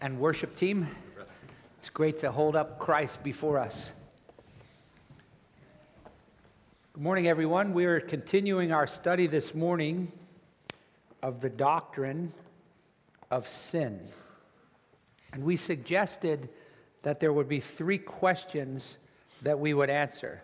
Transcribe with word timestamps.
and 0.00 0.20
worship 0.20 0.54
team. 0.54 0.86
It's 1.76 1.90
great 1.90 2.18
to 2.18 2.30
hold 2.30 2.54
up 2.54 2.78
Christ 2.78 3.22
before 3.24 3.58
us. 3.58 3.92
Good 6.92 7.02
morning, 7.02 7.26
everyone. 7.26 7.72
We 7.72 7.84
are 7.86 8.00
continuing 8.00 8.72
our 8.72 8.86
study 8.86 9.26
this 9.26 9.54
morning 9.54 10.12
of 11.22 11.40
the 11.40 11.50
doctrine 11.50 12.32
of 13.30 13.48
sin. 13.48 14.00
And 15.32 15.44
we 15.44 15.56
suggested 15.56 16.48
that 17.02 17.20
there 17.20 17.32
would 17.32 17.48
be 17.48 17.60
three 17.60 17.98
questions 17.98 18.98
that 19.42 19.58
we 19.58 19.74
would 19.74 19.90
answer. 19.90 20.42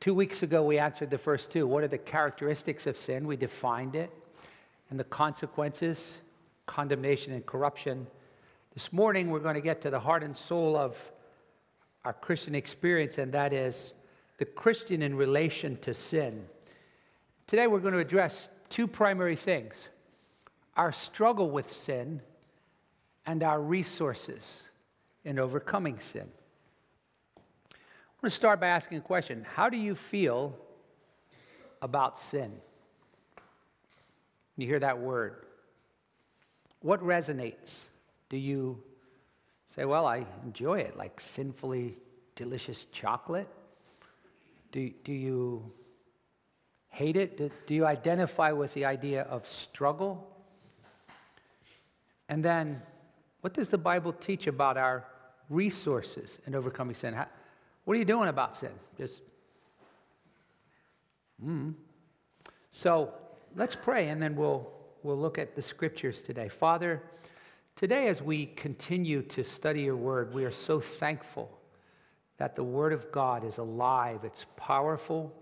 Two 0.00 0.14
weeks 0.14 0.42
ago, 0.42 0.62
we 0.62 0.78
answered 0.78 1.10
the 1.10 1.18
first 1.18 1.50
two. 1.50 1.66
What 1.66 1.84
are 1.84 1.88
the 1.88 1.98
characteristics 1.98 2.86
of 2.86 2.96
sin? 2.96 3.26
We 3.26 3.36
defined 3.36 3.96
it, 3.96 4.10
and 4.88 4.98
the 4.98 5.04
consequences 5.04 6.18
condemnation 6.70 7.32
and 7.32 7.44
corruption. 7.44 8.06
This 8.74 8.92
morning, 8.92 9.28
we're 9.28 9.40
going 9.40 9.56
to 9.56 9.60
get 9.60 9.80
to 9.80 9.90
the 9.90 9.98
heart 9.98 10.22
and 10.22 10.36
soul 10.36 10.76
of 10.76 10.96
our 12.04 12.12
Christian 12.12 12.54
experience, 12.54 13.18
and 13.18 13.32
that 13.32 13.52
is 13.52 13.92
the 14.38 14.44
Christian 14.44 15.02
in 15.02 15.16
relation 15.16 15.74
to 15.78 15.92
sin. 15.92 16.46
Today, 17.48 17.66
we're 17.66 17.80
going 17.80 17.94
to 17.94 17.98
address 17.98 18.50
two 18.68 18.86
primary 18.86 19.34
things 19.34 19.88
our 20.76 20.92
struggle 20.92 21.50
with 21.50 21.72
sin 21.72 22.22
and 23.26 23.42
our 23.42 23.60
resources 23.60 24.70
in 25.24 25.40
overcoming 25.40 25.98
sin. 25.98 26.28
I'm 27.36 28.20
going 28.20 28.30
to 28.30 28.30
start 28.30 28.60
by 28.60 28.68
asking 28.68 28.98
a 28.98 29.00
question 29.00 29.44
How 29.56 29.68
do 29.68 29.76
you 29.76 29.96
feel 29.96 30.56
about 31.82 32.16
sin? 32.16 32.52
You 34.56 34.68
hear 34.68 34.78
that 34.78 35.00
word. 35.00 35.46
What 36.80 37.02
resonates? 37.02 37.86
Do 38.28 38.36
you 38.36 38.82
say, 39.66 39.84
well, 39.84 40.06
I 40.06 40.26
enjoy 40.44 40.80
it, 40.80 40.96
like 40.96 41.20
sinfully 41.20 41.96
delicious 42.36 42.86
chocolate? 42.86 43.48
Do, 44.72 44.90
do 45.04 45.12
you 45.12 45.72
hate 46.88 47.16
it? 47.16 47.36
Do, 47.36 47.50
do 47.66 47.74
you 47.74 47.86
identify 47.86 48.52
with 48.52 48.72
the 48.74 48.84
idea 48.84 49.22
of 49.22 49.46
struggle? 49.46 50.26
And 52.28 52.44
then, 52.44 52.80
what 53.40 53.54
does 53.54 53.68
the 53.68 53.78
Bible 53.78 54.12
teach 54.12 54.46
about 54.46 54.76
our 54.76 55.04
resources 55.48 56.38
in 56.46 56.54
overcoming 56.54 56.94
sin? 56.94 57.14
How, 57.14 57.26
what 57.84 57.94
are 57.94 57.98
you 57.98 58.04
doing 58.04 58.28
about 58.28 58.56
sin? 58.56 58.72
Just, 58.96 59.22
mm. 61.44 61.74
So 62.70 63.12
let's 63.56 63.74
pray 63.74 64.08
and 64.08 64.22
then 64.22 64.36
we'll 64.36 64.70
we'll 65.02 65.18
look 65.18 65.38
at 65.38 65.54
the 65.54 65.62
scriptures 65.62 66.22
today. 66.22 66.48
Father, 66.48 67.02
today 67.76 68.08
as 68.08 68.22
we 68.22 68.46
continue 68.46 69.22
to 69.22 69.42
study 69.44 69.82
your 69.82 69.96
word, 69.96 70.34
we 70.34 70.44
are 70.44 70.50
so 70.50 70.80
thankful 70.80 71.58
that 72.36 72.54
the 72.54 72.64
word 72.64 72.92
of 72.92 73.10
God 73.12 73.44
is 73.44 73.58
alive, 73.58 74.24
it's 74.24 74.46
powerful, 74.56 75.34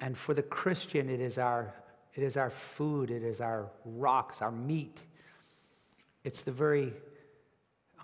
and 0.00 0.16
for 0.16 0.34
the 0.34 0.42
Christian, 0.42 1.08
it 1.08 1.20
is 1.20 1.38
our, 1.38 1.74
it 2.14 2.22
is 2.22 2.36
our 2.36 2.50
food, 2.50 3.10
it 3.10 3.22
is 3.22 3.40
our 3.40 3.68
rocks, 3.84 4.40
our 4.42 4.52
meat. 4.52 5.02
It's 6.24 6.42
the 6.42 6.52
very 6.52 6.92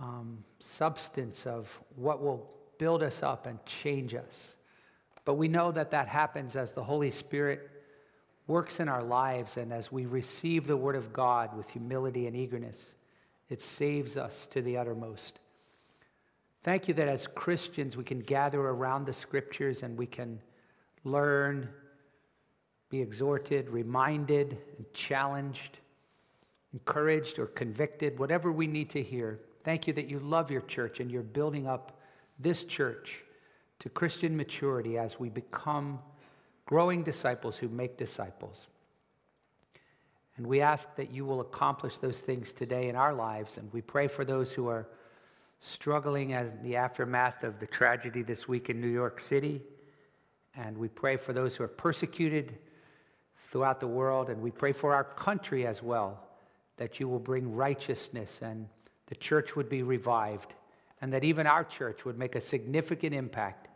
um, 0.01 0.45
substance 0.59 1.47
of 1.47 1.81
what 1.95 2.21
will 2.21 2.53
build 2.79 3.03
us 3.03 3.23
up 3.23 3.47
and 3.47 3.65
change 3.65 4.15
us. 4.15 4.57
But 5.25 5.35
we 5.35 5.49
know 5.49 5.73
that 5.73 5.91
that 5.93 6.09
happens 6.09 6.57
as 6.57 6.73
the 6.73 6.83
Holy 6.83 7.11
Spirit 7.11 7.71
works 8.47 8.81
in 8.81 8.89
our 8.89 9.03
lives, 9.03 9.57
and 9.57 9.73
as 9.73 9.91
we 9.91 10.07
receive 10.07 10.67
the 10.67 10.77
Word 10.77 10.97
of 10.97 11.13
God 11.13 11.57
with 11.57 11.71
humility 11.71 12.27
and 12.27 12.37
eagerness, 12.37 12.97
it 13.49 13.61
saves 13.61 14.17
us 14.17 14.47
to 14.49 14.63
the 14.63 14.77
uttermost. 14.77 15.41
Thank 16.63 16.89
you 16.89 16.95
that 16.95 17.09
as 17.09 17.27
Christians 17.27 17.97
we 17.97 18.05
can 18.05 18.21
gather 18.21 18.61
around 18.61 19.07
the 19.07 19.13
Scriptures 19.13 19.83
and 19.83 19.97
we 19.97 20.07
can 20.07 20.41
learn, 21.05 21.69
be 22.91 23.01
exhorted, 23.01 23.69
reminded, 23.69 24.59
and 24.77 24.87
challenged, 24.93 25.79
encouraged, 26.73 27.39
or 27.39 27.47
convicted, 27.47 28.19
whatever 28.19 28.51
we 28.51 28.67
need 28.67 28.91
to 28.91 29.03
hear. 29.03 29.41
Thank 29.63 29.87
you 29.87 29.93
that 29.95 30.09
you 30.09 30.19
love 30.19 30.51
your 30.51 30.63
church 30.63 31.01
and 31.01 31.11
you're 31.11 31.23
building 31.23 31.67
up 31.67 32.01
this 32.39 32.65
church 32.65 33.23
to 33.79 33.89
Christian 33.89 34.37
maturity 34.37 34.99
as 34.99 35.19
we 35.21 35.29
become 35.29 35.99
growing 36.67 37.03
disciples 37.03 37.57
who 37.57 37.69
make 37.69 37.97
disciples. 37.97 38.69
And 40.37 40.47
we 40.47 40.61
ask 40.61 40.95
that 40.97 41.13
you 41.13 41.25
will 41.25 41.41
accomplish 41.41 41.99
those 41.99 42.21
things 42.21 42.53
today 42.53 42.89
in 42.89 42.97
our 42.97 43.15
lives. 43.15 43.57
And 43.57 43.73
we 43.73 43.81
pray 43.81 44.09
for 44.09 44.25
those 44.25 44.53
who 44.53 44.69
are 44.69 44.89
struggling 45.61 46.33
as 46.33 46.53
the 46.63 46.77
aftermath 46.77 47.45
of 47.45 47.61
the 47.61 47.67
tragedy 47.67 48.23
this 48.23 48.49
week 48.49 48.69
in 48.69 48.81
New 48.81 48.89
York 48.89 49.21
City. 49.21 49.63
And 50.57 50.77
we 50.77 50.89
pray 50.89 51.17
for 51.17 51.33
those 51.33 51.57
who 51.57 51.65
are 51.65 51.69
persecuted 51.69 52.59
throughout 53.39 53.79
the 53.79 53.87
world. 53.87 54.29
And 54.29 54.43
we 54.43 54.51
pray 54.51 54.73
for 54.73 54.95
our 54.95 55.05
country 55.05 55.67
as 55.67 55.83
well, 55.83 56.21
that 56.79 56.99
you 56.99 57.09
will 57.09 57.21
bring 57.21 57.55
righteousness 57.55 58.43
and 58.43 58.69
the 59.07 59.15
church 59.15 59.55
would 59.55 59.69
be 59.69 59.83
revived, 59.83 60.55
and 61.01 61.13
that 61.13 61.25
even 61.25 61.47
our 61.47 61.63
church 61.63 62.05
would 62.05 62.19
make 62.19 62.35
a 62.35 62.41
significant 62.41 63.15
impact 63.15 63.69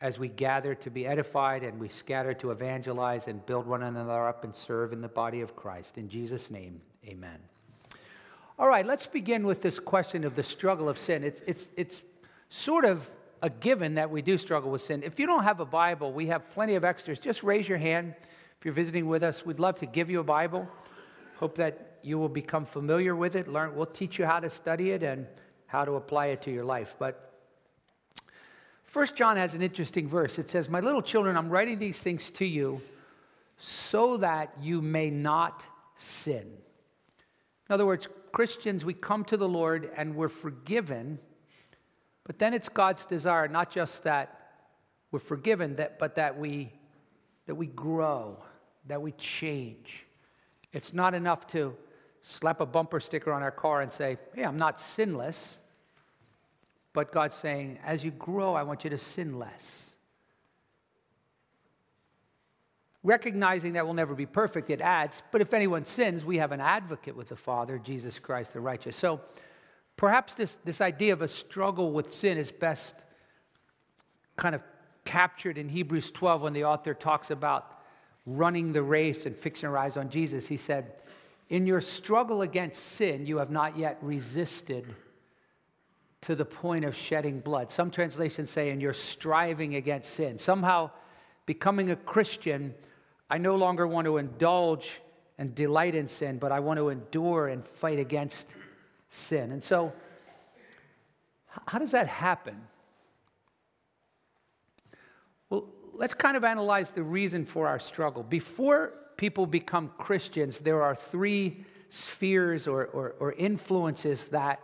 as 0.00 0.18
we 0.18 0.28
gather 0.28 0.74
to 0.74 0.90
be 0.90 1.06
edified 1.06 1.62
and 1.62 1.78
we 1.78 1.88
scatter 1.88 2.34
to 2.34 2.50
evangelize 2.50 3.28
and 3.28 3.44
build 3.46 3.66
one 3.66 3.82
another 3.82 4.28
up 4.28 4.44
and 4.44 4.54
serve 4.54 4.92
in 4.92 5.00
the 5.00 5.08
body 5.08 5.40
of 5.40 5.56
Christ. 5.56 5.98
In 5.98 6.08
Jesus' 6.08 6.50
name, 6.50 6.80
amen. 7.06 7.38
All 8.58 8.68
right, 8.68 8.86
let's 8.86 9.06
begin 9.06 9.46
with 9.46 9.62
this 9.62 9.78
question 9.78 10.24
of 10.24 10.36
the 10.36 10.42
struggle 10.42 10.88
of 10.88 10.98
sin. 10.98 11.24
It's, 11.24 11.40
it's, 11.46 11.68
it's 11.76 12.02
sort 12.48 12.84
of 12.84 13.08
a 13.42 13.50
given 13.50 13.96
that 13.96 14.10
we 14.10 14.22
do 14.22 14.38
struggle 14.38 14.70
with 14.70 14.82
sin. 14.82 15.02
If 15.02 15.18
you 15.18 15.26
don't 15.26 15.42
have 15.42 15.60
a 15.60 15.64
Bible, 15.64 16.12
we 16.12 16.26
have 16.28 16.48
plenty 16.50 16.76
of 16.76 16.84
extras. 16.84 17.20
Just 17.20 17.42
raise 17.42 17.68
your 17.68 17.78
hand 17.78 18.14
if 18.58 18.64
you're 18.64 18.74
visiting 18.74 19.06
with 19.06 19.22
us. 19.22 19.44
We'd 19.44 19.58
love 19.58 19.78
to 19.80 19.86
give 19.86 20.08
you 20.08 20.20
a 20.20 20.24
Bible. 20.24 20.68
Hope 21.36 21.56
that 21.56 21.98
you 22.02 22.18
will 22.18 22.28
become 22.28 22.64
familiar 22.64 23.16
with 23.16 23.36
it. 23.36 23.48
Learn. 23.48 23.74
We'll 23.74 23.86
teach 23.86 24.18
you 24.18 24.24
how 24.24 24.40
to 24.40 24.48
study 24.48 24.92
it 24.92 25.02
and 25.02 25.26
how 25.66 25.84
to 25.84 25.92
apply 25.96 26.26
it 26.26 26.42
to 26.42 26.50
your 26.50 26.64
life. 26.64 26.94
But 26.98 27.33
First 28.94 29.16
John 29.16 29.36
has 29.36 29.54
an 29.54 29.60
interesting 29.60 30.06
verse. 30.06 30.38
It 30.38 30.48
says, 30.48 30.68
My 30.68 30.78
little 30.78 31.02
children, 31.02 31.36
I'm 31.36 31.50
writing 31.50 31.80
these 31.80 31.98
things 31.98 32.30
to 32.30 32.44
you 32.44 32.80
so 33.56 34.18
that 34.18 34.54
you 34.60 34.80
may 34.80 35.10
not 35.10 35.64
sin. 35.96 36.46
In 37.68 37.72
other 37.72 37.86
words, 37.86 38.06
Christians, 38.30 38.84
we 38.84 38.94
come 38.94 39.24
to 39.24 39.36
the 39.36 39.48
Lord 39.48 39.90
and 39.96 40.14
we're 40.14 40.28
forgiven, 40.28 41.18
but 42.22 42.38
then 42.38 42.54
it's 42.54 42.68
God's 42.68 43.04
desire 43.04 43.48
not 43.48 43.72
just 43.72 44.04
that 44.04 44.52
we're 45.10 45.18
forgiven, 45.18 45.74
that, 45.74 45.98
but 45.98 46.14
that 46.14 46.38
we, 46.38 46.70
that 47.46 47.56
we 47.56 47.66
grow, 47.66 48.38
that 48.86 49.02
we 49.02 49.10
change. 49.10 50.04
It's 50.72 50.94
not 50.94 51.14
enough 51.14 51.48
to 51.48 51.74
slap 52.20 52.60
a 52.60 52.66
bumper 52.66 53.00
sticker 53.00 53.32
on 53.32 53.42
our 53.42 53.50
car 53.50 53.80
and 53.80 53.90
say, 53.90 54.18
Hey, 54.36 54.44
I'm 54.44 54.56
not 54.56 54.78
sinless. 54.78 55.58
But 56.94 57.12
God's 57.12 57.34
saying, 57.34 57.80
as 57.84 58.04
you 58.04 58.12
grow, 58.12 58.54
I 58.54 58.62
want 58.62 58.84
you 58.84 58.90
to 58.90 58.98
sin 58.98 59.38
less. 59.38 59.90
Recognizing 63.02 63.74
that 63.74 63.84
we'll 63.84 63.94
never 63.94 64.14
be 64.14 64.24
perfect, 64.24 64.70
it 64.70 64.80
adds, 64.80 65.20
but 65.30 65.42
if 65.42 65.52
anyone 65.52 65.84
sins, 65.84 66.24
we 66.24 66.38
have 66.38 66.52
an 66.52 66.60
advocate 66.60 67.14
with 67.14 67.28
the 67.28 67.36
Father, 67.36 67.78
Jesus 67.78 68.18
Christ 68.18 68.54
the 68.54 68.60
righteous. 68.60 68.96
So 68.96 69.20
perhaps 69.96 70.34
this, 70.34 70.56
this 70.64 70.80
idea 70.80 71.12
of 71.12 71.20
a 71.20 71.28
struggle 71.28 71.92
with 71.92 72.14
sin 72.14 72.38
is 72.38 72.50
best 72.50 73.04
kind 74.36 74.54
of 74.54 74.62
captured 75.04 75.58
in 75.58 75.68
Hebrews 75.68 76.12
12 76.12 76.42
when 76.42 76.52
the 76.54 76.64
author 76.64 76.94
talks 76.94 77.30
about 77.30 77.82
running 78.24 78.72
the 78.72 78.82
race 78.82 79.26
and 79.26 79.36
fixing 79.36 79.68
our 79.68 79.76
eyes 79.76 79.96
on 79.96 80.08
Jesus. 80.08 80.46
He 80.46 80.56
said, 80.56 80.94
In 81.50 81.66
your 81.66 81.80
struggle 81.80 82.40
against 82.40 82.82
sin, 82.82 83.26
you 83.26 83.36
have 83.38 83.50
not 83.50 83.76
yet 83.76 83.98
resisted 84.00 84.94
to 86.24 86.34
the 86.34 86.44
point 86.44 86.86
of 86.86 86.96
shedding 86.96 87.38
blood. 87.40 87.70
Some 87.70 87.90
translations 87.90 88.48
say, 88.50 88.70
and 88.70 88.80
you're 88.80 88.94
striving 88.94 89.74
against 89.74 90.14
sin. 90.14 90.38
Somehow, 90.38 90.90
becoming 91.44 91.90
a 91.90 91.96
Christian, 91.96 92.74
I 93.28 93.36
no 93.36 93.56
longer 93.56 93.86
want 93.86 94.06
to 94.06 94.16
indulge 94.16 95.00
and 95.36 95.54
delight 95.54 95.94
in 95.94 96.08
sin, 96.08 96.38
but 96.38 96.50
I 96.50 96.60
want 96.60 96.78
to 96.78 96.88
endure 96.88 97.48
and 97.48 97.62
fight 97.62 97.98
against 97.98 98.54
sin. 99.10 99.52
And 99.52 99.62
so, 99.62 99.92
how 101.66 101.78
does 101.78 101.90
that 101.90 102.06
happen? 102.06 102.56
Well, 105.50 105.66
let's 105.92 106.14
kind 106.14 106.38
of 106.38 106.44
analyze 106.44 106.90
the 106.90 107.02
reason 107.02 107.44
for 107.44 107.68
our 107.68 107.78
struggle. 107.78 108.22
Before 108.22 108.94
people 109.18 109.44
become 109.44 109.92
Christians, 109.98 110.58
there 110.58 110.82
are 110.82 110.94
three 110.94 111.66
spheres 111.90 112.66
or, 112.66 112.86
or, 112.86 113.14
or 113.20 113.32
influences 113.34 114.28
that 114.28 114.60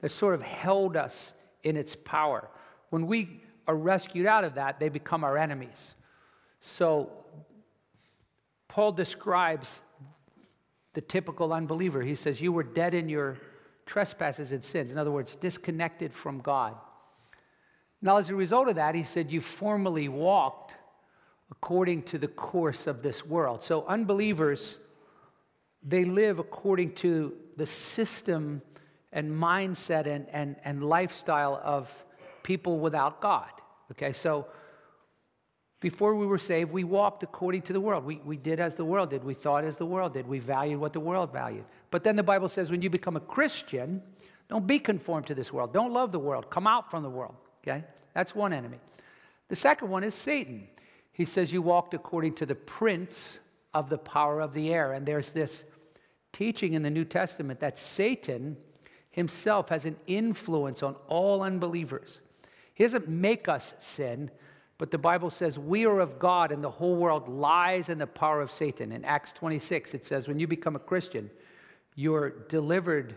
that 0.00 0.12
sort 0.12 0.34
of 0.34 0.42
held 0.42 0.96
us 0.96 1.34
in 1.62 1.76
its 1.76 1.96
power. 1.96 2.48
When 2.90 3.06
we 3.06 3.42
are 3.66 3.76
rescued 3.76 4.26
out 4.26 4.44
of 4.44 4.54
that, 4.54 4.80
they 4.80 4.88
become 4.88 5.24
our 5.24 5.36
enemies. 5.36 5.94
So, 6.60 7.10
Paul 8.68 8.92
describes 8.92 9.80
the 10.94 11.00
typical 11.00 11.52
unbeliever. 11.52 12.02
He 12.02 12.14
says, 12.14 12.40
You 12.40 12.52
were 12.52 12.62
dead 12.62 12.94
in 12.94 13.08
your 13.08 13.38
trespasses 13.86 14.52
and 14.52 14.62
sins. 14.62 14.90
In 14.90 14.98
other 14.98 15.10
words, 15.10 15.36
disconnected 15.36 16.12
from 16.12 16.40
God. 16.40 16.74
Now, 18.00 18.18
as 18.18 18.30
a 18.30 18.34
result 18.34 18.68
of 18.68 18.76
that, 18.76 18.94
he 18.94 19.02
said, 19.02 19.30
You 19.30 19.40
formerly 19.40 20.08
walked 20.08 20.76
according 21.50 22.02
to 22.02 22.18
the 22.18 22.28
course 22.28 22.86
of 22.86 23.02
this 23.02 23.24
world. 23.26 23.62
So, 23.62 23.84
unbelievers, 23.86 24.76
they 25.82 26.04
live 26.04 26.38
according 26.38 26.92
to 26.96 27.34
the 27.56 27.66
system 27.66 28.62
and 29.12 29.30
mindset 29.30 30.06
and, 30.06 30.28
and, 30.30 30.56
and 30.64 30.84
lifestyle 30.84 31.60
of 31.64 32.04
people 32.42 32.78
without 32.78 33.20
God. 33.20 33.50
Okay, 33.92 34.12
so 34.12 34.46
before 35.80 36.14
we 36.14 36.26
were 36.26 36.38
saved, 36.38 36.72
we 36.72 36.84
walked 36.84 37.22
according 37.22 37.62
to 37.62 37.72
the 37.72 37.80
world. 37.80 38.04
We, 38.04 38.16
we 38.24 38.36
did 38.36 38.58
as 38.58 38.74
the 38.74 38.84
world 38.84 39.10
did. 39.10 39.22
We 39.22 39.34
thought 39.34 39.64
as 39.64 39.76
the 39.76 39.86
world 39.86 40.14
did. 40.14 40.26
We 40.26 40.40
valued 40.40 40.80
what 40.80 40.92
the 40.92 41.00
world 41.00 41.32
valued. 41.32 41.64
But 41.90 42.02
then 42.02 42.16
the 42.16 42.22
Bible 42.22 42.48
says 42.48 42.70
when 42.70 42.82
you 42.82 42.90
become 42.90 43.16
a 43.16 43.20
Christian, 43.20 44.02
don't 44.48 44.66
be 44.66 44.78
conformed 44.78 45.26
to 45.28 45.34
this 45.34 45.52
world. 45.52 45.72
Don't 45.72 45.92
love 45.92 46.10
the 46.10 46.18
world. 46.18 46.50
Come 46.50 46.66
out 46.66 46.90
from 46.90 47.02
the 47.02 47.10
world. 47.10 47.36
Okay? 47.62 47.84
That's 48.12 48.34
one 48.34 48.52
enemy. 48.52 48.78
The 49.48 49.56
second 49.56 49.88
one 49.88 50.02
is 50.02 50.14
Satan. 50.14 50.66
He 51.12 51.24
says 51.24 51.52
you 51.52 51.62
walked 51.62 51.94
according 51.94 52.34
to 52.36 52.46
the 52.46 52.54
prince 52.54 53.40
of 53.72 53.88
the 53.88 53.98
power 53.98 54.40
of 54.40 54.54
the 54.54 54.72
air. 54.72 54.92
And 54.92 55.06
there's 55.06 55.30
this 55.30 55.64
teaching 56.32 56.72
in 56.72 56.82
the 56.82 56.90
New 56.90 57.04
Testament 57.04 57.60
that 57.60 57.78
Satan 57.78 58.56
himself 59.18 59.68
has 59.70 59.84
an 59.84 59.96
influence 60.06 60.80
on 60.80 60.94
all 61.08 61.42
unbelievers. 61.42 62.20
He 62.72 62.84
doesn't 62.84 63.08
make 63.08 63.48
us 63.48 63.74
sin, 63.80 64.30
but 64.78 64.92
the 64.92 64.98
Bible 64.98 65.28
says 65.28 65.58
we 65.58 65.84
are 65.86 65.98
of 65.98 66.20
God 66.20 66.52
and 66.52 66.62
the 66.62 66.70
whole 66.70 66.94
world 66.94 67.28
lies 67.28 67.88
in 67.88 67.98
the 67.98 68.06
power 68.06 68.40
of 68.40 68.52
Satan. 68.52 68.92
In 68.92 69.04
Acts 69.04 69.32
26, 69.32 69.94
it 69.94 70.04
says, 70.04 70.28
when 70.28 70.38
you 70.38 70.46
become 70.46 70.76
a 70.76 70.78
Christian, 70.78 71.30
you're 71.96 72.30
delivered 72.48 73.16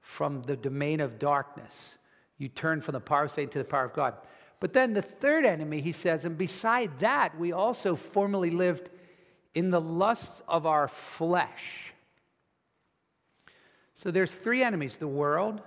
from 0.00 0.42
the 0.42 0.56
domain 0.56 1.00
of 1.00 1.20
darkness. 1.20 1.96
You 2.38 2.48
turn 2.48 2.80
from 2.80 2.94
the 2.94 3.00
power 3.00 3.26
of 3.26 3.30
Satan 3.30 3.50
to 3.50 3.58
the 3.58 3.64
power 3.64 3.84
of 3.84 3.92
God. 3.92 4.14
But 4.58 4.72
then 4.72 4.94
the 4.94 5.02
third 5.02 5.46
enemy, 5.46 5.80
he 5.80 5.92
says, 5.92 6.24
and 6.24 6.36
beside 6.36 6.98
that, 6.98 7.38
we 7.38 7.52
also 7.52 7.94
formerly 7.94 8.50
lived 8.50 8.90
in 9.54 9.70
the 9.70 9.80
lusts 9.80 10.42
of 10.48 10.66
our 10.66 10.88
flesh. 10.88 11.94
So 13.96 14.10
there's 14.10 14.32
three 14.32 14.62
enemies 14.62 14.98
the 14.98 15.08
world, 15.08 15.60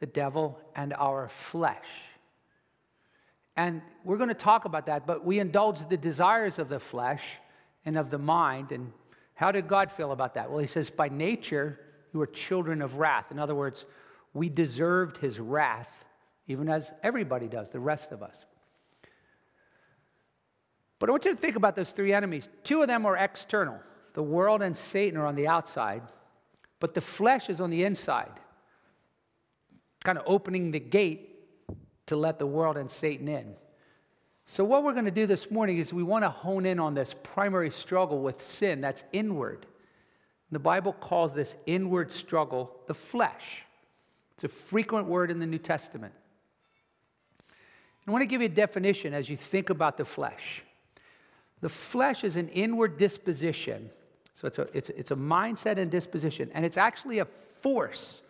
the 0.00 0.06
devil, 0.06 0.58
and 0.74 0.94
our 0.94 1.28
flesh. 1.28 1.86
And 3.56 3.82
we're 4.04 4.16
going 4.16 4.28
to 4.28 4.34
talk 4.34 4.64
about 4.64 4.86
that, 4.86 5.06
but 5.06 5.24
we 5.24 5.38
indulge 5.38 5.86
the 5.88 5.96
desires 5.96 6.58
of 6.58 6.68
the 6.68 6.80
flesh 6.80 7.22
and 7.84 7.98
of 7.98 8.08
the 8.08 8.18
mind. 8.18 8.72
And 8.72 8.92
how 9.34 9.52
did 9.52 9.68
God 9.68 9.92
feel 9.92 10.12
about 10.12 10.34
that? 10.34 10.48
Well, 10.48 10.60
he 10.60 10.66
says, 10.66 10.88
by 10.88 11.08
nature, 11.08 11.78
you 12.14 12.20
are 12.22 12.26
children 12.26 12.80
of 12.80 12.96
wrath. 12.96 13.30
In 13.30 13.38
other 13.38 13.54
words, 13.54 13.84
we 14.32 14.48
deserved 14.48 15.18
his 15.18 15.38
wrath, 15.38 16.04
even 16.46 16.68
as 16.68 16.92
everybody 17.02 17.48
does, 17.48 17.72
the 17.72 17.80
rest 17.80 18.12
of 18.12 18.22
us. 18.22 18.44
But 21.00 21.10
I 21.10 21.12
want 21.12 21.24
you 21.24 21.34
to 21.34 21.36
think 21.36 21.56
about 21.56 21.74
those 21.74 21.90
three 21.90 22.14
enemies. 22.14 22.48
Two 22.62 22.80
of 22.80 22.88
them 22.88 23.04
are 23.06 23.16
external 23.16 23.80
the 24.14 24.22
world 24.22 24.62
and 24.62 24.76
Satan 24.76 25.18
are 25.18 25.24
on 25.24 25.34
the 25.34 25.48
outside, 25.48 26.02
but 26.82 26.94
the 26.94 27.00
flesh 27.00 27.48
is 27.48 27.60
on 27.60 27.70
the 27.70 27.84
inside, 27.84 28.40
kind 30.02 30.18
of 30.18 30.24
opening 30.26 30.72
the 30.72 30.80
gate 30.80 31.30
to 32.06 32.16
let 32.16 32.40
the 32.40 32.46
world 32.46 32.76
and 32.76 32.90
Satan 32.90 33.28
in. 33.28 33.54
So, 34.46 34.64
what 34.64 34.82
we're 34.82 34.92
going 34.92 35.04
to 35.04 35.12
do 35.12 35.24
this 35.24 35.48
morning 35.48 35.78
is 35.78 35.94
we 35.94 36.02
want 36.02 36.24
to 36.24 36.28
hone 36.28 36.66
in 36.66 36.80
on 36.80 36.94
this 36.94 37.14
primary 37.22 37.70
struggle 37.70 38.20
with 38.20 38.44
sin 38.44 38.80
that's 38.80 39.04
inward. 39.12 39.64
The 40.50 40.58
Bible 40.58 40.92
calls 40.92 41.32
this 41.32 41.54
inward 41.66 42.10
struggle 42.10 42.74
the 42.88 42.94
flesh. 42.94 43.62
It's 44.34 44.42
a 44.42 44.48
frequent 44.48 45.06
word 45.06 45.30
in 45.30 45.38
the 45.38 45.46
New 45.46 45.58
Testament. 45.58 46.12
I 48.08 48.10
want 48.10 48.22
to 48.22 48.26
give 48.26 48.40
you 48.40 48.46
a 48.46 48.48
definition 48.48 49.14
as 49.14 49.28
you 49.28 49.36
think 49.36 49.70
about 49.70 49.98
the 49.98 50.04
flesh. 50.04 50.64
The 51.60 51.68
flesh 51.68 52.24
is 52.24 52.34
an 52.34 52.48
inward 52.48 52.98
disposition. 52.98 53.90
So 54.42 54.48
it's 54.48 54.58
a, 54.58 54.68
it's, 54.74 54.88
it's 54.88 55.10
a 55.12 55.16
mindset 55.16 55.78
and 55.78 55.88
disposition, 55.88 56.50
and 56.52 56.64
it's 56.64 56.76
actually 56.76 57.20
a 57.20 57.24
force 57.24 58.22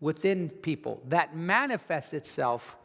within 0.00 0.50
people 0.50 1.00
that 1.06 1.36
manifests 1.36 2.12
itself 2.12 2.76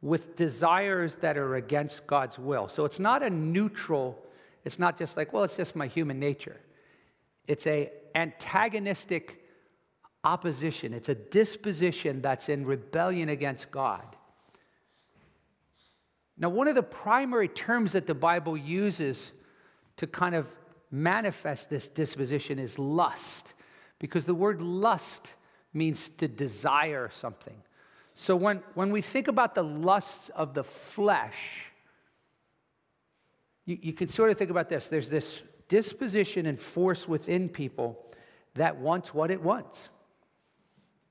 with 0.00 0.34
desires 0.34 1.16
that 1.16 1.36
are 1.36 1.56
against 1.56 2.06
God's 2.06 2.38
will. 2.38 2.66
So 2.68 2.86
it's 2.86 2.98
not 2.98 3.22
a 3.22 3.28
neutral, 3.28 4.18
it's 4.64 4.78
not 4.78 4.98
just 4.98 5.18
like, 5.18 5.34
well, 5.34 5.44
it's 5.44 5.56
just 5.56 5.76
my 5.76 5.86
human 5.86 6.18
nature. 6.18 6.58
It's 7.46 7.66
a 7.66 7.92
antagonistic 8.14 9.44
opposition. 10.24 10.94
It's 10.94 11.10
a 11.10 11.14
disposition 11.14 12.22
that's 12.22 12.48
in 12.48 12.64
rebellion 12.64 13.28
against 13.28 13.70
God. 13.70 14.16
Now, 16.38 16.48
one 16.48 16.68
of 16.68 16.74
the 16.74 16.82
primary 16.82 17.48
terms 17.48 17.92
that 17.92 18.06
the 18.06 18.14
Bible 18.14 18.56
uses 18.56 19.32
to 19.98 20.06
kind 20.06 20.34
of 20.34 20.48
manifest 20.92 21.70
this 21.70 21.88
disposition 21.88 22.58
is 22.58 22.78
lust, 22.78 23.54
because 23.98 24.26
the 24.26 24.34
word 24.34 24.60
lust 24.62 25.34
means 25.72 26.10
to 26.10 26.28
desire 26.28 27.08
something. 27.10 27.56
So 28.14 28.36
when, 28.36 28.62
when 28.74 28.92
we 28.92 29.00
think 29.00 29.26
about 29.26 29.54
the 29.54 29.64
lusts 29.64 30.28
of 30.28 30.52
the 30.52 30.62
flesh, 30.62 31.64
you, 33.64 33.78
you 33.80 33.92
can 33.94 34.08
sort 34.08 34.30
of 34.30 34.36
think 34.36 34.50
about 34.50 34.68
this. 34.68 34.88
There's 34.88 35.08
this 35.08 35.40
disposition 35.68 36.44
and 36.44 36.58
force 36.58 37.08
within 37.08 37.48
people 37.48 38.04
that 38.54 38.76
wants 38.76 39.14
what 39.14 39.30
it 39.30 39.42
wants. 39.42 39.88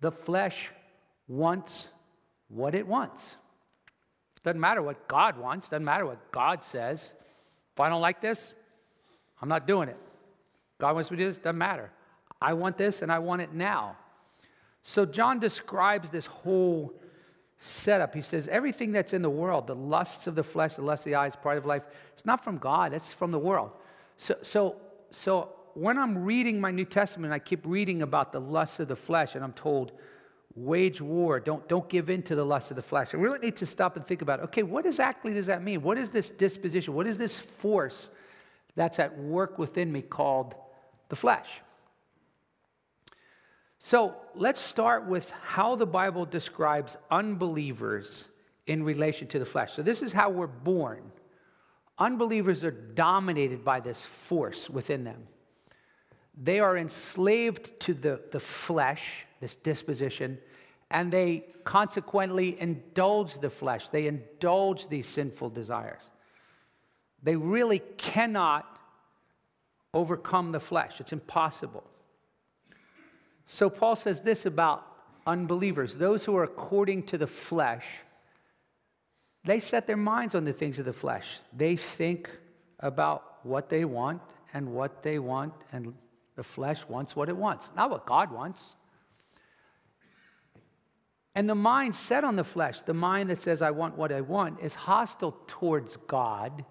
The 0.01 0.11
flesh 0.11 0.69
wants 1.27 1.89
what 2.49 2.75
it 2.75 2.85
wants. 2.85 3.37
Doesn't 4.43 4.59
matter 4.59 4.81
what 4.81 5.07
God 5.07 5.37
wants, 5.37 5.69
doesn't 5.69 5.85
matter 5.85 6.05
what 6.05 6.31
God 6.31 6.63
says. 6.63 7.15
If 7.73 7.79
I 7.79 7.89
don't 7.89 8.01
like 8.01 8.21
this, 8.21 8.53
I'm 9.41 9.49
not 9.49 9.67
doing 9.67 9.89
it. 9.89 9.97
God 10.79 10.95
wants 10.95 11.11
me 11.11 11.17
to 11.17 11.23
do 11.23 11.27
this, 11.27 11.37
doesn't 11.37 11.57
matter. 11.57 11.91
I 12.41 12.53
want 12.53 12.77
this 12.77 13.01
and 13.01 13.11
I 13.11 13.19
want 13.19 13.41
it 13.41 13.53
now. 13.53 13.97
So 14.81 15.05
John 15.05 15.39
describes 15.39 16.09
this 16.09 16.25
whole 16.25 16.93
setup. 17.59 18.15
He 18.15 18.21
says, 18.21 18.47
everything 18.47 18.91
that's 18.91 19.13
in 19.13 19.21
the 19.21 19.29
world, 19.29 19.67
the 19.67 19.75
lusts 19.75 20.25
of 20.25 20.33
the 20.33 20.43
flesh, 20.43 20.75
the 20.75 20.81
lusts 20.81 21.05
of 21.05 21.11
the 21.11 21.15
eyes, 21.15 21.35
pride 21.35 21.57
of 21.57 21.65
life, 21.65 21.83
it's 22.13 22.25
not 22.25 22.43
from 22.43 22.57
God, 22.57 22.93
it's 22.93 23.13
from 23.13 23.29
the 23.31 23.39
world. 23.39 23.71
So, 24.17 24.35
so, 24.41 24.75
so 25.11 25.53
when 25.75 25.97
I'm 25.97 26.23
reading 26.23 26.59
my 26.59 26.71
New 26.71 26.85
Testament, 26.85 27.31
I 27.31 27.39
keep 27.39 27.65
reading 27.65 28.01
about 28.01 28.31
the 28.31 28.41
lusts 28.41 28.79
of 28.79 28.87
the 28.87 28.95
flesh, 28.95 29.35
and 29.35 29.43
I'm 29.43 29.53
told, 29.53 29.91
wage 30.55 30.99
war, 30.99 31.39
don't, 31.39 31.67
don't 31.69 31.87
give 31.87 32.09
in 32.09 32.23
to 32.23 32.35
the 32.35 32.43
lust 32.43 32.71
of 32.71 32.75
the 32.75 32.81
flesh. 32.81 33.13
I 33.13 33.17
really 33.17 33.39
need 33.39 33.55
to 33.57 33.67
stop 33.67 33.95
and 33.95 34.05
think 34.05 34.23
about, 34.23 34.39
okay, 34.41 34.63
what 34.63 34.87
exactly 34.87 35.33
does 35.33 35.45
that 35.45 35.61
mean? 35.61 35.83
What 35.83 35.99
is 35.99 36.09
this 36.09 36.31
disposition? 36.31 36.95
What 36.95 37.05
is 37.05 37.19
this 37.19 37.35
force 37.35 38.09
that's 38.75 38.99
at 38.99 39.17
work 39.17 39.57
within 39.57 39.91
me 39.91 40.01
called 40.01 40.55
the 41.09 41.15
flesh? 41.15 41.47
So 43.83 44.15
let's 44.35 44.61
start 44.61 45.07
with 45.07 45.31
how 45.31 45.75
the 45.75 45.87
Bible 45.87 46.25
describes 46.25 46.97
unbelievers 47.09 48.27
in 48.67 48.83
relation 48.83 49.27
to 49.29 49.39
the 49.39 49.45
flesh. 49.45 49.73
So, 49.73 49.81
this 49.81 50.03
is 50.03 50.13
how 50.13 50.29
we're 50.29 50.45
born. 50.45 51.11
Unbelievers 51.97 52.63
are 52.63 52.71
dominated 52.71 53.65
by 53.65 53.79
this 53.79 54.05
force 54.05 54.69
within 54.69 55.03
them. 55.03 55.27
They 56.39 56.59
are 56.59 56.77
enslaved 56.77 57.79
to 57.81 57.95
the, 57.95 58.21
the 58.31 58.39
flesh, 58.39 59.25
this 59.39 59.55
disposition, 59.55 60.37
and 60.91 61.11
they 61.11 61.45
consequently 61.63 62.59
indulge 62.61 63.39
the 63.39 63.49
flesh. 63.49 63.89
They 63.89 64.05
indulge 64.05 64.89
these 64.89 65.07
sinful 65.07 65.49
desires. 65.49 66.09
They 67.23 67.35
really 67.35 67.79
cannot 67.97 68.67
overcome 69.93 70.51
the 70.51 70.59
flesh, 70.59 70.99
it's 70.99 71.13
impossible. 71.13 71.83
So 73.45 73.69
Paul 73.69 73.95
says 73.95 74.21
this 74.21 74.45
about 74.45 74.87
unbelievers 75.27 75.95
those 75.95 76.25
who 76.25 76.35
are 76.37 76.43
according 76.43 77.03
to 77.03 77.17
the 77.17 77.27
flesh, 77.27 77.85
they 79.43 79.59
set 79.59 79.87
their 79.87 79.97
minds 79.97 80.35
on 80.35 80.45
the 80.45 80.53
things 80.53 80.79
of 80.79 80.85
the 80.85 80.93
flesh. 80.93 81.39
They 81.51 81.75
think 81.75 82.29
about 82.79 83.43
what 83.43 83.69
they 83.69 83.85
want 83.85 84.21
and 84.53 84.73
what 84.73 85.03
they 85.03 85.19
want, 85.19 85.53
and 85.71 85.93
the 86.35 86.43
flesh 86.43 86.87
wants 86.87 87.15
what 87.15 87.29
it 87.29 87.35
wants, 87.35 87.71
not 87.75 87.89
what 87.89 88.05
God 88.05 88.31
wants. 88.31 88.61
And 91.33 91.49
the 91.49 91.55
mind 91.55 91.95
set 91.95 92.23
on 92.23 92.35
the 92.35 92.43
flesh, 92.43 92.81
the 92.81 92.93
mind 92.93 93.29
that 93.29 93.39
says, 93.39 93.61
I 93.61 93.71
want 93.71 93.97
what 93.97 94.11
I 94.11 94.21
want, 94.21 94.59
is 94.61 94.75
hostile 94.75 95.37
towards 95.47 95.97
God 95.97 96.65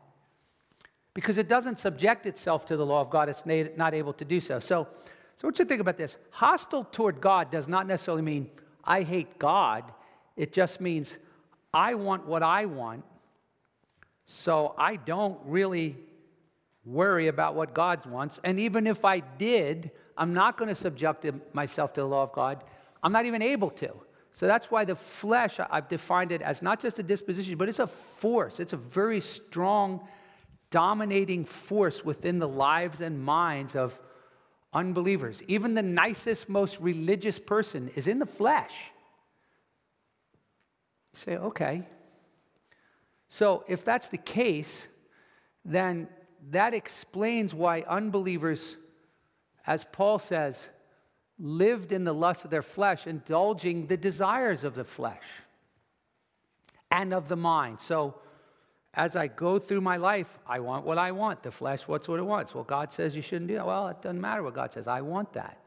because 1.15 1.39
it 1.39 1.49
doesn't 1.49 1.79
subject 1.79 2.27
itself 2.27 2.67
to 2.67 2.77
the 2.77 2.87
law 2.87 3.01
of 3.01 3.11
God. 3.11 3.29
It's 3.29 3.45
not 3.47 3.95
able 3.95 4.13
to 4.15 4.25
do 4.25 4.41
so. 4.41 4.61
So, 4.61 4.89
so, 5.37 5.49
what 5.49 5.59
you 5.59 5.65
think 5.65 5.81
about 5.81 5.97
this? 5.97 6.19
Hostile 6.31 6.85
toward 6.85 7.21
God 7.21 7.51
does 7.51 7.67
not 7.67 7.87
necessarily 7.87 8.23
mean 8.23 8.51
I 8.85 9.03
hate 9.03 9.39
God. 9.39 9.93
It 10.37 10.53
just 10.53 10.81
means 10.81 11.19
I 11.73 11.95
want 11.95 12.27
what 12.27 12.43
I 12.43 12.67
want, 12.67 13.05
so 14.27 14.75
I 14.77 14.97
don't 14.97 15.39
really 15.45 15.97
worry 16.85 17.29
about 17.29 17.55
what 17.55 17.75
God 17.75 18.05
wants. 18.07 18.41
And 18.45 18.59
even 18.59 18.87
if 18.87 19.05
I 19.05 19.21
did, 19.21 19.91
I'm 20.17 20.35
not 20.35 20.57
going 20.57 20.69
to 20.69 20.75
subject 20.75 21.27
myself 21.55 21.93
to 21.95 22.01
the 22.01 22.07
law 22.07 22.23
of 22.23 22.33
God. 22.33 22.65
I'm 23.03 23.13
not 23.13 23.27
even 23.27 23.43
able 23.43 23.71
to. 23.71 23.93
So 24.33 24.47
that's 24.47 24.71
why 24.71 24.85
the 24.85 24.95
flesh, 24.95 25.59
I've 25.59 25.89
defined 25.89 26.33
it 26.33 26.43
as 26.43 26.63
not 26.63 26.81
just 26.81 26.99
a 26.99 27.03
disposition, 27.03 27.57
but 27.57 27.69
it's 27.69 27.81
a 27.81 27.87
force. 27.87 28.61
It's 28.61 28.73
a 28.73 28.77
very 28.77 29.21
strong, 29.21 30.07
dominating 30.71 31.45
force 31.45 32.05
within 32.05 32.39
the 32.39 32.49
lives 32.49 33.01
and 33.01 33.23
minds 33.23 33.75
of 33.75 33.99
unbelievers. 34.73 35.43
Even 35.49 35.75
the 35.75 35.83
nicest, 35.83 36.49
most 36.49 36.81
religious 36.81 37.39
person 37.39 37.91
is 37.97 38.07
in 38.07 38.19
the 38.19 38.27
flesh. 38.27 38.73
You 41.13 41.19
say, 41.19 41.37
okay. 41.37 41.87
So 43.29 43.65
if 43.69 43.85
that's 43.85 44.09
the 44.09 44.19
case, 44.19 44.87
then 45.65 46.09
that 46.51 46.73
explains 46.73 47.55
why 47.55 47.85
unbelievers, 47.89 48.77
as 49.67 49.85
Paul 49.85 50.19
says, 50.19 50.71
lived 51.39 51.93
in 51.93 52.05
the 52.05 52.15
lust 52.15 52.45
of 52.45 52.51
their 52.51 52.63
flesh, 52.63 53.07
indulging 53.07 53.87
the 53.87 53.97
desires 53.97 54.63
of 54.63 54.75
the 54.75 54.85
flesh 54.85 55.23
and 56.91 57.15
of 57.15 57.29
the 57.29 57.37
mind. 57.37 57.81
So, 57.81 58.17
as 58.95 59.15
I 59.15 59.29
go 59.29 59.59
through 59.59 59.83
my 59.83 59.97
life, 59.97 60.39
I 60.47 60.59
want 60.61 60.85
what 60.85 60.99
I 60.99 61.13
want. 61.13 61.43
The 61.43 61.53
flesh 61.53 61.87
wants 61.87 62.09
what 62.09 62.19
it 62.19 62.25
wants. 62.25 62.55
Well, 62.55 62.65
God 62.65 62.93
says 62.93 63.15
you 63.15 63.23
shouldn't 63.23 63.49
do 63.49 63.55
that. 63.55 63.67
Well, 63.67 63.89
it 63.89 64.03
doesn't 64.03 64.21
matter 64.21 64.43
what 64.43 64.55
God 64.55 64.73
says. 64.73 64.89
I 64.89 65.01
want 65.01 65.33
that. 65.35 65.59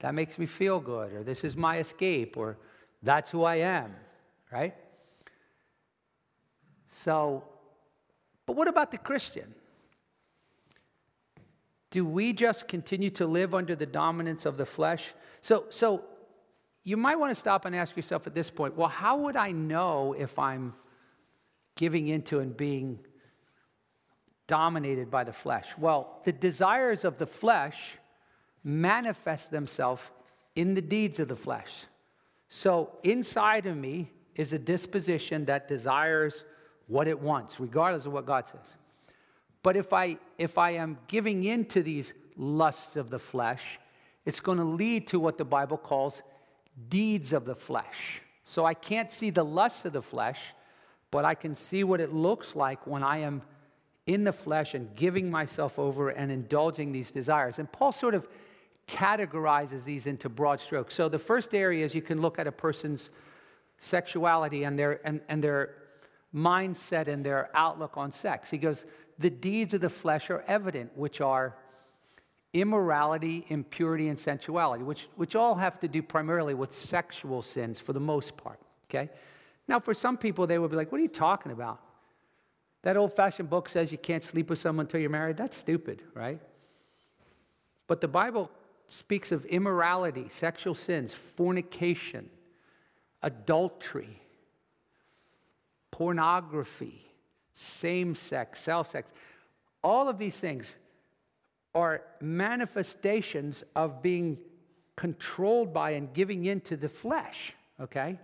That 0.00 0.14
makes 0.14 0.38
me 0.38 0.46
feel 0.46 0.80
good, 0.80 1.12
or 1.12 1.22
this 1.22 1.44
is 1.44 1.56
my 1.56 1.78
escape, 1.78 2.36
or 2.36 2.56
that's 3.02 3.30
who 3.30 3.44
I 3.44 3.56
am, 3.56 3.94
right? 4.52 4.74
So, 6.88 7.44
but 8.46 8.56
what 8.56 8.68
about 8.68 8.90
the 8.90 8.98
Christian? 8.98 9.54
Do 11.90 12.04
we 12.04 12.32
just 12.32 12.68
continue 12.68 13.10
to 13.10 13.26
live 13.26 13.54
under 13.54 13.74
the 13.74 13.86
dominance 13.86 14.46
of 14.46 14.56
the 14.56 14.66
flesh? 14.66 15.14
So, 15.42 15.64
so 15.70 16.04
you 16.84 16.96
might 16.96 17.18
want 17.18 17.34
to 17.34 17.38
stop 17.38 17.64
and 17.64 17.74
ask 17.74 17.96
yourself 17.96 18.26
at 18.26 18.34
this 18.34 18.50
point 18.50 18.76
well, 18.76 18.88
how 18.88 19.16
would 19.18 19.36
I 19.36 19.52
know 19.52 20.14
if 20.18 20.38
I'm 20.38 20.74
giving 21.78 22.08
into 22.08 22.40
and 22.40 22.54
being 22.54 22.98
dominated 24.46 25.10
by 25.10 25.24
the 25.24 25.32
flesh? 25.32 25.66
Well, 25.78 26.20
the 26.24 26.32
desires 26.32 27.04
of 27.04 27.16
the 27.16 27.26
flesh 27.26 27.96
manifest 28.62 29.50
themselves 29.50 30.02
in 30.54 30.74
the 30.74 30.82
deeds 30.82 31.18
of 31.20 31.28
the 31.28 31.36
flesh. 31.36 31.86
So, 32.50 32.90
inside 33.02 33.66
of 33.66 33.76
me 33.76 34.10
is 34.34 34.52
a 34.52 34.58
disposition 34.58 35.46
that 35.46 35.68
desires 35.68 36.44
what 36.86 37.06
it 37.06 37.18
wants, 37.18 37.60
regardless 37.60 38.06
of 38.06 38.12
what 38.12 38.26
God 38.26 38.46
says. 38.46 38.76
But 39.62 39.76
if 39.76 39.92
I, 39.92 40.18
if 40.38 40.58
I 40.58 40.70
am 40.70 40.98
giving 41.06 41.44
in 41.44 41.64
to 41.66 41.82
these 41.82 42.12
lusts 42.36 42.96
of 42.96 43.10
the 43.10 43.18
flesh, 43.18 43.78
it's 44.24 44.40
going 44.40 44.58
to 44.58 44.64
lead 44.64 45.06
to 45.08 45.20
what 45.20 45.38
the 45.38 45.44
Bible 45.44 45.76
calls 45.76 46.22
deeds 46.88 47.32
of 47.32 47.44
the 47.44 47.54
flesh. 47.54 48.22
So 48.44 48.64
I 48.64 48.74
can't 48.74 49.12
see 49.12 49.30
the 49.30 49.44
lusts 49.44 49.84
of 49.84 49.92
the 49.92 50.02
flesh, 50.02 50.40
but 51.10 51.24
I 51.24 51.34
can 51.34 51.54
see 51.54 51.84
what 51.84 52.00
it 52.00 52.12
looks 52.12 52.54
like 52.54 52.86
when 52.86 53.02
I 53.02 53.18
am 53.18 53.42
in 54.06 54.24
the 54.24 54.32
flesh 54.32 54.74
and 54.74 54.94
giving 54.96 55.30
myself 55.30 55.78
over 55.78 56.08
and 56.10 56.32
indulging 56.32 56.92
these 56.92 57.10
desires. 57.10 57.58
And 57.58 57.70
Paul 57.70 57.92
sort 57.92 58.14
of 58.14 58.26
categorizes 58.86 59.84
these 59.84 60.06
into 60.06 60.28
broad 60.28 60.60
strokes. 60.60 60.94
So 60.94 61.08
the 61.08 61.18
first 61.18 61.54
area 61.54 61.84
is 61.84 61.94
you 61.94 62.02
can 62.02 62.22
look 62.22 62.38
at 62.38 62.46
a 62.46 62.52
person's 62.52 63.10
sexuality 63.76 64.64
and 64.64 64.78
their, 64.78 65.06
and, 65.06 65.20
and 65.28 65.44
their 65.44 65.74
mindset 66.34 67.06
and 67.06 67.24
their 67.24 67.50
outlook 67.54 67.96
on 67.96 68.10
sex. 68.10 68.50
He 68.50 68.58
goes, 68.58 68.86
the 69.18 69.30
deeds 69.30 69.74
of 69.74 69.80
the 69.82 69.90
flesh 69.90 70.30
are 70.30 70.42
evident, 70.46 70.96
which 70.96 71.20
are 71.20 71.56
immorality, 72.54 73.44
impurity, 73.48 74.08
and 74.08 74.18
sensuality, 74.18 74.82
which, 74.82 75.08
which 75.16 75.36
all 75.36 75.54
have 75.54 75.78
to 75.80 75.88
do 75.88 76.02
primarily 76.02 76.54
with 76.54 76.72
sexual 76.74 77.42
sins 77.42 77.78
for 77.78 77.92
the 77.92 78.00
most 78.00 78.36
part. 78.36 78.58
Okay? 78.88 79.10
Now, 79.68 79.78
for 79.78 79.92
some 79.94 80.16
people, 80.16 80.46
they 80.46 80.58
would 80.58 80.70
be 80.70 80.76
like, 80.76 80.90
What 80.90 80.98
are 80.98 81.02
you 81.02 81.08
talking 81.08 81.52
about? 81.52 81.80
That 82.82 82.96
old 82.96 83.14
fashioned 83.14 83.50
book 83.50 83.68
says 83.68 83.92
you 83.92 83.98
can't 83.98 84.24
sleep 84.24 84.50
with 84.50 84.58
someone 84.58 84.86
until 84.86 85.00
you're 85.00 85.10
married. 85.10 85.36
That's 85.36 85.56
stupid, 85.56 86.02
right? 86.14 86.40
But 87.86 88.00
the 88.00 88.08
Bible 88.08 88.50
speaks 88.86 89.32
of 89.32 89.44
immorality, 89.46 90.28
sexual 90.28 90.74
sins, 90.74 91.12
fornication, 91.12 92.30
adultery, 93.22 94.22
pornography, 95.90 97.04
same 97.52 98.14
sex, 98.14 98.60
self 98.60 98.88
sex. 98.90 99.12
All 99.82 100.08
of 100.08 100.18
these 100.18 100.36
things 100.36 100.78
are 101.74 102.02
manifestations 102.20 103.64
of 103.76 104.02
being 104.02 104.38
controlled 104.96 105.72
by 105.72 105.90
and 105.90 106.12
giving 106.12 106.44
into 106.44 106.76
the 106.76 106.88
flesh, 106.88 107.54
okay? 107.80 108.18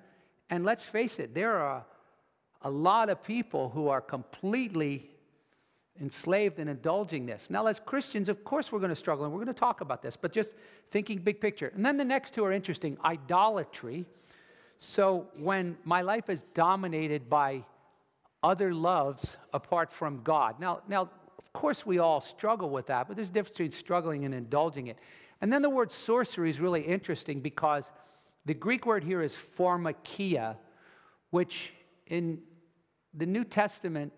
And 0.50 0.64
let's 0.64 0.84
face 0.84 1.18
it, 1.18 1.34
there 1.34 1.56
are 1.56 1.84
a 2.62 2.70
lot 2.70 3.08
of 3.08 3.22
people 3.22 3.70
who 3.70 3.88
are 3.88 4.00
completely 4.00 5.10
enslaved 6.00 6.58
and 6.58 6.68
indulging 6.68 7.26
this. 7.26 7.50
Now, 7.50 7.66
as 7.66 7.78
Christians, 7.78 8.28
of 8.28 8.42
course, 8.44 8.72
we're 8.72 8.80
going 8.80 8.90
to 8.90 8.96
struggle 8.96 9.24
and 9.24 9.32
we're 9.32 9.44
going 9.44 9.54
to 9.54 9.60
talk 9.60 9.80
about 9.80 10.02
this, 10.02 10.16
but 10.16 10.32
just 10.32 10.54
thinking 10.90 11.18
big 11.18 11.40
picture. 11.40 11.72
And 11.74 11.84
then 11.84 11.96
the 11.96 12.04
next 12.04 12.34
two 12.34 12.44
are 12.44 12.52
interesting 12.52 12.98
idolatry. 13.04 14.06
So, 14.78 15.28
when 15.36 15.76
my 15.84 16.02
life 16.02 16.28
is 16.28 16.42
dominated 16.54 17.30
by 17.30 17.64
other 18.44 18.74
loves 18.74 19.38
apart 19.54 19.90
from 19.90 20.22
God. 20.22 20.60
Now, 20.60 20.82
now, 20.86 21.08
of 21.38 21.52
course, 21.54 21.86
we 21.86 21.98
all 21.98 22.20
struggle 22.20 22.68
with 22.68 22.86
that, 22.86 23.08
but 23.08 23.16
there's 23.16 23.30
a 23.30 23.32
difference 23.32 23.56
between 23.56 23.72
struggling 23.72 24.24
and 24.26 24.34
indulging 24.34 24.88
it. 24.88 24.98
And 25.40 25.50
then 25.52 25.62
the 25.62 25.70
word 25.70 25.90
sorcery 25.90 26.50
is 26.50 26.60
really 26.60 26.82
interesting 26.82 27.40
because 27.40 27.90
the 28.46 28.54
Greek 28.54 28.86
word 28.86 29.04
here 29.04 29.22
is 29.22 29.36
pharmakia, 29.36 30.56
which 31.30 31.72
in 32.06 32.40
the 33.14 33.26
New 33.26 33.44
Testament 33.44 34.12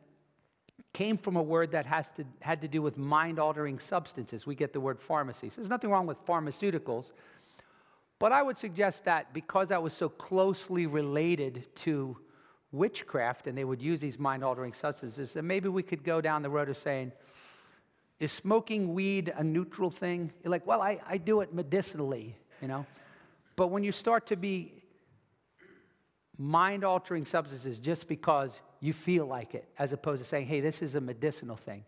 came 0.92 1.18
from 1.18 1.36
a 1.36 1.42
word 1.42 1.72
that 1.72 1.86
has 1.86 2.10
to, 2.12 2.24
had 2.40 2.62
to 2.62 2.68
do 2.68 2.80
with 2.80 2.96
mind 2.96 3.38
altering 3.38 3.78
substances. 3.78 4.46
We 4.46 4.54
get 4.54 4.72
the 4.72 4.80
word 4.80 5.00
pharmacy. 5.00 5.50
So 5.50 5.56
there's 5.56 5.68
nothing 5.68 5.90
wrong 5.90 6.06
with 6.06 6.24
pharmaceuticals. 6.24 7.12
But 8.18 8.32
I 8.32 8.42
would 8.42 8.56
suggest 8.56 9.04
that 9.04 9.34
because 9.34 9.68
that 9.68 9.82
was 9.82 9.92
so 9.92 10.08
closely 10.08 10.86
related 10.86 11.66
to 11.76 12.16
witchcraft 12.72 13.46
and 13.46 13.56
they 13.56 13.64
would 13.64 13.82
use 13.82 14.00
these 14.00 14.18
mind 14.18 14.42
altering 14.42 14.72
substances, 14.72 15.34
that 15.34 15.42
maybe 15.42 15.68
we 15.68 15.82
could 15.82 16.02
go 16.02 16.20
down 16.20 16.42
the 16.42 16.50
road 16.50 16.68
of 16.68 16.78
saying, 16.78 17.12
is 18.18 18.32
smoking 18.32 18.94
weed 18.94 19.32
a 19.36 19.44
neutral 19.44 19.90
thing? 19.90 20.32
You're 20.42 20.50
like, 20.50 20.66
well, 20.66 20.80
I, 20.80 20.98
I 21.06 21.18
do 21.18 21.42
it 21.42 21.52
medicinally, 21.52 22.36
you 22.62 22.68
know? 22.68 22.86
But 23.56 23.68
when 23.68 23.82
you 23.82 23.92
start 23.92 24.26
to 24.26 24.36
be 24.36 24.72
mind 26.38 26.84
altering 26.84 27.24
substances 27.24 27.80
just 27.80 28.06
because 28.06 28.60
you 28.80 28.92
feel 28.92 29.26
like 29.26 29.54
it, 29.54 29.66
as 29.78 29.92
opposed 29.92 30.22
to 30.22 30.28
saying, 30.28 30.46
hey, 30.46 30.60
this 30.60 30.82
is 30.82 30.94
a 30.94 31.00
medicinal 31.00 31.56
thing, 31.56 31.84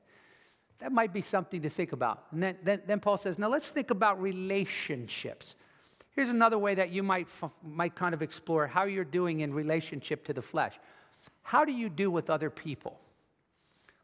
that 0.79 0.93
might 0.93 1.13
be 1.13 1.23
something 1.23 1.63
to 1.63 1.69
think 1.69 1.93
about. 1.93 2.25
And 2.31 2.43
then, 2.43 2.57
then, 2.63 2.83
then 2.87 3.01
Paul 3.01 3.19
says, 3.19 3.39
now 3.39 3.49
let's 3.49 3.71
think 3.71 3.91
about 3.91 4.21
relationships. 4.23 5.55
Here's 6.13 6.31
another 6.31 6.59
way 6.59 6.75
that 6.75 6.91
you 6.91 7.03
might, 7.03 7.29
might 7.63 7.95
kind 7.95 8.15
of 8.15 8.23
explore 8.23 8.67
how 8.67 8.85
you're 8.85 9.05
doing 9.05 9.41
in 9.41 9.53
relationship 9.53 10.25
to 10.27 10.33
the 10.33 10.43
flesh. 10.43 10.75
How 11.43 11.65
do 11.65 11.73
you 11.73 11.89
do 11.89 12.11
with 12.11 12.31
other 12.31 12.49
people? 12.49 12.99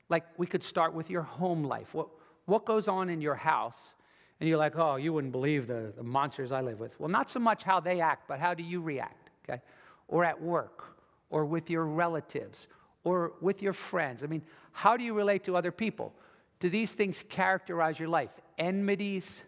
Like, 0.09 0.25
we 0.37 0.47
could 0.47 0.62
start 0.62 0.94
with 0.94 1.11
your 1.11 1.23
home 1.23 1.64
life. 1.64 1.94
What, 1.94 2.09
what 2.44 2.64
goes 2.66 2.88
on 2.88 3.09
in 3.09 3.21
your 3.21 3.35
house? 3.35 3.94
And 4.40 4.48
you're 4.48 4.58
like, 4.58 4.76
oh, 4.76 4.96
you 4.96 5.12
wouldn't 5.12 5.32
believe 5.32 5.66
the, 5.66 5.92
the 5.96 6.02
monsters 6.02 6.52
I 6.52 6.60
live 6.60 6.80
with. 6.80 6.98
Well, 6.98 7.08
not 7.08 7.30
so 7.30 7.40
much 7.40 7.62
how 7.62 7.80
they 7.80 8.00
act, 8.00 8.28
but 8.28 8.40
how 8.40 8.52
do 8.54 8.62
you 8.62 8.80
react, 8.80 9.30
okay? 9.48 9.62
Or 10.08 10.24
at 10.24 10.40
work, 10.40 10.84
or 11.30 11.44
with 11.44 11.70
your 11.70 11.84
relatives, 11.84 12.68
or 13.04 13.32
with 13.40 13.62
your 13.62 13.72
friends. 13.72 14.22
I 14.22 14.26
mean, 14.26 14.42
how 14.72 14.96
do 14.96 15.04
you 15.04 15.14
relate 15.14 15.44
to 15.44 15.56
other 15.56 15.72
people? 15.72 16.14
Do 16.58 16.68
these 16.68 16.92
things 16.92 17.24
characterize 17.28 17.98
your 17.98 18.08
life? 18.08 18.30
Enmities, 18.58 19.44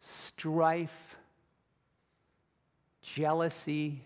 strife, 0.00 1.18
jealousy, 3.02 4.02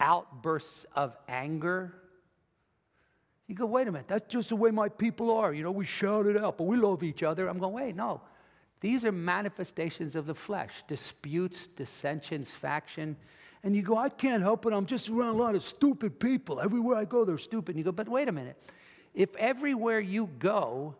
outbursts 0.00 0.84
of 0.94 1.16
anger. 1.28 1.94
You 3.46 3.54
go, 3.54 3.66
wait 3.66 3.88
a 3.88 3.92
minute, 3.92 4.08
that's 4.08 4.30
just 4.32 4.48
the 4.48 4.56
way 4.56 4.70
my 4.70 4.88
people 4.88 5.30
are. 5.30 5.52
You 5.52 5.62
know, 5.62 5.70
we 5.70 5.84
shout 5.84 6.26
it 6.26 6.36
out, 6.36 6.58
but 6.58 6.64
we 6.64 6.76
love 6.76 7.02
each 7.02 7.22
other. 7.22 7.48
I'm 7.48 7.58
going, 7.58 7.72
wait, 7.72 7.96
no. 7.96 8.20
These 8.82 9.04
are 9.04 9.12
manifestations 9.12 10.16
of 10.16 10.26
the 10.26 10.34
flesh 10.34 10.82
disputes, 10.88 11.68
dissensions, 11.68 12.50
faction. 12.50 13.16
And 13.62 13.76
you 13.76 13.82
go, 13.82 13.96
I 13.96 14.08
can't 14.08 14.42
help 14.42 14.66
it. 14.66 14.72
I'm 14.72 14.86
just 14.86 15.08
around 15.08 15.36
a 15.36 15.38
lot 15.38 15.54
of 15.54 15.62
stupid 15.62 16.18
people. 16.18 16.60
Everywhere 16.60 16.96
I 16.96 17.04
go, 17.04 17.24
they're 17.24 17.38
stupid. 17.38 17.76
And 17.76 17.78
you 17.78 17.84
go, 17.84 17.92
but 17.92 18.08
wait 18.08 18.28
a 18.28 18.32
minute. 18.32 18.60
If 19.14 19.36
everywhere 19.36 20.00
you 20.00 20.28
go, 20.40 20.96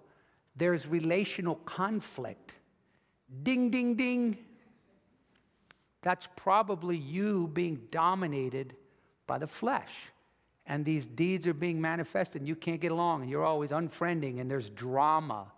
there's 0.55 0.87
relational 0.87 1.57
conflict, 1.57 2.53
ding, 3.43 3.69
ding, 3.71 3.97
ding, 3.97 4.39
that's 6.03 6.29
probably 6.37 6.97
you 6.97 7.49
being 7.49 7.81
dominated 7.91 8.77
by 9.27 9.39
the 9.39 9.47
flesh. 9.49 9.93
And 10.67 10.85
these 10.85 11.09
deeds 11.09 11.49
are 11.49 11.55
being 11.55 11.81
manifested, 11.81 12.43
and 12.43 12.49
you 12.49 12.55
can't 12.55 12.81
get 12.81 12.93
along, 12.93 13.23
and 13.23 13.31
you're 13.31 13.45
always 13.45 13.71
unfriending, 13.71 14.41
and 14.41 14.49
there's 14.49 14.71
drama, 14.71 15.51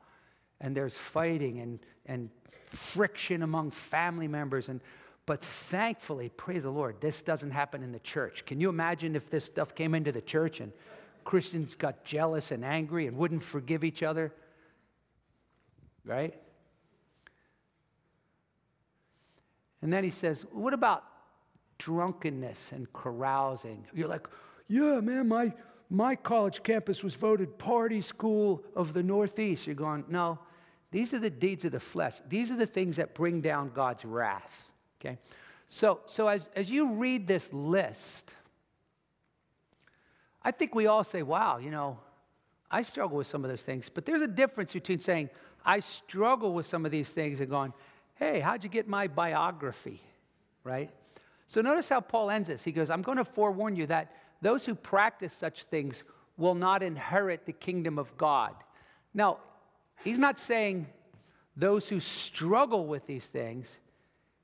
and 0.64 0.74
there's 0.74 0.96
fighting 0.96 1.60
and, 1.60 1.78
and 2.06 2.30
friction 2.70 3.42
among 3.42 3.70
family 3.70 4.26
members. 4.26 4.70
And, 4.70 4.80
but 5.26 5.42
thankfully, 5.42 6.30
praise 6.30 6.62
the 6.62 6.70
Lord, 6.70 7.02
this 7.02 7.20
doesn't 7.20 7.50
happen 7.50 7.82
in 7.82 7.92
the 7.92 8.00
church. 8.00 8.46
Can 8.46 8.62
you 8.62 8.70
imagine 8.70 9.14
if 9.14 9.28
this 9.28 9.44
stuff 9.44 9.74
came 9.74 9.94
into 9.94 10.10
the 10.10 10.22
church 10.22 10.60
and 10.60 10.72
Christians 11.22 11.74
got 11.74 12.02
jealous 12.02 12.50
and 12.50 12.64
angry 12.64 13.06
and 13.06 13.18
wouldn't 13.18 13.42
forgive 13.42 13.84
each 13.84 14.02
other? 14.02 14.32
Right? 16.02 16.34
And 19.82 19.92
then 19.92 20.02
he 20.02 20.10
says, 20.10 20.46
What 20.50 20.72
about 20.72 21.04
drunkenness 21.76 22.72
and 22.72 22.90
carousing? 22.94 23.86
You're 23.92 24.08
like, 24.08 24.26
Yeah, 24.66 25.00
man, 25.00 25.28
my, 25.28 25.52
my 25.90 26.16
college 26.16 26.62
campus 26.62 27.04
was 27.04 27.14
voted 27.16 27.58
party 27.58 28.00
school 28.00 28.64
of 28.74 28.94
the 28.94 29.02
Northeast. 29.02 29.66
You're 29.66 29.76
going, 29.76 30.06
No, 30.08 30.38
these 30.94 31.12
are 31.12 31.18
the 31.18 31.28
deeds 31.28 31.64
of 31.64 31.72
the 31.72 31.80
flesh. 31.80 32.14
These 32.28 32.52
are 32.52 32.56
the 32.56 32.66
things 32.66 32.98
that 32.98 33.14
bring 33.16 33.40
down 33.40 33.72
God's 33.74 34.04
wrath. 34.04 34.70
Okay? 35.00 35.18
So, 35.66 35.98
so 36.06 36.28
as, 36.28 36.48
as 36.54 36.70
you 36.70 36.92
read 36.92 37.26
this 37.26 37.52
list, 37.52 38.30
I 40.40 40.52
think 40.52 40.72
we 40.72 40.86
all 40.86 41.02
say, 41.02 41.22
wow, 41.22 41.58
you 41.58 41.72
know, 41.72 41.98
I 42.70 42.82
struggle 42.82 43.16
with 43.16 43.26
some 43.26 43.42
of 43.44 43.50
those 43.50 43.64
things. 43.64 43.88
But 43.88 44.06
there's 44.06 44.22
a 44.22 44.28
difference 44.28 44.72
between 44.72 45.00
saying, 45.00 45.30
I 45.64 45.80
struggle 45.80 46.54
with 46.54 46.64
some 46.64 46.84
of 46.84 46.92
these 46.92 47.10
things 47.10 47.40
and 47.40 47.50
going, 47.50 47.72
hey, 48.14 48.38
how'd 48.38 48.62
you 48.62 48.70
get 48.70 48.86
my 48.86 49.08
biography? 49.08 50.00
Right? 50.62 50.92
So 51.48 51.60
notice 51.60 51.88
how 51.88 52.02
Paul 52.02 52.30
ends 52.30 52.46
this. 52.46 52.62
He 52.62 52.70
goes, 52.70 52.88
I'm 52.88 53.02
going 53.02 53.18
to 53.18 53.24
forewarn 53.24 53.74
you 53.74 53.88
that 53.88 54.14
those 54.42 54.64
who 54.64 54.76
practice 54.76 55.32
such 55.32 55.64
things 55.64 56.04
will 56.36 56.54
not 56.54 56.84
inherit 56.84 57.46
the 57.46 57.52
kingdom 57.52 57.98
of 57.98 58.16
God. 58.16 58.54
Now, 59.12 59.38
he's 60.04 60.18
not 60.18 60.38
saying 60.38 60.86
those 61.56 61.88
who 61.88 61.98
struggle 62.00 62.86
with 62.86 63.06
these 63.06 63.26
things. 63.26 63.80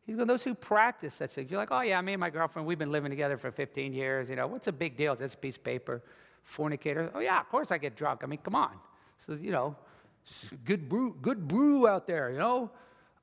He's 0.07 0.17
going, 0.17 0.27
those 0.27 0.43
who 0.43 0.55
practice 0.55 1.15
such 1.15 1.31
things. 1.31 1.51
You're 1.51 1.61
like, 1.61 1.71
oh, 1.71 1.83
yeah, 1.83 2.01
me 2.01 2.15
and 2.15 2.21
my 2.21 2.31
girlfriend, 2.31 2.67
we've 2.67 2.79
been 2.79 2.91
living 2.91 3.11
together 3.11 3.37
for 3.37 3.51
15 3.51 3.93
years. 3.93 4.29
You 4.29 4.37
know, 4.37 4.47
what's 4.47 4.67
a 4.67 4.73
big 4.73 4.97
deal? 4.97 5.15
Just 5.15 5.37
a 5.37 5.39
piece 5.39 5.57
of 5.57 5.65
paper. 5.65 6.03
Fornicator. 6.43 7.11
Oh, 7.15 7.21
yeah, 7.21 7.39
of 7.39 7.49
course 7.49 7.71
I 7.71 7.79
get 7.79 7.95
drunk. 7.95 8.23
I 8.25 8.27
mean, 8.27 8.41
come 8.43 8.55
on. 8.55 8.73
So, 9.19 9.35
you 9.35 9.53
know, 9.53 9.77
good 10.65 10.89
brew, 10.89 11.17
good 11.21 11.47
brew 11.47 11.87
out 11.87 12.07
there, 12.07 12.31
you 12.31 12.39
know. 12.39 12.71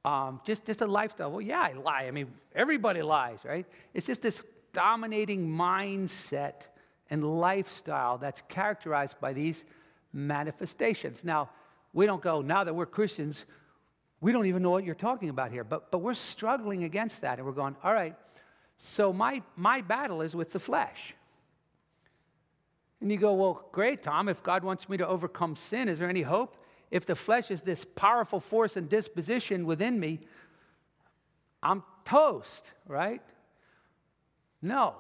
Um, 0.06 0.40
just, 0.46 0.66
just 0.66 0.82
a 0.82 0.86
lifestyle. 0.86 1.32
Well, 1.32 1.42
yeah, 1.42 1.60
I 1.60 1.74
lie. 1.74 2.06
I 2.08 2.12
mean, 2.12 2.32
everybody 2.56 3.02
lies, 3.02 3.44
right? 3.44 3.66
It's 3.94 4.08
just 4.08 4.22
this 4.22 4.42
dominating 4.72 5.48
mindset 5.48 6.68
and 7.10 7.40
lifestyle 7.40 8.18
that's 8.18 8.42
characterized 8.48 9.20
by 9.20 9.34
these 9.34 9.66
manifestations. 10.14 11.24
Now, 11.24 11.50
we 11.98 12.06
don't 12.06 12.22
go, 12.22 12.42
now 12.42 12.64
that 12.64 12.74
we're 12.74 12.86
Christians, 12.86 13.46
we 14.22 14.32
don't 14.32 14.46
even 14.46 14.64
know 14.64 14.70
what 14.70 14.84
you're 14.84 14.96
talking 14.96 15.30
about 15.30 15.52
here. 15.52 15.64
But, 15.64 15.92
but 15.92 15.98
we're 15.98 16.14
struggling 16.14 16.84
against 16.84 17.22
that. 17.22 17.38
And 17.38 17.46
we're 17.46 17.54
going, 17.54 17.76
all 17.84 17.94
right, 17.94 18.16
so 18.78 19.12
my, 19.12 19.42
my 19.56 19.82
battle 19.82 20.22
is 20.22 20.36
with 20.36 20.54
the 20.54 20.60
flesh. 20.60 21.14
And 23.02 23.12
you 23.12 23.18
go, 23.18 23.34
well, 23.34 23.68
great, 23.72 24.02
Tom. 24.02 24.30
If 24.30 24.42
God 24.42 24.64
wants 24.64 24.88
me 24.88 24.98
to 24.98 25.08
overcome 25.08 25.56
sin, 25.56 25.90
is 25.90 26.00
there 26.00 26.10
any 26.10 26.22
hope? 26.22 26.58
if 26.92 27.06
the 27.06 27.16
flesh 27.16 27.52
is 27.52 27.62
this 27.62 27.84
powerful 27.84 28.40
force 28.40 28.78
and 28.78 28.88
disposition 28.88 29.66
within 29.66 30.00
me, 30.00 30.20
I'm 31.62 31.84
toast, 32.06 32.72
right? 32.88 33.22
No. 34.62 34.96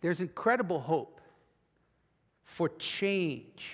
There's 0.00 0.20
incredible 0.20 0.80
hope 0.80 1.20
for 2.42 2.68
change. 2.78 3.70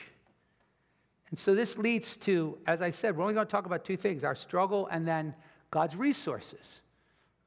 And 1.31 1.39
so 1.39 1.55
this 1.55 1.77
leads 1.77 2.17
to, 2.19 2.59
as 2.67 2.81
I 2.81 2.91
said, 2.91 3.17
we're 3.17 3.23
only 3.23 3.35
going 3.35 3.47
to 3.47 3.51
talk 3.51 3.67
about 3.67 3.85
two 3.85 3.97
things 3.97 4.25
our 4.25 4.35
struggle 4.35 4.89
and 4.91 5.07
then 5.07 5.35
God's 5.71 5.95
resources. 5.95 6.81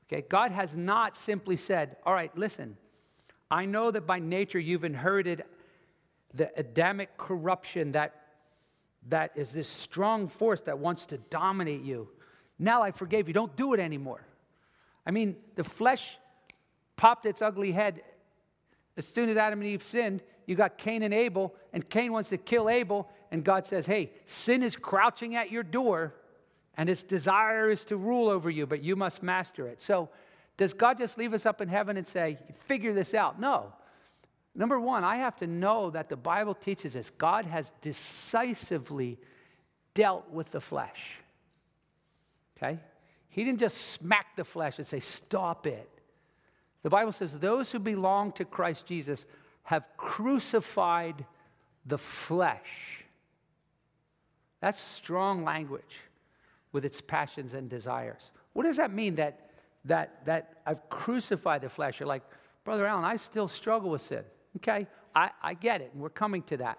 Okay, 0.07 0.25
God 0.27 0.51
has 0.51 0.75
not 0.75 1.17
simply 1.17 1.57
said, 1.57 1.97
All 2.05 2.13
right, 2.13 2.35
listen, 2.37 2.77
I 3.49 3.65
know 3.65 3.91
that 3.91 4.05
by 4.05 4.19
nature 4.19 4.59
you've 4.59 4.83
inherited 4.83 5.43
the 6.33 6.51
Adamic 6.57 7.17
corruption 7.17 7.91
that 7.93 8.15
that 9.09 9.31
is 9.35 9.51
this 9.51 9.67
strong 9.67 10.27
force 10.27 10.61
that 10.61 10.77
wants 10.77 11.07
to 11.07 11.17
dominate 11.17 11.81
you. 11.81 12.07
Now 12.59 12.83
I 12.83 12.91
forgave 12.91 13.27
you. 13.27 13.33
Don't 13.33 13.55
do 13.55 13.73
it 13.73 13.79
anymore. 13.79 14.25
I 15.05 15.11
mean, 15.11 15.35
the 15.55 15.63
flesh 15.63 16.17
popped 16.95 17.25
its 17.25 17.41
ugly 17.41 17.71
head 17.71 18.03
as 18.97 19.07
soon 19.07 19.29
as 19.29 19.37
Adam 19.37 19.59
and 19.59 19.67
Eve 19.67 19.81
sinned. 19.81 20.21
You 20.51 20.57
got 20.57 20.77
Cain 20.77 21.01
and 21.01 21.13
Abel, 21.13 21.55
and 21.71 21.89
Cain 21.89 22.11
wants 22.11 22.27
to 22.27 22.37
kill 22.37 22.69
Abel, 22.69 23.09
and 23.31 23.41
God 23.41 23.65
says, 23.65 23.85
Hey, 23.85 24.11
sin 24.25 24.63
is 24.63 24.75
crouching 24.75 25.37
at 25.37 25.49
your 25.49 25.63
door, 25.63 26.13
and 26.75 26.89
its 26.89 27.03
desire 27.03 27.69
is 27.69 27.85
to 27.85 27.95
rule 27.95 28.27
over 28.27 28.49
you, 28.49 28.67
but 28.67 28.83
you 28.83 28.97
must 28.97 29.23
master 29.23 29.65
it. 29.65 29.81
So, 29.81 30.09
does 30.57 30.73
God 30.73 30.97
just 30.97 31.17
leave 31.17 31.33
us 31.33 31.45
up 31.45 31.61
in 31.61 31.69
heaven 31.69 31.95
and 31.95 32.05
say, 32.05 32.37
Figure 32.65 32.93
this 32.93 33.13
out? 33.13 33.39
No. 33.39 33.71
Number 34.53 34.77
one, 34.77 35.05
I 35.05 35.15
have 35.15 35.37
to 35.37 35.47
know 35.47 35.89
that 35.91 36.09
the 36.09 36.17
Bible 36.17 36.53
teaches 36.53 36.97
us 36.97 37.09
God 37.11 37.45
has 37.45 37.71
decisively 37.79 39.17
dealt 39.93 40.29
with 40.31 40.51
the 40.51 40.59
flesh. 40.59 41.15
Okay? 42.57 42.77
He 43.29 43.45
didn't 43.45 43.61
just 43.61 43.77
smack 43.77 44.35
the 44.35 44.43
flesh 44.43 44.79
and 44.79 44.85
say, 44.85 44.99
stop 44.99 45.65
it. 45.65 45.89
The 46.83 46.89
Bible 46.89 47.13
says 47.13 47.39
those 47.39 47.71
who 47.71 47.79
belong 47.79 48.33
to 48.33 48.43
Christ 48.43 48.85
Jesus 48.85 49.25
have 49.63 49.87
crucified 49.97 51.25
the 51.85 51.97
flesh. 51.97 53.03
That's 54.59 54.79
strong 54.79 55.43
language 55.43 55.99
with 56.71 56.85
its 56.85 57.01
passions 57.01 57.53
and 57.53 57.69
desires. 57.69 58.31
What 58.53 58.63
does 58.63 58.77
that 58.77 58.93
mean 58.93 59.15
that, 59.15 59.51
that, 59.85 60.25
that 60.25 60.61
I've 60.65 60.87
crucified 60.89 61.61
the 61.61 61.69
flesh? 61.69 61.99
You're 61.99 62.07
like, 62.07 62.23
Brother 62.63 62.85
Allen, 62.85 63.03
I 63.03 63.17
still 63.17 63.47
struggle 63.47 63.89
with 63.89 64.01
sin. 64.01 64.23
Okay, 64.57 64.87
I, 65.15 65.31
I 65.41 65.53
get 65.53 65.81
it, 65.81 65.91
and 65.93 66.01
we're 66.01 66.09
coming 66.09 66.43
to 66.43 66.57
that. 66.57 66.77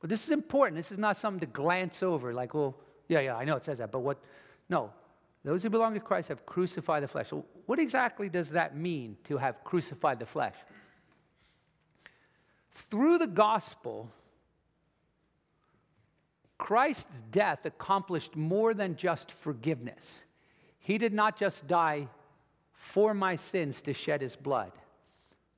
But 0.00 0.10
this 0.10 0.24
is 0.24 0.30
important. 0.30 0.76
This 0.76 0.92
is 0.92 0.98
not 0.98 1.16
something 1.16 1.40
to 1.40 1.46
glance 1.46 2.02
over, 2.02 2.32
like, 2.32 2.54
well, 2.54 2.76
yeah, 3.08 3.20
yeah, 3.20 3.36
I 3.36 3.44
know 3.44 3.56
it 3.56 3.64
says 3.64 3.78
that, 3.78 3.90
but 3.90 4.00
what? 4.00 4.18
No. 4.68 4.90
Those 5.44 5.62
who 5.62 5.70
belong 5.70 5.92
to 5.94 6.00
Christ 6.00 6.28
have 6.28 6.46
crucified 6.46 7.02
the 7.02 7.08
flesh. 7.08 7.28
So, 7.28 7.44
what 7.66 7.78
exactly 7.78 8.28
does 8.28 8.50
that 8.50 8.76
mean 8.76 9.16
to 9.24 9.36
have 9.36 9.62
crucified 9.62 10.18
the 10.18 10.26
flesh? 10.26 10.54
Through 12.74 13.18
the 13.18 13.26
gospel, 13.26 14.10
Christ's 16.58 17.22
death 17.30 17.64
accomplished 17.66 18.36
more 18.36 18.74
than 18.74 18.96
just 18.96 19.32
forgiveness. 19.32 20.24
He 20.78 20.98
did 20.98 21.12
not 21.12 21.36
just 21.38 21.66
die 21.66 22.08
for 22.72 23.14
my 23.14 23.36
sins 23.36 23.80
to 23.82 23.94
shed 23.94 24.20
his 24.20 24.36
blood. 24.36 24.72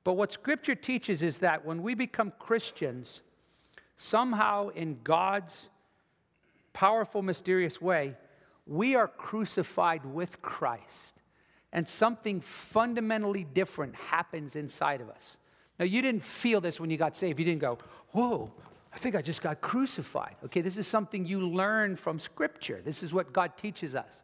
But 0.03 0.13
what 0.13 0.31
Scripture 0.31 0.75
teaches 0.75 1.21
is 1.21 1.39
that 1.39 1.65
when 1.65 1.83
we 1.83 1.93
become 1.93 2.31
Christians, 2.39 3.21
somehow 3.97 4.69
in 4.69 4.99
God's 5.03 5.69
powerful, 6.71 7.21
mysterious 7.21 7.81
way, 7.81 8.15
we 8.65 8.95
are 8.95 9.07
crucified 9.07 10.05
with 10.05 10.41
Christ. 10.41 11.15
And 11.73 11.87
something 11.87 12.39
fundamentally 12.39 13.43
different 13.43 13.95
happens 13.95 14.55
inside 14.55 15.01
of 15.01 15.09
us. 15.09 15.37
Now, 15.79 15.85
you 15.85 16.01
didn't 16.01 16.23
feel 16.23 16.61
this 16.61 16.79
when 16.79 16.89
you 16.89 16.97
got 16.97 17.15
saved. 17.15 17.39
You 17.39 17.45
didn't 17.45 17.61
go, 17.61 17.77
whoa, 18.11 18.51
I 18.93 18.97
think 18.97 19.15
I 19.15 19.21
just 19.21 19.41
got 19.41 19.61
crucified. 19.61 20.35
Okay, 20.45 20.61
this 20.61 20.77
is 20.77 20.87
something 20.87 21.25
you 21.25 21.39
learn 21.39 21.95
from 21.95 22.17
Scripture. 22.17 22.81
This 22.83 23.03
is 23.03 23.13
what 23.13 23.31
God 23.31 23.55
teaches 23.57 23.95
us. 23.95 24.23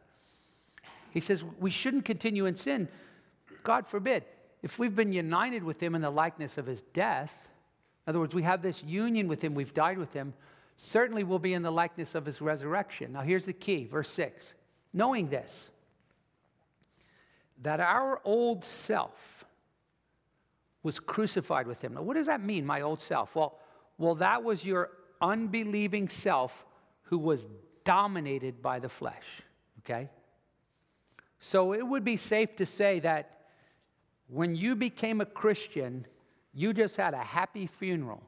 He 1.10 1.20
says 1.20 1.44
we 1.60 1.70
shouldn't 1.70 2.04
continue 2.04 2.46
in 2.46 2.56
sin. 2.56 2.88
God 3.62 3.86
forbid 3.86 4.24
if 4.62 4.78
we've 4.78 4.96
been 4.96 5.12
united 5.12 5.62
with 5.62 5.80
him 5.80 5.94
in 5.94 6.00
the 6.00 6.10
likeness 6.10 6.58
of 6.58 6.66
his 6.66 6.82
death, 6.92 7.48
in 8.06 8.10
other 8.10 8.18
words, 8.18 8.34
we 8.34 8.42
have 8.42 8.62
this 8.62 8.82
union 8.82 9.28
with 9.28 9.42
him, 9.42 9.54
we've 9.54 9.74
died 9.74 9.98
with 9.98 10.12
him, 10.12 10.34
certainly 10.76 11.22
we'll 11.22 11.38
be 11.38 11.54
in 11.54 11.62
the 11.62 11.70
likeness 11.70 12.14
of 12.14 12.26
his 12.26 12.40
resurrection. 12.40 13.12
Now, 13.12 13.20
here's 13.20 13.46
the 13.46 13.52
key, 13.52 13.84
verse 13.84 14.10
6. 14.10 14.54
Knowing 14.92 15.28
this, 15.28 15.70
that 17.62 17.80
our 17.80 18.20
old 18.24 18.64
self 18.64 19.33
was 20.84 21.00
crucified 21.00 21.66
with 21.66 21.82
him. 21.82 21.94
Now, 21.94 22.02
what 22.02 22.14
does 22.14 22.26
that 22.26 22.40
mean, 22.40 22.64
my 22.64 22.82
old 22.82 23.00
self? 23.00 23.34
Well, 23.34 23.58
well, 23.98 24.14
that 24.16 24.44
was 24.44 24.64
your 24.64 24.90
unbelieving 25.20 26.08
self 26.08 26.64
who 27.02 27.18
was 27.18 27.48
dominated 27.82 28.62
by 28.62 28.78
the 28.78 28.88
flesh, 28.88 29.42
okay? 29.80 30.10
So 31.38 31.72
it 31.74 31.86
would 31.86 32.04
be 32.04 32.16
safe 32.16 32.54
to 32.56 32.66
say 32.66 33.00
that 33.00 33.40
when 34.28 34.54
you 34.54 34.76
became 34.76 35.20
a 35.20 35.26
Christian, 35.26 36.06
you 36.52 36.72
just 36.72 36.96
had 36.96 37.14
a 37.14 37.18
happy 37.18 37.66
funeral. 37.66 38.22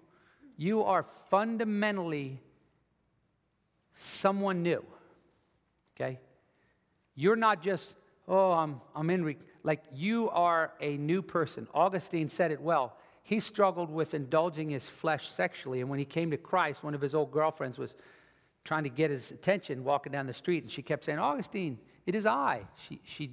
You 0.56 0.82
are 0.82 1.02
fundamentally 1.02 2.40
someone 3.92 4.62
new. 4.62 4.84
Okay? 5.94 6.18
You're 7.14 7.36
not 7.36 7.62
just, 7.62 7.94
oh, 8.28 8.52
I'm, 8.52 8.80
I'm 8.94 9.10
in, 9.10 9.24
re-. 9.24 9.36
like 9.62 9.82
you 9.92 10.30
are 10.30 10.72
a 10.80 10.96
new 10.96 11.22
person. 11.22 11.66
Augustine 11.74 12.28
said 12.28 12.50
it 12.50 12.60
well. 12.60 12.96
He 13.22 13.40
struggled 13.40 13.90
with 13.90 14.14
indulging 14.14 14.70
his 14.70 14.88
flesh 14.88 15.28
sexually, 15.28 15.80
and 15.80 15.90
when 15.90 15.98
he 15.98 16.04
came 16.04 16.30
to 16.30 16.36
Christ, 16.36 16.84
one 16.84 16.94
of 16.94 17.00
his 17.00 17.14
old 17.14 17.32
girlfriends 17.32 17.76
was 17.76 17.94
trying 18.64 18.84
to 18.84 18.90
get 18.90 19.10
his 19.10 19.30
attention 19.30 19.84
walking 19.84 20.12
down 20.12 20.26
the 20.26 20.32
street, 20.32 20.62
and 20.62 20.70
she 20.70 20.82
kept 20.82 21.04
saying, 21.04 21.18
Augustine, 21.18 21.78
it 22.04 22.14
is 22.14 22.26
I. 22.26 22.62
She, 22.76 23.00
she 23.04 23.32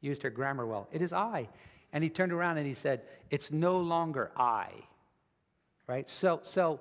used 0.00 0.22
her 0.22 0.30
grammar 0.30 0.66
well. 0.66 0.88
It 0.92 1.02
is 1.02 1.12
I. 1.12 1.48
And 1.92 2.04
he 2.04 2.10
turned 2.10 2.32
around 2.32 2.58
and 2.58 2.66
he 2.66 2.74
said, 2.74 3.02
It's 3.30 3.50
no 3.50 3.78
longer 3.78 4.30
I. 4.36 4.68
Right? 5.86 6.08
So, 6.08 6.40
so 6.42 6.80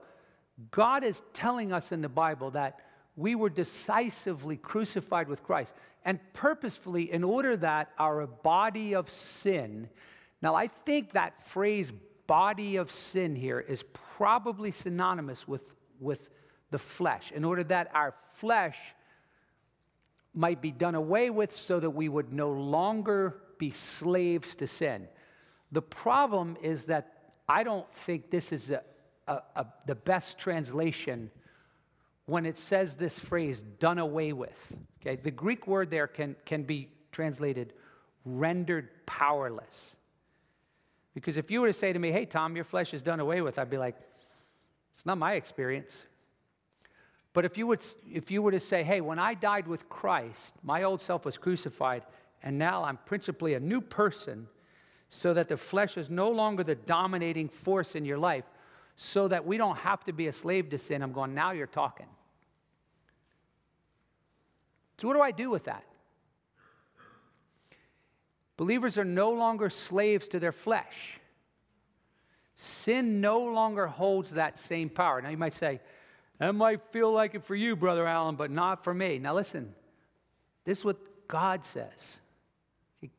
God 0.72 1.04
is 1.04 1.22
telling 1.34 1.74
us 1.74 1.92
in 1.92 2.02
the 2.02 2.10
Bible 2.10 2.52
that 2.52 2.80
we 3.20 3.36
were 3.36 3.50
decisively 3.50 4.56
crucified 4.56 5.28
with 5.28 5.44
Christ 5.44 5.76
and 6.06 6.20
purposefully 6.32 7.12
in 7.12 7.26
order 7.26 7.58
that 7.58 7.92
our 8.00 8.26
body 8.26 8.96
of 8.96 9.12
sin. 9.12 9.90
Now, 10.42 10.56
I 10.56 10.68
think 10.68 11.12
that 11.12 11.46
phrase 11.46 11.92
body 12.28 12.78
of 12.78 12.90
sin 12.90 13.36
here 13.36 13.60
is 13.60 13.84
probably 13.92 14.72
synonymous 14.72 15.46
with, 15.46 15.74
with 16.00 16.30
the 16.72 16.80
flesh, 16.80 17.34
in 17.34 17.44
order 17.44 17.64
that 17.66 17.92
our 17.94 18.16
flesh 18.36 18.78
might 20.34 20.62
be 20.62 20.72
done 20.72 20.96
away 20.96 21.30
with 21.30 21.54
so 21.54 21.78
that 21.82 21.90
we 21.90 22.08
would 22.08 22.32
no 22.32 22.52
longer 22.52 23.42
be 23.58 23.70
slaves 23.70 24.56
to 24.56 24.66
sin. 24.66 25.10
The 25.74 25.82
problem 25.82 26.56
is 26.62 26.86
that 26.86 27.34
I 27.50 27.64
don't 27.64 27.92
think 27.94 28.30
this 28.30 28.54
is 28.54 28.70
a, 28.70 28.82
a, 29.28 29.42
a, 29.58 29.66
the 29.88 29.96
best 29.96 30.40
translation 30.40 31.32
when 32.30 32.46
it 32.46 32.58
says 32.58 32.96
this 32.96 33.18
phrase, 33.20 33.62
done 33.80 34.00
away 34.00 34.34
with. 34.34 34.74
Okay, 35.02 35.16
the 35.16 35.32
Greek 35.32 35.68
word 35.68 35.90
there 35.90 36.08
can, 36.08 36.36
can 36.46 36.64
be 36.64 36.90
translated 37.12 37.74
rendered 38.26 38.90
powerless. 39.06 39.96
Because 41.14 41.38
if 41.38 41.50
you 41.50 41.62
were 41.62 41.68
to 41.68 41.74
say 41.74 41.92
to 41.92 42.00
me, 42.00 42.12
hey, 42.12 42.26
Tom, 42.26 42.56
your 42.56 42.66
flesh 42.66 42.94
is 42.94 43.02
done 43.02 43.20
away 43.20 43.42
with, 43.42 43.58
I'd 43.58 43.70
be 43.70 43.78
like, 43.78 43.98
it's 44.96 45.06
not 45.06 45.18
my 45.18 45.34
experience. 45.34 46.06
But 47.34 47.46
if 47.46 47.58
you, 47.58 47.68
would, 47.68 47.84
if 48.12 48.30
you 48.30 48.42
were 48.42 48.52
to 48.52 48.60
say, 48.60 48.84
hey, 48.84 49.02
when 49.02 49.20
I 49.20 49.34
died 49.34 49.68
with 49.68 49.90
Christ, 49.90 50.56
my 50.64 50.84
old 50.84 51.02
self 51.02 51.26
was 51.26 51.38
crucified, 51.38 52.04
and 52.44 52.58
now 52.58 52.84
I'm 52.84 52.98
principally 53.06 53.54
a 53.54 53.60
new 53.60 53.82
person, 53.82 54.48
so 55.10 55.34
that 55.34 55.48
the 55.48 55.58
flesh 55.58 55.98
is 55.98 56.10
no 56.10 56.30
longer 56.30 56.64
the 56.64 56.76
dominating 56.76 57.50
force 57.50 57.96
in 57.96 58.06
your 58.06 58.18
life, 58.18 58.46
so 58.96 59.28
that 59.28 59.46
we 59.46 59.58
don't 59.58 59.78
have 59.78 60.04
to 60.04 60.14
be 60.14 60.28
a 60.28 60.34
slave 60.34 60.70
to 60.70 60.78
sin, 60.78 61.02
I'm 61.02 61.14
going, 61.14 61.34
now 61.34 61.52
you're 61.52 61.68
talking. 61.68 62.08
So, 65.00 65.08
what 65.08 65.16
do 65.16 65.22
I 65.22 65.32
do 65.32 65.50
with 65.50 65.66
that? 65.66 65.84
Believers 68.58 68.98
are 68.98 69.06
no 69.06 69.32
longer 69.32 69.70
slaves 69.70 70.28
to 70.30 70.40
their 70.40 70.52
flesh. 70.52 71.20
Sin 72.56 73.22
no 73.22 73.40
longer 73.40 73.88
holds 73.88 74.32
that 74.32 74.58
same 74.58 74.90
power. 74.90 75.22
Now, 75.22 75.30
you 75.30 75.38
might 75.38 75.54
say, 75.54 75.80
that 76.40 76.54
might 76.54 76.82
feel 76.92 77.12
like 77.12 77.36
it 77.36 77.46
for 77.46 77.56
you, 77.56 77.78
Brother 77.78 78.06
Allen, 78.06 78.36
but 78.36 78.52
not 78.52 78.84
for 78.84 78.94
me. 78.94 79.18
Now, 79.18 79.34
listen, 79.34 79.74
this 80.66 80.80
is 80.80 80.86
what 80.86 80.98
God 81.30 81.64
says. 81.64 82.20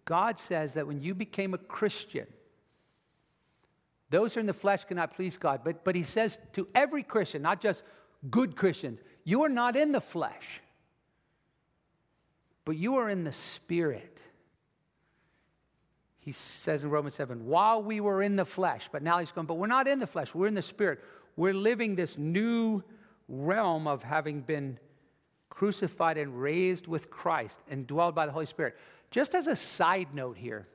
God 0.04 0.38
says 0.38 0.74
that 0.74 0.86
when 0.86 1.00
you 1.00 1.14
became 1.14 1.54
a 1.54 1.58
Christian, 1.58 2.26
those 4.10 4.34
who 4.34 4.38
are 4.38 4.42
in 4.42 4.46
the 4.46 4.52
flesh 4.52 4.84
cannot 4.84 5.14
please 5.14 5.38
God. 5.38 5.62
But, 5.64 5.84
but 5.84 5.94
He 5.94 6.02
says 6.02 6.38
to 6.52 6.68
every 6.74 7.02
Christian, 7.02 7.40
not 7.40 7.62
just 7.62 7.82
good 8.30 8.56
Christians, 8.56 9.00
you 9.24 9.42
are 9.44 9.48
not 9.48 9.76
in 9.76 9.92
the 9.92 10.00
flesh, 10.00 10.60
but 12.70 12.76
you 12.76 12.96
are 12.98 13.10
in 13.10 13.24
the 13.24 13.32
Spirit 13.32 14.20
he 16.20 16.32
says 16.32 16.84
in 16.84 16.90
Romans 16.90 17.14
7, 17.14 17.46
while 17.46 17.82
we 17.82 18.00
were 18.00 18.22
in 18.22 18.36
the 18.36 18.44
flesh, 18.44 18.88
but 18.92 19.02
now 19.02 19.18
he's 19.18 19.32
going, 19.32 19.46
but 19.46 19.54
we're 19.54 19.66
not 19.66 19.88
in 19.88 19.98
the 19.98 20.06
flesh, 20.06 20.34
we're 20.34 20.46
in 20.46 20.54
the 20.54 20.62
spirit. 20.62 21.02
We're 21.34 21.54
living 21.54 21.96
this 21.96 22.18
new 22.18 22.84
realm 23.26 23.86
of 23.88 24.02
having 24.02 24.42
been 24.42 24.78
crucified 25.48 26.18
and 26.18 26.40
raised 26.40 26.86
with 26.86 27.10
Christ 27.10 27.58
and 27.68 27.86
dwelled 27.86 28.14
by 28.14 28.26
the 28.26 28.32
Holy 28.32 28.46
Spirit. 28.46 28.76
Just 29.10 29.34
as 29.34 29.46
a 29.46 29.56
side 29.56 30.12
note 30.12 30.36
here, 30.36 30.68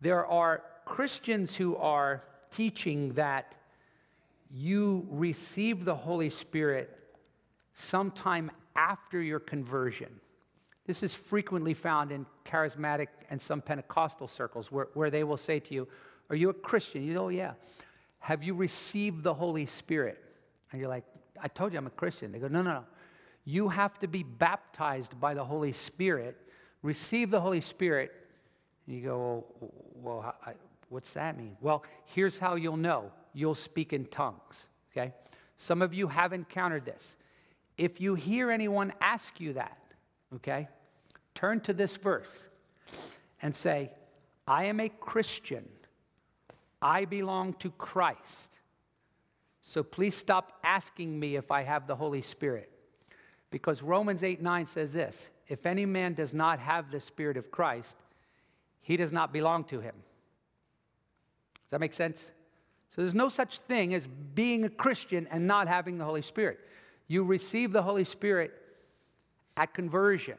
there 0.00 0.26
are 0.26 0.62
Christians 0.84 1.56
who 1.56 1.74
are 1.76 2.22
teaching 2.50 3.14
that 3.14 3.56
you 4.50 5.06
receive 5.10 5.84
the 5.84 5.94
Holy 5.94 6.30
Spirit 6.30 6.96
sometime 7.74 8.50
after 8.76 9.20
your 9.20 9.40
conversion. 9.40 10.20
This 10.86 11.02
is 11.02 11.14
frequently 11.14 11.74
found 11.74 12.12
in 12.12 12.26
charismatic 12.44 13.08
and 13.28 13.42
some 13.42 13.60
Pentecostal 13.60 14.28
circles 14.28 14.70
where, 14.70 14.88
where 14.94 15.10
they 15.10 15.24
will 15.24 15.36
say 15.36 15.58
to 15.58 15.74
you, 15.74 15.88
Are 16.30 16.36
you 16.36 16.48
a 16.48 16.54
Christian? 16.54 17.02
You 17.02 17.14
know, 17.14 17.24
oh, 17.24 17.28
yeah. 17.28 17.54
Have 18.20 18.42
you 18.42 18.54
received 18.54 19.22
the 19.22 19.34
Holy 19.34 19.66
Spirit? 19.66 20.22
And 20.70 20.80
you're 20.80 20.90
like, 20.90 21.04
I 21.42 21.48
told 21.48 21.72
you 21.72 21.78
I'm 21.78 21.86
a 21.86 21.90
Christian. 21.90 22.30
They 22.30 22.38
go, 22.38 22.48
No, 22.48 22.62
no, 22.62 22.72
no. 22.72 22.84
You 23.44 23.68
have 23.68 23.98
to 24.00 24.08
be 24.08 24.22
baptized 24.22 25.20
by 25.20 25.34
the 25.34 25.44
Holy 25.44 25.72
Spirit, 25.72 26.36
receive 26.82 27.30
the 27.30 27.40
Holy 27.40 27.60
Spirit. 27.60 28.12
And 28.86 28.96
you 28.96 29.02
go, 29.02 29.44
Well, 29.60 29.72
well 30.02 30.34
I, 30.46 30.52
what's 30.88 31.12
that 31.12 31.36
mean? 31.36 31.56
Well, 31.60 31.82
here's 32.04 32.38
how 32.38 32.54
you'll 32.54 32.76
know 32.76 33.10
you'll 33.34 33.54
speak 33.54 33.92
in 33.92 34.06
tongues, 34.06 34.68
okay? 34.90 35.12
Some 35.58 35.82
of 35.82 35.92
you 35.92 36.06
have 36.08 36.32
encountered 36.32 36.86
this. 36.86 37.16
If 37.76 38.00
you 38.00 38.14
hear 38.14 38.50
anyone 38.50 38.94
ask 39.00 39.38
you 39.40 39.52
that, 39.54 39.76
okay, 40.36 40.68
turn 41.36 41.60
to 41.60 41.72
this 41.72 41.94
verse 41.94 42.44
and 43.40 43.54
say, 43.54 43.92
I 44.48 44.64
am 44.64 44.80
a 44.80 44.88
Christian. 44.88 45.68
I 46.82 47.04
belong 47.04 47.54
to 47.54 47.70
Christ. 47.70 48.58
So 49.62 49.82
please 49.82 50.14
stop 50.14 50.58
asking 50.64 51.18
me 51.18 51.36
if 51.36 51.50
I 51.50 51.62
have 51.62 51.86
the 51.86 51.96
Holy 51.96 52.22
Spirit. 52.22 52.70
Because 53.50 53.82
Romans 53.82 54.24
8 54.24 54.42
9 54.42 54.66
says 54.66 54.92
this 54.92 55.30
if 55.48 55.66
any 55.66 55.86
man 55.86 56.14
does 56.14 56.34
not 56.34 56.58
have 56.58 56.90
the 56.90 57.00
Spirit 57.00 57.36
of 57.36 57.50
Christ, 57.50 57.96
he 58.80 58.96
does 58.96 59.12
not 59.12 59.32
belong 59.32 59.64
to 59.64 59.80
him. 59.80 59.94
Does 61.54 61.70
that 61.70 61.80
make 61.80 61.92
sense? 61.92 62.32
So 62.90 63.02
there's 63.02 63.14
no 63.14 63.28
such 63.28 63.58
thing 63.58 63.92
as 63.94 64.06
being 64.06 64.64
a 64.64 64.68
Christian 64.68 65.26
and 65.30 65.46
not 65.46 65.68
having 65.68 65.98
the 65.98 66.04
Holy 66.04 66.22
Spirit. 66.22 66.60
You 67.08 67.24
receive 67.24 67.72
the 67.72 67.82
Holy 67.82 68.04
Spirit 68.04 68.52
at 69.56 69.74
conversion. 69.74 70.38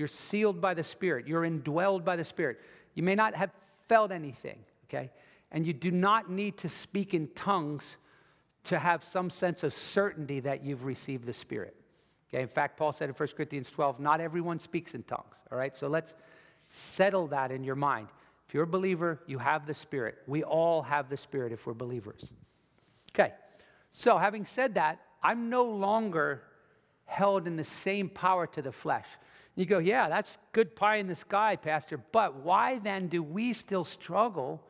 You're 0.00 0.08
sealed 0.08 0.62
by 0.62 0.72
the 0.72 0.82
Spirit. 0.82 1.28
You're 1.28 1.42
indwelled 1.42 2.06
by 2.06 2.16
the 2.16 2.24
Spirit. 2.24 2.58
You 2.94 3.02
may 3.02 3.14
not 3.14 3.34
have 3.34 3.50
felt 3.86 4.12
anything, 4.12 4.60
okay? 4.86 5.10
And 5.52 5.66
you 5.66 5.74
do 5.74 5.90
not 5.90 6.30
need 6.30 6.56
to 6.56 6.70
speak 6.70 7.12
in 7.12 7.26
tongues 7.34 7.98
to 8.64 8.78
have 8.78 9.04
some 9.04 9.28
sense 9.28 9.62
of 9.62 9.74
certainty 9.74 10.40
that 10.40 10.64
you've 10.64 10.86
received 10.86 11.26
the 11.26 11.34
Spirit. 11.34 11.76
Okay, 12.30 12.40
in 12.40 12.48
fact, 12.48 12.78
Paul 12.78 12.94
said 12.94 13.10
in 13.10 13.14
1 13.14 13.28
Corinthians 13.36 13.68
12, 13.68 14.00
not 14.00 14.22
everyone 14.22 14.58
speaks 14.58 14.94
in 14.94 15.02
tongues. 15.02 15.36
All 15.52 15.58
right, 15.58 15.76
so 15.76 15.86
let's 15.86 16.16
settle 16.68 17.26
that 17.26 17.52
in 17.52 17.62
your 17.62 17.76
mind. 17.76 18.08
If 18.48 18.54
you're 18.54 18.64
a 18.64 18.66
believer, 18.66 19.20
you 19.26 19.36
have 19.36 19.66
the 19.66 19.74
Spirit. 19.74 20.16
We 20.26 20.42
all 20.44 20.80
have 20.80 21.10
the 21.10 21.18
Spirit 21.18 21.52
if 21.52 21.66
we're 21.66 21.74
believers. 21.74 22.32
Okay, 23.12 23.34
so 23.90 24.16
having 24.16 24.46
said 24.46 24.76
that, 24.76 24.98
I'm 25.22 25.50
no 25.50 25.64
longer 25.64 26.42
held 27.04 27.46
in 27.46 27.56
the 27.56 27.64
same 27.64 28.08
power 28.08 28.46
to 28.46 28.62
the 28.62 28.72
flesh. 28.72 29.06
You 29.56 29.66
go, 29.66 29.78
yeah, 29.78 30.08
that's 30.08 30.38
good 30.52 30.74
pie 30.76 30.96
in 30.96 31.06
the 31.06 31.14
sky, 31.14 31.56
Pastor, 31.56 31.98
but 31.98 32.36
why 32.36 32.78
then 32.78 33.08
do 33.08 33.22
we 33.22 33.52
still 33.52 33.84
struggle 33.84 34.62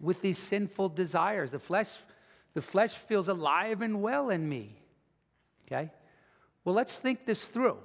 with 0.00 0.22
these 0.22 0.38
sinful 0.38 0.90
desires? 0.90 1.50
The 1.50 1.58
flesh, 1.58 1.90
the 2.54 2.62
flesh 2.62 2.94
feels 2.94 3.28
alive 3.28 3.82
and 3.82 4.02
well 4.02 4.30
in 4.30 4.48
me. 4.48 4.76
Okay? 5.66 5.90
Well, 6.64 6.74
let's 6.74 6.98
think 6.98 7.26
this 7.26 7.44
through. 7.44 7.78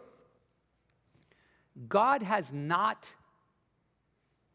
God 1.88 2.24
has 2.24 2.52
not 2.52 3.08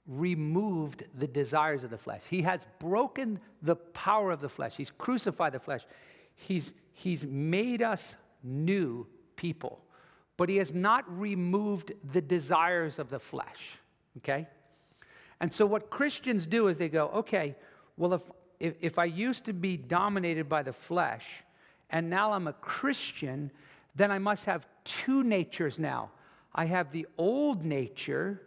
removed 0.07 1.05
the 1.17 1.29
desires 1.29 1.85
of 1.85 1.91
the 1.91 1.99
flesh. 1.99 2.25
He 2.25 2.43
has 2.43 2.67
broken 2.81 3.39
the 3.61 3.77
power 3.77 4.33
of 4.33 4.41
the 4.41 4.49
flesh. 4.49 4.77
He's 4.77 4.91
crucified 4.91 5.53
the 5.53 5.61
flesh. 5.61 5.83
He's, 6.35 6.75
he's 6.93 7.25
made 7.25 7.83
us 7.83 8.17
new 8.43 9.07
people 9.37 9.85
but 10.37 10.49
he 10.49 10.57
has 10.57 10.73
not 10.73 11.05
removed 11.19 11.93
the 12.13 12.21
desires 12.21 12.99
of 12.99 13.11
the 13.11 13.19
flesh. 13.19 13.79
Okay? 14.19 14.47
And 15.41 15.53
so 15.53 15.67
what 15.67 15.91
Christians 15.91 16.47
do 16.47 16.69
is 16.69 16.79
they 16.79 16.89
go, 16.89 17.09
okay, 17.09 17.57
well, 17.97 18.15
if, 18.15 18.23
if, 18.61 18.75
if 18.81 18.99
I 18.99 19.05
used 19.05 19.45
to 19.47 19.53
be 19.53 19.77
dominated 19.77 20.49
by 20.49 20.63
the 20.63 20.73
flesh 20.73 21.43
and 21.91 22.09
now 22.09 22.33
I'm 22.33 22.47
a 22.47 22.53
Christian, 22.55 23.51
then 23.95 24.11
I 24.11 24.19
must 24.19 24.45
have 24.47 24.67
two 24.85 25.23
natures 25.23 25.79
now. 25.79 26.11
I 26.55 26.67
have 26.67 26.91
the 26.91 27.07
old 27.19 27.65
nature, 27.65 28.43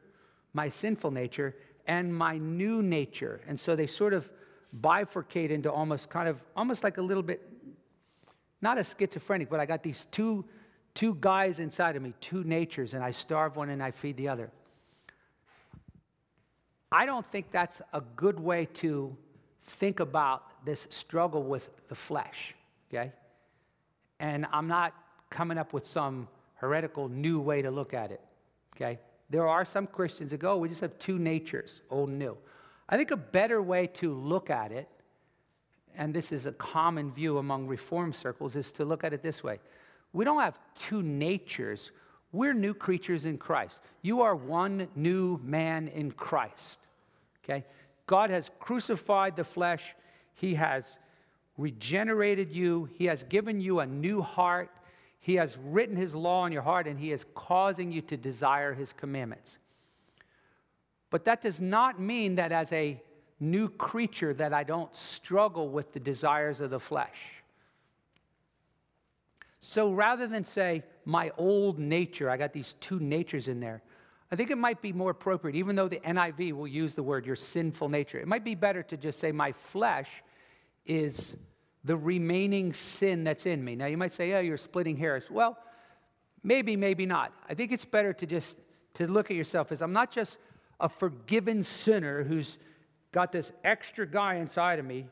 my 0.53 0.69
sinful 0.69 1.11
nature, 1.11 1.55
and 1.87 2.15
my 2.15 2.37
new 2.37 2.81
nature. 2.81 3.41
And 3.47 3.59
so 3.59 3.75
they 3.75 3.87
sort 3.87 4.13
of 4.13 4.31
bifurcate 4.81 5.49
into 5.49 5.71
almost 5.71 6.09
kind 6.09 6.27
of, 6.27 6.41
almost 6.55 6.83
like 6.83 6.97
a 6.97 7.01
little 7.01 7.23
bit, 7.23 7.41
not 8.61 8.79
a 8.79 8.83
schizophrenic, 8.83 9.49
but 9.49 9.59
I 9.59 9.65
got 9.65 9.83
these 9.83 10.05
two 10.05 10.45
two 10.95 11.15
guys 11.19 11.59
inside 11.59 11.95
of 11.95 12.01
me, 12.01 12.13
two 12.19 12.43
natures, 12.43 12.95
and 12.95 13.03
I 13.03 13.11
starve 13.11 13.55
one 13.55 13.69
and 13.69 13.83
I 13.83 13.91
feed 13.91 14.17
the 14.17 14.29
other. 14.29 14.49
I 16.91 17.05
don't 17.05 17.25
think 17.25 17.51
that's 17.51 17.81
a 17.93 18.01
good 18.01 18.39
way 18.39 18.65
to 18.75 19.15
think 19.61 19.99
about 19.99 20.65
this 20.65 20.87
struggle 20.89 21.43
with 21.43 21.69
the 21.89 21.95
flesh, 21.95 22.55
okay? 22.89 23.11
And 24.19 24.47
I'm 24.51 24.67
not 24.67 24.93
coming 25.29 25.57
up 25.57 25.73
with 25.73 25.85
some 25.85 26.27
heretical 26.55 27.09
new 27.09 27.39
way 27.39 27.61
to 27.61 27.69
look 27.69 27.93
at 27.93 28.11
it. 28.11 28.21
Okay? 28.75 28.99
There 29.29 29.47
are 29.47 29.65
some 29.65 29.87
Christians 29.87 30.31
that 30.31 30.39
go, 30.39 30.57
we 30.57 30.69
just 30.69 30.81
have 30.81 30.97
two 30.99 31.17
natures, 31.17 31.81
old 31.89 32.09
and 32.09 32.19
new. 32.19 32.37
I 32.87 32.97
think 32.97 33.11
a 33.11 33.17
better 33.17 33.61
way 33.61 33.87
to 33.87 34.13
look 34.13 34.49
at 34.49 34.71
it, 34.71 34.87
and 35.97 36.13
this 36.13 36.31
is 36.31 36.45
a 36.45 36.51
common 36.53 37.11
view 37.11 37.37
among 37.39 37.67
reform 37.67 38.13
circles, 38.13 38.55
is 38.55 38.71
to 38.73 38.85
look 38.85 39.03
at 39.03 39.13
it 39.13 39.23
this 39.23 39.43
way. 39.43 39.59
We 40.15 40.23
don't 40.23 40.39
have 40.39 40.57
two 40.75 41.03
natures, 41.03 41.91
we're 42.31 42.53
new 42.53 42.73
creatures 42.73 43.25
in 43.25 43.37
Christ. 43.37 43.79
You 44.01 44.21
are 44.21 44.33
one 44.33 44.87
new 44.95 45.41
man 45.43 45.89
in 45.89 46.09
Christ. 46.09 46.79
Okay? 47.43 47.65
God 48.07 48.29
has 48.29 48.49
crucified 48.57 49.35
the 49.35 49.43
flesh, 49.43 49.93
He 50.33 50.53
has 50.55 50.97
regenerated 51.57 52.49
you, 52.49 52.87
He 52.93 53.07
has 53.07 53.25
given 53.25 53.59
you 53.59 53.81
a 53.81 53.85
new 53.85 54.21
heart, 54.21 54.69
He 55.19 55.35
has 55.35 55.57
written 55.57 55.97
His 55.97 56.15
law 56.15 56.45
in 56.45 56.53
your 56.53 56.61
heart, 56.61 56.87
and 56.87 56.97
He 56.97 57.11
is 57.11 57.25
causing 57.35 57.91
you 57.91 58.01
to 58.03 58.15
desire 58.15 58.73
His 58.73 58.93
commandments. 58.93 59.57
But 61.09 61.25
that 61.25 61.41
does 61.41 61.59
not 61.59 61.99
mean 61.99 62.35
that 62.35 62.53
as 62.53 62.71
a 62.71 63.01
new 63.41 63.67
creature 63.67 64.33
that 64.35 64.53
I 64.53 64.63
don't 64.63 64.95
struggle 64.95 65.67
with 65.67 65.91
the 65.91 65.99
desires 65.99 66.61
of 66.61 66.69
the 66.69 66.79
flesh. 66.79 67.34
So 69.67 69.91
rather 69.91 70.27
than 70.27 70.45
say, 70.45 70.83
my 71.05 71.31
old 71.39 71.79
nature, 71.79 72.29
I 72.29 72.37
got 72.37 72.53
these 72.53 72.73
two 72.79 72.99
natures 72.99 73.47
in 73.47 73.59
there, 73.59 73.81
I 74.31 74.35
think 74.35 74.51
it 74.51 74.59
might 74.59 74.79
be 74.79 74.93
more 74.93 75.09
appropriate, 75.09 75.55
even 75.55 75.75
though 75.75 75.87
the 75.87 75.99
NIV 76.01 76.53
will 76.53 76.67
use 76.67 76.93
the 76.93 77.01
word 77.01 77.25
your 77.25 77.35
sinful 77.35 77.89
nature, 77.89 78.19
it 78.19 78.27
might 78.27 78.43
be 78.43 78.53
better 78.53 78.83
to 78.83 78.95
just 78.95 79.19
say, 79.19 79.31
my 79.31 79.51
flesh 79.51 80.07
is 80.85 81.35
the 81.83 81.97
remaining 81.97 82.73
sin 82.73 83.23
that's 83.23 83.47
in 83.47 83.65
me. 83.65 83.75
Now 83.75 83.87
you 83.87 83.97
might 83.97 84.13
say, 84.13 84.33
oh, 84.33 84.39
you're 84.39 84.55
splitting 84.55 84.97
hairs. 84.97 85.31
Well, 85.31 85.57
maybe, 86.43 86.75
maybe 86.75 87.07
not. 87.07 87.33
I 87.49 87.55
think 87.55 87.71
it's 87.71 87.85
better 87.85 88.13
to 88.13 88.27
just 88.27 88.55
to 88.93 89.07
look 89.07 89.31
at 89.31 89.35
yourself 89.35 89.71
as 89.71 89.81
I'm 89.81 89.93
not 89.93 90.11
just 90.11 90.37
a 90.79 90.87
forgiven 90.87 91.63
sinner 91.63 92.23
who's 92.23 92.59
got 93.11 93.31
this 93.31 93.51
extra 93.63 94.05
guy 94.05 94.35
inside 94.35 94.77
of 94.77 94.85
me, 94.85 95.07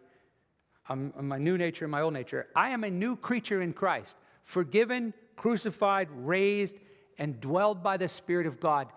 I'm, 0.88 1.12
I'm 1.18 1.28
my 1.28 1.40
new 1.40 1.58
nature 1.58 1.86
and 1.86 1.92
my 1.92 2.02
old 2.02 2.14
nature. 2.14 2.46
I 2.56 2.70
am 2.70 2.84
a 2.84 2.92
new 2.92 3.16
creature 3.16 3.60
in 3.64 3.74
Christ, 3.74 4.16
forgiven, 4.44 5.14
crucified, 5.36 6.10
raised, 6.12 6.80
and 7.18 7.42
dwelled 7.42 7.82
by 7.82 7.98
the 7.98 8.10
Spirit 8.10 8.46
of 8.46 8.60
God. 8.60 8.88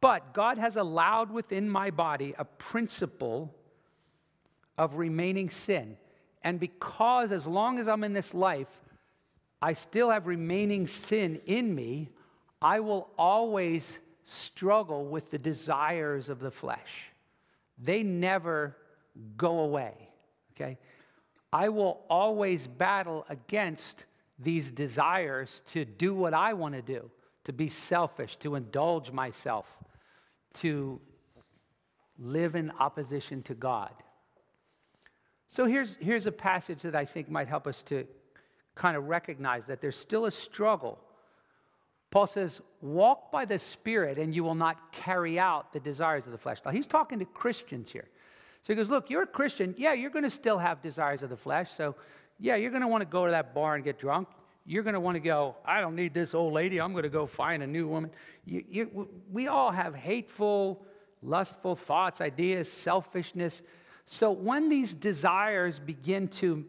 But 0.00 0.34
God 0.34 0.58
has 0.58 0.76
allowed 0.76 1.30
within 1.30 1.68
my 1.68 1.90
body 1.90 2.34
a 2.38 2.44
principle 2.44 3.54
of 4.76 4.96
remaining 4.96 5.48
sin. 5.48 5.96
And 6.42 6.60
because 6.60 7.32
as 7.32 7.46
long 7.46 7.78
as 7.78 7.88
I'm 7.88 8.04
in 8.04 8.12
this 8.12 8.34
life, 8.34 8.80
I 9.62 9.72
still 9.72 10.10
have 10.10 10.26
remaining 10.26 10.86
sin 10.86 11.40
in 11.46 11.74
me, 11.74 12.10
I 12.60 12.80
will 12.80 13.08
always 13.16 13.98
struggle 14.24 15.06
with 15.06 15.30
the 15.30 15.38
desires 15.38 16.28
of 16.28 16.40
the 16.40 16.50
flesh. 16.50 17.12
They 17.78 18.02
never 18.02 18.76
go 19.36 19.60
away, 19.60 19.94
okay? 20.52 20.78
I 21.52 21.68
will 21.68 22.04
always 22.10 22.66
battle 22.66 23.24
against 23.28 24.04
these 24.38 24.70
desires 24.70 25.62
to 25.66 25.84
do 25.84 26.14
what 26.14 26.34
I 26.34 26.54
want 26.54 26.74
to 26.74 26.82
do, 26.82 27.10
to 27.44 27.52
be 27.52 27.68
selfish, 27.68 28.36
to 28.36 28.54
indulge 28.54 29.10
myself, 29.10 29.76
to 30.54 31.00
live 32.18 32.54
in 32.54 32.70
opposition 32.78 33.42
to 33.42 33.54
God. 33.54 33.92
So 35.48 35.66
here's, 35.66 35.96
here's 36.00 36.26
a 36.26 36.32
passage 36.32 36.82
that 36.82 36.94
I 36.94 37.04
think 37.04 37.30
might 37.30 37.48
help 37.48 37.66
us 37.66 37.82
to 37.84 38.06
kind 38.74 38.96
of 38.96 39.08
recognize 39.08 39.66
that 39.66 39.80
there's 39.80 39.96
still 39.96 40.26
a 40.26 40.30
struggle. 40.30 40.98
Paul 42.10 42.26
says, 42.26 42.60
Walk 42.80 43.30
by 43.30 43.44
the 43.44 43.58
Spirit, 43.58 44.18
and 44.18 44.34
you 44.34 44.44
will 44.44 44.54
not 44.54 44.92
carry 44.92 45.38
out 45.38 45.72
the 45.72 45.80
desires 45.80 46.26
of 46.26 46.32
the 46.32 46.38
flesh. 46.38 46.58
Now, 46.64 46.70
he's 46.70 46.86
talking 46.86 47.18
to 47.18 47.24
Christians 47.24 47.90
here. 47.90 48.08
So 48.62 48.72
he 48.72 48.76
goes, 48.76 48.90
Look, 48.90 49.10
you're 49.10 49.22
a 49.22 49.26
Christian. 49.26 49.74
Yeah, 49.76 49.92
you're 49.92 50.10
going 50.10 50.24
to 50.24 50.30
still 50.30 50.58
have 50.58 50.80
desires 50.80 51.22
of 51.22 51.30
the 51.30 51.36
flesh. 51.36 51.70
So, 51.70 51.94
yeah, 52.38 52.56
you're 52.56 52.70
going 52.70 52.82
to 52.82 52.88
want 52.88 53.02
to 53.02 53.08
go 53.08 53.24
to 53.24 53.30
that 53.30 53.54
bar 53.54 53.74
and 53.74 53.84
get 53.84 53.98
drunk. 53.98 54.28
You're 54.66 54.82
going 54.82 54.94
to 54.94 55.00
want 55.00 55.16
to 55.16 55.20
go, 55.20 55.56
I 55.64 55.80
don't 55.80 55.94
need 55.94 56.14
this 56.14 56.34
old 56.34 56.52
lady. 56.52 56.80
I'm 56.80 56.92
going 56.92 57.02
to 57.04 57.10
go 57.10 57.26
find 57.26 57.62
a 57.62 57.66
new 57.66 57.86
woman. 57.86 58.10
You, 58.46 58.64
you, 58.68 59.08
we 59.30 59.46
all 59.46 59.70
have 59.70 59.94
hateful, 59.94 60.84
lustful 61.22 61.76
thoughts, 61.76 62.20
ideas, 62.20 62.70
selfishness. 62.72 63.62
So 64.06 64.30
when 64.30 64.68
these 64.68 64.94
desires 64.94 65.78
begin 65.78 66.28
to, 66.28 66.64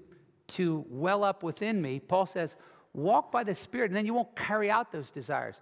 to 0.48 0.86
well 0.90 1.24
up 1.24 1.42
within 1.42 1.82
me, 1.82 2.00
Paul 2.00 2.26
says, 2.26 2.56
walk 2.94 3.32
by 3.32 3.44
the 3.44 3.56
Spirit, 3.56 3.92
and 3.92 3.96
then 3.96 4.06
you 4.06 4.14
won't 4.14 4.36
carry 4.36 4.70
out 4.70 4.92
those 4.92 5.12
desires. 5.12 5.56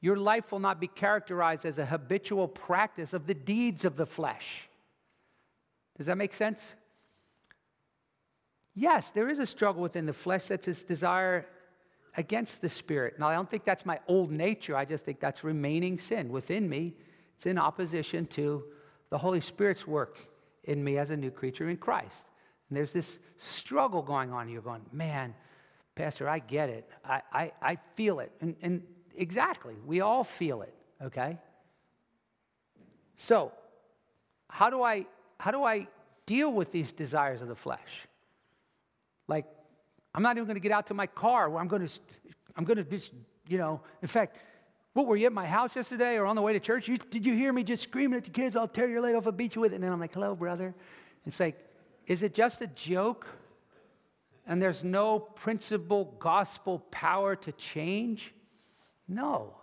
Your 0.00 0.16
life 0.16 0.52
will 0.52 0.60
not 0.60 0.80
be 0.80 0.88
characterized 0.88 1.64
as 1.64 1.78
a 1.78 1.86
habitual 1.86 2.48
practice 2.48 3.12
of 3.12 3.26
the 3.26 3.34
deeds 3.34 3.84
of 3.84 3.96
the 3.96 4.06
flesh. 4.06 4.68
Does 5.96 6.06
that 6.06 6.18
make 6.18 6.34
sense? 6.34 6.74
Yes, 8.78 9.10
there 9.10 9.28
is 9.30 9.38
a 9.38 9.46
struggle 9.46 9.80
within 9.80 10.04
the 10.04 10.12
flesh 10.12 10.48
that's 10.48 10.68
its 10.68 10.84
desire 10.84 11.46
against 12.18 12.60
the 12.60 12.68
Spirit. 12.68 13.18
Now, 13.18 13.28
I 13.28 13.34
don't 13.34 13.48
think 13.48 13.64
that's 13.64 13.86
my 13.86 13.98
old 14.06 14.30
nature. 14.30 14.76
I 14.76 14.84
just 14.84 15.02
think 15.02 15.18
that's 15.18 15.42
remaining 15.42 15.98
sin 15.98 16.28
within 16.28 16.68
me. 16.68 16.94
It's 17.34 17.46
in 17.46 17.56
opposition 17.56 18.26
to 18.26 18.64
the 19.08 19.16
Holy 19.16 19.40
Spirit's 19.40 19.86
work 19.86 20.18
in 20.64 20.84
me 20.84 20.98
as 20.98 21.08
a 21.08 21.16
new 21.16 21.30
creature 21.30 21.70
in 21.70 21.76
Christ. 21.76 22.26
And 22.68 22.76
there's 22.76 22.92
this 22.92 23.18
struggle 23.38 24.02
going 24.02 24.30
on. 24.30 24.50
You're 24.50 24.60
going, 24.60 24.84
man, 24.92 25.34
Pastor, 25.94 26.28
I 26.28 26.38
get 26.40 26.68
it. 26.68 26.86
I, 27.02 27.22
I, 27.32 27.52
I 27.62 27.78
feel 27.94 28.20
it. 28.20 28.30
And, 28.42 28.56
and 28.60 28.82
exactly, 29.16 29.74
we 29.86 30.02
all 30.02 30.22
feel 30.22 30.60
it, 30.60 30.74
okay? 31.02 31.38
So, 33.16 33.52
how 34.50 34.68
do 34.68 34.82
I 34.82 35.06
how 35.38 35.50
do 35.50 35.64
I 35.64 35.86
deal 36.24 36.52
with 36.52 36.72
these 36.72 36.92
desires 36.92 37.40
of 37.42 37.48
the 37.48 37.56
flesh? 37.56 38.06
Like, 39.28 39.46
I'm 40.14 40.22
not 40.22 40.36
even 40.36 40.46
going 40.46 40.56
to 40.56 40.60
get 40.60 40.72
out 40.72 40.86
to 40.86 40.94
my 40.94 41.06
car 41.06 41.50
where 41.50 41.60
I'm 41.60 41.68
going 41.68 41.86
to 41.86 42.00
I'm 42.56 42.64
going 42.64 42.78
to 42.78 42.84
just, 42.84 43.12
you 43.48 43.58
know, 43.58 43.82
in 44.00 44.08
fact, 44.08 44.38
what 44.94 45.06
were 45.06 45.16
you 45.16 45.26
at 45.26 45.32
my 45.32 45.46
house 45.46 45.76
yesterday 45.76 46.16
or 46.16 46.24
on 46.24 46.36
the 46.36 46.42
way 46.42 46.54
to 46.54 46.60
church? 46.60 46.88
You, 46.88 46.96
did 46.96 47.26
you 47.26 47.34
hear 47.34 47.52
me 47.52 47.62
just 47.64 47.82
screaming 47.82 48.16
at 48.16 48.24
the 48.24 48.30
kids? 48.30 48.56
I'll 48.56 48.66
tear 48.66 48.88
your 48.88 49.02
leg 49.02 49.14
off, 49.14 49.26
I'll 49.26 49.32
beat 49.32 49.54
you 49.54 49.60
with 49.60 49.72
it. 49.72 49.76
And 49.76 49.84
then 49.84 49.92
I'm 49.92 50.00
like, 50.00 50.14
hello, 50.14 50.34
brother. 50.34 50.74
It's 51.26 51.38
like, 51.38 51.58
is 52.06 52.22
it 52.22 52.32
just 52.32 52.62
a 52.62 52.66
joke? 52.68 53.26
And 54.46 54.62
there's 54.62 54.82
no 54.82 55.18
principle, 55.18 56.14
gospel 56.18 56.78
power 56.90 57.36
to 57.36 57.52
change? 57.52 58.32
No. 59.06 59.54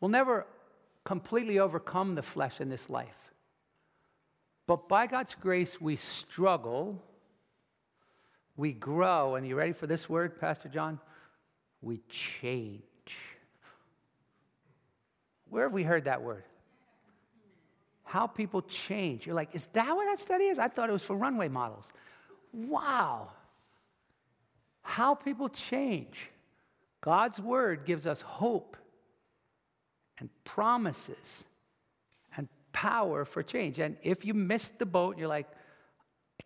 We'll 0.00 0.10
never 0.10 0.46
completely 1.04 1.58
overcome 1.58 2.14
the 2.14 2.22
flesh 2.22 2.60
in 2.60 2.68
this 2.68 2.88
life. 2.88 3.32
But 4.66 4.88
by 4.88 5.06
God's 5.06 5.34
grace, 5.34 5.80
we 5.80 5.96
struggle, 5.96 7.02
we 8.56 8.72
grow, 8.72 9.34
and 9.34 9.46
you 9.46 9.54
ready 9.54 9.72
for 9.72 9.86
this 9.86 10.08
word, 10.08 10.40
Pastor 10.40 10.68
John? 10.68 10.98
We 11.82 11.98
change. 12.08 12.82
Where 15.48 15.64
have 15.64 15.72
we 15.72 15.82
heard 15.82 16.04
that 16.04 16.22
word? 16.22 16.44
How 18.04 18.26
people 18.26 18.62
change. 18.62 19.26
You're 19.26 19.34
like, 19.34 19.54
is 19.54 19.66
that 19.72 19.94
what 19.94 20.06
that 20.06 20.18
study 20.18 20.44
is? 20.44 20.58
I 20.58 20.68
thought 20.68 20.88
it 20.88 20.92
was 20.92 21.02
for 21.02 21.16
runway 21.16 21.48
models. 21.48 21.92
Wow. 22.52 23.28
How 24.82 25.14
people 25.14 25.48
change. 25.48 26.30
God's 27.00 27.38
word 27.38 27.84
gives 27.84 28.06
us 28.06 28.20
hope 28.20 28.76
and 30.18 30.30
promises 30.44 31.44
and 32.36 32.48
power 32.72 33.24
for 33.24 33.42
change. 33.42 33.78
And 33.78 33.96
if 34.02 34.24
you 34.24 34.34
missed 34.34 34.78
the 34.78 34.86
boat, 34.86 35.18
you're 35.18 35.28
like, 35.28 35.48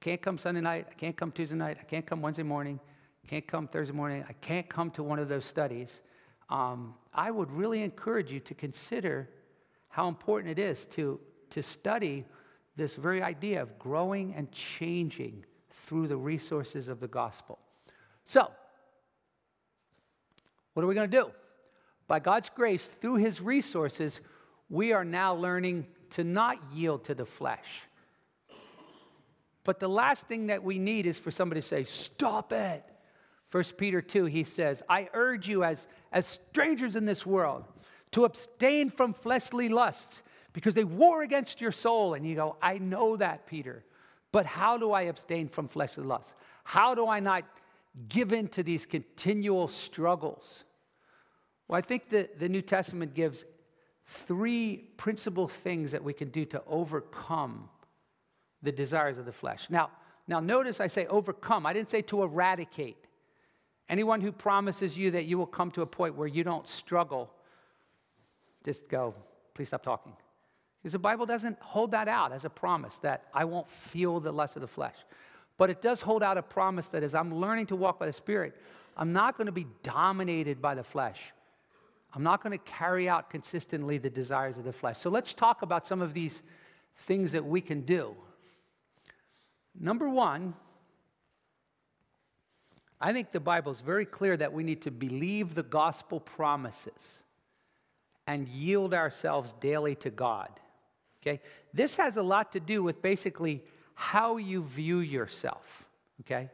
can't 0.00 0.20
come 0.20 0.38
Sunday 0.38 0.60
night, 0.60 0.86
I 0.90 0.94
can't 0.94 1.16
come 1.16 1.30
Tuesday 1.30 1.56
night, 1.56 1.78
I 1.80 1.84
can't 1.84 2.06
come 2.06 2.22
Wednesday 2.22 2.42
morning, 2.42 2.80
I 3.24 3.28
can't 3.28 3.46
come 3.46 3.68
Thursday 3.68 3.94
morning, 3.94 4.24
I 4.28 4.32
can't 4.34 4.68
come 4.68 4.90
to 4.92 5.02
one 5.02 5.18
of 5.18 5.28
those 5.28 5.44
studies 5.44 6.02
um, 6.50 6.94
I 7.14 7.30
would 7.30 7.50
really 7.52 7.82
encourage 7.82 8.30
you 8.32 8.40
to 8.40 8.54
consider 8.54 9.28
how 9.88 10.08
important 10.08 10.50
it 10.50 10.60
is 10.60 10.86
to, 10.86 11.20
to 11.50 11.62
study 11.62 12.24
this 12.76 12.96
very 12.96 13.22
idea 13.22 13.62
of 13.62 13.78
growing 13.78 14.34
and 14.34 14.50
changing 14.52 15.44
through 15.70 16.08
the 16.08 16.16
resources 16.16 16.88
of 16.88 17.00
the 17.00 17.08
gospel. 17.08 17.58
So, 18.24 18.50
what 20.74 20.82
are 20.82 20.86
we 20.86 20.94
going 20.94 21.10
to 21.10 21.16
do? 21.16 21.30
By 22.06 22.20
God's 22.20 22.48
grace, 22.48 22.84
through 22.84 23.16
his 23.16 23.40
resources, 23.40 24.20
we 24.68 24.92
are 24.92 25.04
now 25.04 25.34
learning 25.34 25.86
to 26.10 26.24
not 26.24 26.58
yield 26.72 27.04
to 27.04 27.14
the 27.14 27.24
flesh. 27.24 27.82
But 29.64 29.80
the 29.80 29.88
last 29.88 30.26
thing 30.26 30.46
that 30.48 30.62
we 30.62 30.78
need 30.78 31.06
is 31.06 31.18
for 31.18 31.30
somebody 31.30 31.60
to 31.60 31.66
say, 31.66 31.84
Stop 31.84 32.52
it. 32.52 32.84
1 33.50 33.64
Peter 33.76 34.00
2, 34.00 34.26
he 34.26 34.44
says, 34.44 34.82
I 34.88 35.08
urge 35.12 35.48
you 35.48 35.64
as, 35.64 35.88
as 36.12 36.24
strangers 36.24 36.94
in 36.94 37.04
this 37.04 37.26
world 37.26 37.64
to 38.12 38.24
abstain 38.24 38.90
from 38.90 39.12
fleshly 39.12 39.68
lusts 39.68 40.22
because 40.52 40.74
they 40.74 40.84
war 40.84 41.22
against 41.22 41.60
your 41.60 41.72
soul. 41.72 42.14
And 42.14 42.24
you 42.24 42.36
go, 42.36 42.56
I 42.62 42.78
know 42.78 43.16
that, 43.16 43.46
Peter. 43.46 43.84
But 44.32 44.46
how 44.46 44.78
do 44.78 44.92
I 44.92 45.02
abstain 45.02 45.48
from 45.48 45.66
fleshly 45.66 46.04
lusts? 46.04 46.34
How 46.62 46.94
do 46.94 47.08
I 47.08 47.18
not 47.18 47.44
give 48.08 48.32
in 48.32 48.46
to 48.48 48.62
these 48.62 48.86
continual 48.86 49.66
struggles? 49.66 50.64
Well, 51.66 51.78
I 51.78 51.82
think 51.82 52.08
that 52.10 52.38
the 52.38 52.48
New 52.48 52.62
Testament 52.62 53.14
gives 53.14 53.44
three 54.06 54.76
principal 54.96 55.48
things 55.48 55.92
that 55.92 56.02
we 56.02 56.12
can 56.12 56.28
do 56.28 56.44
to 56.46 56.62
overcome 56.66 57.68
the 58.62 58.72
desires 58.72 59.18
of 59.18 59.26
the 59.26 59.32
flesh. 59.32 59.68
Now, 59.70 59.90
now 60.26 60.40
notice 60.40 60.80
I 60.80 60.86
say 60.86 61.06
overcome. 61.06 61.66
I 61.66 61.72
didn't 61.72 61.88
say 61.88 62.02
to 62.02 62.22
eradicate. 62.22 63.06
Anyone 63.88 64.20
who 64.20 64.30
promises 64.30 64.96
you 64.96 65.10
that 65.12 65.24
you 65.24 65.36
will 65.36 65.46
come 65.46 65.70
to 65.72 65.82
a 65.82 65.86
point 65.86 66.14
where 66.14 66.28
you 66.28 66.44
don't 66.44 66.68
struggle, 66.68 67.32
just 68.64 68.88
go, 68.88 69.14
please 69.54 69.68
stop 69.68 69.82
talking. 69.82 70.12
Because 70.80 70.92
the 70.92 70.98
Bible 70.98 71.26
doesn't 71.26 71.58
hold 71.60 71.90
that 71.90 72.08
out 72.08 72.32
as 72.32 72.44
a 72.44 72.50
promise 72.50 72.98
that 72.98 73.24
I 73.34 73.44
won't 73.44 73.68
feel 73.68 74.20
the 74.20 74.32
lust 74.32 74.56
of 74.56 74.62
the 74.62 74.68
flesh. 74.68 74.94
But 75.58 75.68
it 75.68 75.82
does 75.82 76.00
hold 76.00 76.22
out 76.22 76.38
a 76.38 76.42
promise 76.42 76.88
that 76.88 77.02
as 77.02 77.14
I'm 77.14 77.34
learning 77.34 77.66
to 77.66 77.76
walk 77.76 77.98
by 77.98 78.06
the 78.06 78.12
Spirit, 78.12 78.56
I'm 78.96 79.12
not 79.12 79.36
going 79.36 79.46
to 79.46 79.52
be 79.52 79.66
dominated 79.82 80.62
by 80.62 80.74
the 80.74 80.84
flesh. 80.84 81.20
I'm 82.14 82.22
not 82.22 82.42
going 82.42 82.56
to 82.56 82.64
carry 82.64 83.08
out 83.08 83.28
consistently 83.28 83.98
the 83.98 84.10
desires 84.10 84.56
of 84.56 84.64
the 84.64 84.72
flesh. 84.72 84.98
So 84.98 85.10
let's 85.10 85.34
talk 85.34 85.62
about 85.62 85.86
some 85.86 86.00
of 86.00 86.14
these 86.14 86.42
things 86.94 87.32
that 87.32 87.44
we 87.44 87.60
can 87.60 87.82
do. 87.82 88.14
Number 89.80 90.08
one, 90.08 90.54
I 93.00 93.14
think 93.14 93.30
the 93.30 93.40
Bible 93.40 93.72
is 93.72 93.80
very 93.80 94.04
clear 94.04 94.36
that 94.36 94.52
we 94.52 94.62
need 94.62 94.82
to 94.82 94.90
believe 94.90 95.54
the 95.54 95.62
gospel 95.62 96.20
promises 96.20 97.24
and 98.26 98.46
yield 98.46 98.92
ourselves 98.92 99.54
daily 99.54 99.94
to 99.96 100.10
God. 100.10 100.50
Okay? 101.22 101.40
This 101.72 101.96
has 101.96 102.18
a 102.18 102.22
lot 102.22 102.52
to 102.52 102.60
do 102.60 102.82
with 102.82 103.00
basically 103.00 103.64
how 103.94 104.36
you 104.36 104.62
view 104.62 105.00
yourself. 105.00 105.88
Okay? 106.20 106.50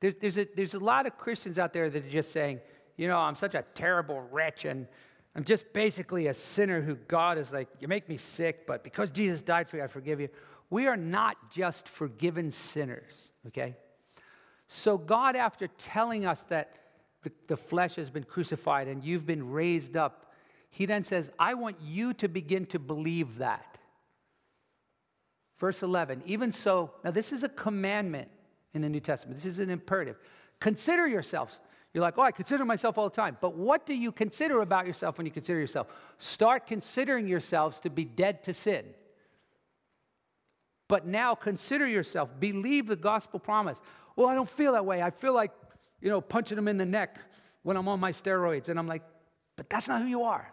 There's, 0.00 0.14
there's, 0.16 0.36
a, 0.36 0.46
there's 0.54 0.74
a 0.74 0.78
lot 0.78 1.06
of 1.06 1.16
Christians 1.16 1.58
out 1.58 1.72
there 1.72 1.88
that 1.88 2.04
are 2.04 2.10
just 2.10 2.32
saying, 2.32 2.60
you 2.98 3.08
know, 3.08 3.18
I'm 3.18 3.34
such 3.34 3.54
a 3.54 3.64
terrible 3.74 4.20
wretch 4.30 4.66
and 4.66 4.86
I'm 5.34 5.44
just 5.44 5.72
basically 5.72 6.26
a 6.26 6.34
sinner 6.34 6.82
who 6.82 6.96
God 6.96 7.38
is 7.38 7.52
like, 7.52 7.68
you 7.80 7.88
make 7.88 8.08
me 8.08 8.16
sick, 8.16 8.66
but 8.66 8.84
because 8.84 9.10
Jesus 9.10 9.42
died 9.42 9.68
for 9.68 9.78
you, 9.78 9.84
I 9.84 9.86
forgive 9.86 10.20
you. 10.20 10.28
We 10.70 10.86
are 10.86 10.96
not 10.96 11.50
just 11.50 11.88
forgiven 11.88 12.52
sinners, 12.52 13.30
okay? 13.48 13.76
So, 14.68 14.96
God, 14.96 15.34
after 15.34 15.66
telling 15.66 16.24
us 16.24 16.44
that 16.44 16.76
the, 17.22 17.32
the 17.48 17.56
flesh 17.56 17.96
has 17.96 18.08
been 18.08 18.22
crucified 18.22 18.86
and 18.86 19.04
you've 19.04 19.26
been 19.26 19.50
raised 19.50 19.96
up, 19.96 20.32
He 20.70 20.86
then 20.86 21.02
says, 21.02 21.30
I 21.38 21.54
want 21.54 21.76
you 21.82 22.14
to 22.14 22.28
begin 22.28 22.66
to 22.66 22.78
believe 22.78 23.38
that. 23.38 23.78
Verse 25.58 25.82
11, 25.82 26.22
even 26.24 26.52
so, 26.52 26.92
now 27.04 27.10
this 27.10 27.32
is 27.32 27.42
a 27.42 27.48
commandment 27.48 28.30
in 28.72 28.80
the 28.80 28.88
New 28.88 29.00
Testament, 29.00 29.36
this 29.36 29.44
is 29.44 29.58
an 29.58 29.68
imperative. 29.68 30.16
Consider 30.60 31.06
yourselves. 31.06 31.58
You're 31.92 32.02
like, 32.02 32.16
oh, 32.16 32.22
I 32.22 32.30
consider 32.30 32.64
myself 32.64 32.96
all 32.96 33.08
the 33.08 33.16
time. 33.16 33.36
But 33.40 33.56
what 33.56 33.84
do 33.84 33.94
you 33.94 34.12
consider 34.12 34.60
about 34.60 34.86
yourself 34.86 35.18
when 35.18 35.26
you 35.26 35.32
consider 35.32 35.58
yourself? 35.58 35.88
Start 36.18 36.66
considering 36.66 37.26
yourselves 37.26 37.80
to 37.80 37.90
be 37.90 38.04
dead 38.04 38.44
to 38.44 38.54
sin. 38.54 38.84
But 40.90 41.06
now 41.06 41.36
consider 41.36 41.86
yourself, 41.86 42.32
believe 42.40 42.88
the 42.88 42.96
gospel 42.96 43.38
promise. 43.38 43.80
Well, 44.16 44.26
I 44.26 44.34
don't 44.34 44.50
feel 44.50 44.72
that 44.72 44.84
way. 44.84 45.00
I 45.00 45.10
feel 45.10 45.32
like, 45.32 45.52
you 46.00 46.08
know, 46.10 46.20
punching 46.20 46.56
them 46.56 46.66
in 46.66 46.78
the 46.78 46.84
neck 46.84 47.16
when 47.62 47.76
I'm 47.76 47.86
on 47.86 48.00
my 48.00 48.10
steroids. 48.10 48.68
And 48.68 48.76
I'm 48.76 48.88
like, 48.88 49.04
but 49.54 49.70
that's 49.70 49.86
not 49.86 50.02
who 50.02 50.08
you 50.08 50.24
are. 50.24 50.52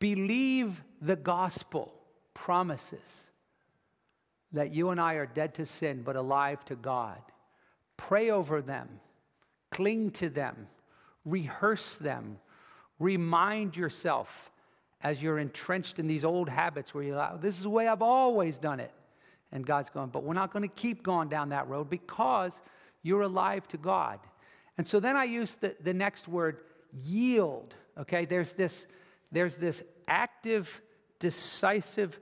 Believe 0.00 0.82
the 1.00 1.14
gospel 1.14 1.94
promises 2.34 3.30
that 4.50 4.74
you 4.74 4.90
and 4.90 5.00
I 5.00 5.14
are 5.14 5.26
dead 5.26 5.54
to 5.54 5.66
sin 5.66 6.02
but 6.02 6.16
alive 6.16 6.64
to 6.64 6.74
God. 6.74 7.22
Pray 7.96 8.30
over 8.30 8.60
them, 8.60 8.88
cling 9.70 10.10
to 10.12 10.28
them, 10.28 10.66
rehearse 11.24 11.94
them, 11.94 12.38
remind 12.98 13.76
yourself 13.76 14.50
as 15.06 15.22
you're 15.22 15.38
entrenched 15.38 16.00
in 16.00 16.08
these 16.08 16.24
old 16.24 16.48
habits 16.48 16.92
where 16.92 17.04
you're 17.04 17.14
like, 17.14 17.30
oh, 17.34 17.38
this 17.40 17.56
is 17.56 17.62
the 17.62 17.70
way 17.70 17.86
I've 17.86 18.02
always 18.02 18.58
done 18.58 18.80
it. 18.80 18.90
And 19.52 19.64
God's 19.64 19.88
going, 19.88 20.08
but 20.08 20.24
we're 20.24 20.34
not 20.34 20.52
going 20.52 20.68
to 20.68 20.74
keep 20.74 21.04
going 21.04 21.28
down 21.28 21.50
that 21.50 21.68
road 21.68 21.88
because 21.88 22.60
you're 23.04 23.22
alive 23.22 23.68
to 23.68 23.76
God. 23.76 24.18
And 24.76 24.84
so 24.86 24.98
then 24.98 25.14
I 25.14 25.22
use 25.22 25.54
the, 25.54 25.76
the 25.80 25.94
next 25.94 26.26
word, 26.26 26.58
yield. 26.92 27.76
Okay, 27.96 28.24
there's 28.24 28.50
this, 28.54 28.88
there's 29.30 29.54
this 29.54 29.84
active, 30.08 30.82
decisive, 31.20 32.18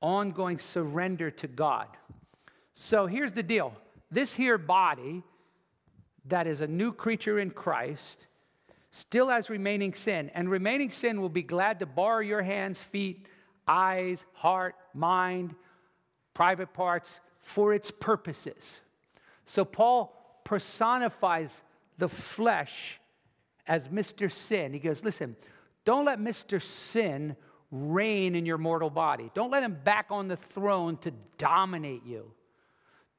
ongoing 0.00 0.58
surrender 0.58 1.30
to 1.30 1.46
God. 1.46 1.86
So 2.74 3.06
here's 3.06 3.32
the 3.32 3.44
deal 3.44 3.72
this 4.10 4.34
here 4.34 4.58
body 4.58 5.22
that 6.24 6.48
is 6.48 6.62
a 6.62 6.66
new 6.66 6.90
creature 6.90 7.38
in 7.38 7.52
Christ 7.52 8.26
still 8.90 9.28
has 9.28 9.50
remaining 9.50 9.94
sin, 9.94 10.30
and 10.34 10.50
remaining 10.50 10.90
sin 10.90 11.20
will 11.20 11.28
be 11.28 11.42
glad 11.42 11.78
to 11.80 11.86
borrow 11.86 12.20
your 12.20 12.42
hands, 12.42 12.80
feet, 12.80 13.26
eyes, 13.66 14.24
heart, 14.32 14.74
mind, 14.94 15.54
private 16.34 16.72
parts 16.72 17.20
for 17.38 17.74
its 17.74 17.90
purposes. 17.90 18.80
So 19.46 19.64
Paul 19.64 20.40
personifies 20.44 21.62
the 21.98 22.08
flesh 22.08 23.00
as 23.66 23.88
Mr. 23.88 24.30
Sin. 24.30 24.72
He 24.72 24.78
goes, 24.78 25.04
Listen, 25.04 25.36
don't 25.84 26.04
let 26.04 26.18
Mr. 26.18 26.60
Sin 26.62 27.36
reign 27.70 28.34
in 28.34 28.46
your 28.46 28.58
mortal 28.58 28.90
body. 28.90 29.30
Don't 29.34 29.50
let 29.50 29.62
him 29.62 29.76
back 29.84 30.06
on 30.10 30.28
the 30.28 30.36
throne 30.36 30.96
to 30.98 31.12
dominate 31.36 32.04
you. 32.04 32.32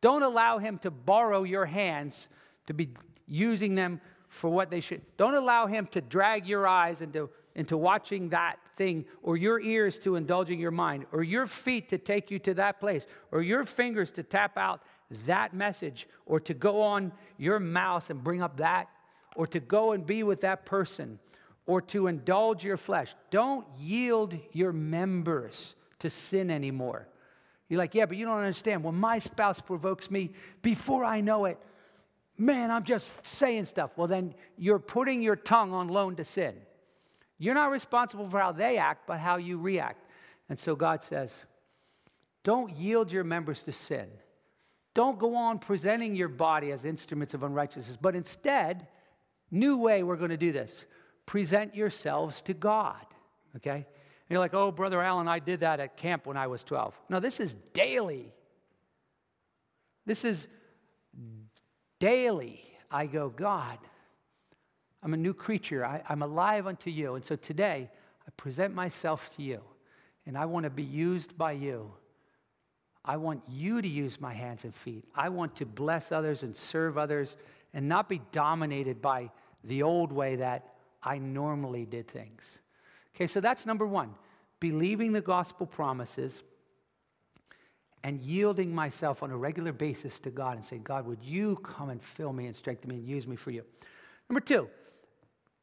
Don't 0.02 0.24
allow 0.24 0.58
him 0.58 0.78
to 0.80 0.92
borrow 0.92 1.44
your 1.44 1.66
hands 1.66 2.28
to 2.66 2.74
be 2.74 2.90
using 3.28 3.76
them 3.76 4.02
for 4.30 4.50
what 4.50 4.70
they 4.70 4.80
should. 4.80 5.02
Don't 5.18 5.34
allow 5.34 5.66
him 5.66 5.88
to 5.88 6.02
drag 6.02 6.48
your 6.48 6.68
eyes 6.68 7.02
into, 7.02 7.30
into 7.56 7.76
watching 7.76 8.30
that 8.30 8.58
thing, 8.78 9.04
or 9.24 9.36
your 9.36 9.60
ears 9.60 10.00
to 10.00 10.16
indulging 10.16 10.60
your 10.60 10.72
mind, 10.72 11.06
or 11.12 11.24
your 11.24 11.46
feet 11.46 11.90
to 11.90 11.98
take 11.98 12.32
you 12.32 12.40
to 12.40 12.54
that 12.54 12.80
place, 12.80 13.06
or 13.32 13.42
your 13.42 13.66
fingers 13.66 14.12
to 14.14 14.24
tap 14.24 14.58
out 14.58 14.82
that 15.26 15.54
message, 15.54 16.08
or 16.26 16.40
to 16.40 16.54
go 16.54 16.82
on 16.82 17.12
your 17.38 17.60
mouse 17.60 18.10
and 18.10 18.24
bring 18.24 18.42
up 18.42 18.58
that, 18.58 18.88
or 19.36 19.48
to 19.48 19.60
go 19.60 19.92
and 19.92 20.06
be 20.06 20.24
with 20.24 20.42
that 20.42 20.66
person, 20.66 21.20
or 21.66 21.82
to 21.82 22.08
indulge 22.08 22.64
your 22.64 22.78
flesh. 22.78 23.16
Don't 23.32 23.66
yield 23.78 24.38
your 24.54 24.72
members 24.72 25.76
to 26.00 26.10
sin 26.10 26.52
anymore. 26.52 27.08
You're 27.68 27.78
like, 27.78 27.94
yeah, 27.94 28.06
but 28.06 28.18
you 28.18 28.26
don't 28.26 28.40
understand. 28.40 28.84
When 28.84 28.96
my 28.96 29.20
spouse 29.20 29.60
provokes 29.60 30.10
me, 30.10 30.32
before 30.62 31.04
I 31.04 31.22
know 31.22 31.46
it, 31.46 31.60
man, 32.40 32.72
I'm 32.72 32.84
just 32.84 33.26
saying 33.26 33.66
stuff. 33.66 33.92
Well, 33.96 34.08
then 34.08 34.34
you're 34.58 34.80
putting 34.80 35.22
your 35.22 35.36
tongue 35.36 35.74
on 35.74 35.88
loan 35.88 36.16
to 36.16 36.24
sin. 36.24 36.56
You're 37.38 37.54
not 37.54 37.72
responsible 37.72 38.30
for 38.30 38.40
how 38.40 38.52
they 38.52 38.78
act, 38.78 39.08
but 39.08 39.20
how 39.20 39.38
you 39.38 39.58
react. 39.58 40.06
And 40.50 40.58
so 40.58 40.76
God 40.76 41.02
says, 41.02 41.46
don't 42.44 42.72
yield 42.72 43.12
your 43.12 43.24
members 43.24 43.64
to 43.64 43.72
sin. 43.72 44.08
Don't 44.94 45.20
go 45.20 45.36
on 45.36 45.60
presenting 45.60 46.16
your 46.16 46.28
body 46.28 46.72
as 46.72 46.84
instruments 46.84 47.34
of 47.34 47.44
unrighteousness, 47.44 47.98
but 48.00 48.16
instead, 48.16 48.88
new 49.52 49.78
way 49.78 50.04
we're 50.04 50.18
going 50.18 50.32
to 50.32 50.38
do 50.38 50.52
this 50.52 50.86
present 51.26 51.76
yourselves 51.76 52.42
to 52.42 52.56
God. 52.56 53.06
Okay? 53.56 53.76
And 53.76 53.86
you're 54.30 54.40
like, 54.40 54.56
oh, 54.56 54.72
Brother 54.72 55.00
Allen, 55.02 55.28
I 55.28 55.38
did 55.38 55.60
that 55.60 55.80
at 55.80 55.96
camp 55.96 56.26
when 56.26 56.38
I 56.38 56.48
was 56.48 56.64
12. 56.64 57.00
No, 57.08 57.20
this 57.20 57.40
is 57.40 57.54
daily. 57.74 58.34
This 60.08 60.26
is 60.26 60.48
daily. 62.00 62.62
I 62.90 63.06
go, 63.06 63.30
God, 63.30 63.78
I'm 65.04 65.14
a 65.14 65.18
new 65.18 65.34
creature. 65.34 65.86
I, 65.86 66.02
am 66.10 66.22
alive 66.22 66.68
unto 66.68 66.90
you. 66.90 67.16
And 67.16 67.24
so 67.24 67.36
today, 67.36 67.90
I 68.28 68.32
present 68.38 68.74
myself 68.74 69.36
to 69.36 69.44
you, 69.44 69.62
and 70.26 70.38
I 70.38 70.46
want 70.46 70.64
to 70.64 70.70
be 70.70 70.84
used 70.84 71.38
by 71.38 71.54
you. 71.54 71.92
I 73.06 73.18
want 73.18 73.44
you 73.48 73.82
to 73.82 73.88
use 73.88 74.20
my 74.20 74.34
hands 74.34 74.66
and 74.66 74.76
feet. 74.76 75.06
I 75.16 75.30
want 75.30 75.56
to 75.58 75.66
bless 75.66 76.12
others 76.12 76.44
and 76.44 76.56
serve 76.56 76.98
others 76.98 77.38
and 77.74 77.88
not 77.88 78.10
be 78.10 78.22
dominated 78.32 79.02
by 79.02 79.32
the 79.64 79.84
old 79.84 80.12
way 80.12 80.36
that 80.38 80.74
I 81.02 81.18
normally 81.18 81.86
did 81.86 82.08
things. 82.08 82.60
Okay, 83.16 83.28
so 83.28 83.40
that's 83.40 83.66
number 83.66 83.86
one 83.86 84.16
believing 84.60 85.14
the 85.14 85.22
gospel 85.22 85.66
promises 85.66 86.44
and 88.04 88.20
yielding 88.22 88.74
myself 88.74 89.24
on 89.24 89.32
a 89.32 89.38
regular 89.38 89.74
basis 89.74 90.20
to 90.22 90.30
God 90.30 90.56
and 90.56 90.66
saying, 90.66 90.84
God, 90.84 91.06
would 91.06 91.24
you 91.24 91.58
come 91.58 91.90
and 91.90 92.02
fill 92.02 92.32
me 92.32 92.46
and 92.46 92.56
strengthen 92.56 92.90
me 92.90 92.96
and 92.96 93.08
use 93.08 93.28
me 93.28 93.36
for 93.36 93.52
you? 93.52 93.64
Number 94.30 94.40
two, 94.40 94.70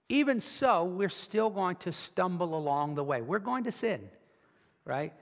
even 0.09 0.41
so, 0.41 0.85
we're 0.85 1.09
still 1.09 1.51
going 1.51 1.77
to 1.77 1.93
stumble 1.93 2.57
along 2.57 2.95
the 2.95 3.03
way. 3.03 3.23
We're 3.23 3.39
going 3.39 3.65
to 3.65 3.73
sin, 3.73 4.09
right? 4.85 5.13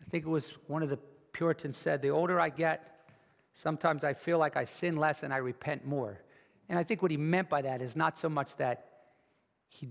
I 0.00 0.10
think 0.10 0.24
it 0.24 0.28
was 0.28 0.56
one 0.66 0.82
of 0.82 0.88
the 0.88 0.98
Puritans 1.32 1.76
said, 1.76 2.02
the 2.02 2.10
older 2.10 2.40
I 2.40 2.48
get, 2.48 3.06
sometimes 3.52 4.02
I 4.02 4.14
feel 4.14 4.38
like 4.38 4.56
I 4.56 4.64
sin 4.64 4.96
less 4.96 5.22
and 5.22 5.32
I 5.32 5.36
repent 5.36 5.86
more. 5.86 6.20
And 6.68 6.78
I 6.78 6.82
think 6.82 7.02
what 7.02 7.10
he 7.10 7.16
meant 7.16 7.48
by 7.48 7.62
that 7.62 7.80
is 7.80 7.94
not 7.94 8.18
so 8.18 8.28
much 8.28 8.56
that 8.56 8.86
he, 9.68 9.88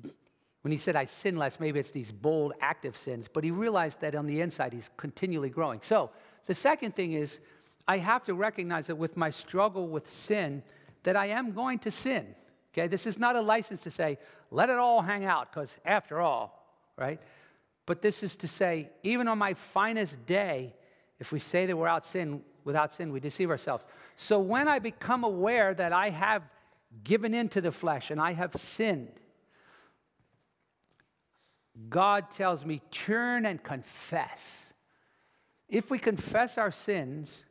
when 0.61 0.71
he 0.71 0.77
said 0.77 0.95
I 0.95 1.05
sin 1.05 1.37
less, 1.37 1.59
maybe 1.59 1.79
it's 1.79 1.91
these 1.91 2.11
bold, 2.11 2.53
active 2.61 2.97
sins, 2.97 3.27
but 3.31 3.43
he 3.43 3.51
realized 3.51 4.01
that 4.01 4.15
on 4.15 4.25
the 4.25 4.41
inside 4.41 4.73
he's 4.73 4.89
continually 4.97 5.49
growing. 5.49 5.79
So 5.81 6.09
the 6.45 6.55
second 6.55 6.95
thing 6.95 7.13
is, 7.13 7.39
I 7.87 7.99
have 7.99 8.23
to 8.25 8.33
recognize 8.33 8.87
that 8.87 8.97
with 8.97 9.15
my 9.15 9.29
struggle 9.29 9.87
with 9.87 10.09
sin, 10.09 10.63
that 11.03 11.15
I 11.15 11.27
am 11.27 11.53
going 11.53 11.79
to 11.79 11.91
sin. 11.91 12.35
Okay, 12.73 12.87
this 12.87 13.05
is 13.05 13.17
not 13.17 13.35
a 13.35 13.41
license 13.41 13.81
to 13.83 13.91
say, 13.91 14.17
let 14.51 14.69
it 14.69 14.77
all 14.77 15.01
hang 15.01 15.25
out, 15.25 15.51
because 15.51 15.75
after 15.85 16.19
all, 16.19 16.65
right? 16.97 17.21
But 17.85 18.01
this 18.01 18.23
is 18.23 18.35
to 18.37 18.47
say, 18.47 18.89
even 19.03 19.27
on 19.27 19.37
my 19.37 19.53
finest 19.53 20.25
day, 20.25 20.75
if 21.19 21.31
we 21.31 21.39
say 21.39 21.65
that 21.65 21.77
we're 21.77 21.87
out 21.87 22.05
sin, 22.05 22.41
without 22.65 22.91
sin, 22.91 23.13
we 23.13 23.19
deceive 23.21 23.49
ourselves. 23.49 23.85
So 24.17 24.39
when 24.39 24.67
I 24.67 24.79
become 24.79 25.23
aware 25.23 25.73
that 25.73 25.93
I 25.93 26.09
have 26.09 26.43
given 27.03 27.33
into 27.33 27.61
the 27.61 27.71
flesh 27.71 28.11
and 28.11 28.19
I 28.19 28.33
have 28.33 28.53
sinned, 28.55 29.13
God 31.89 32.31
tells 32.31 32.65
me, 32.65 32.81
turn 32.91 33.45
and 33.45 33.61
confess. 33.61 34.73
If 35.69 35.91
we 35.91 35.99
confess 35.99 36.57
our 36.57 36.71
sins, 36.71 37.45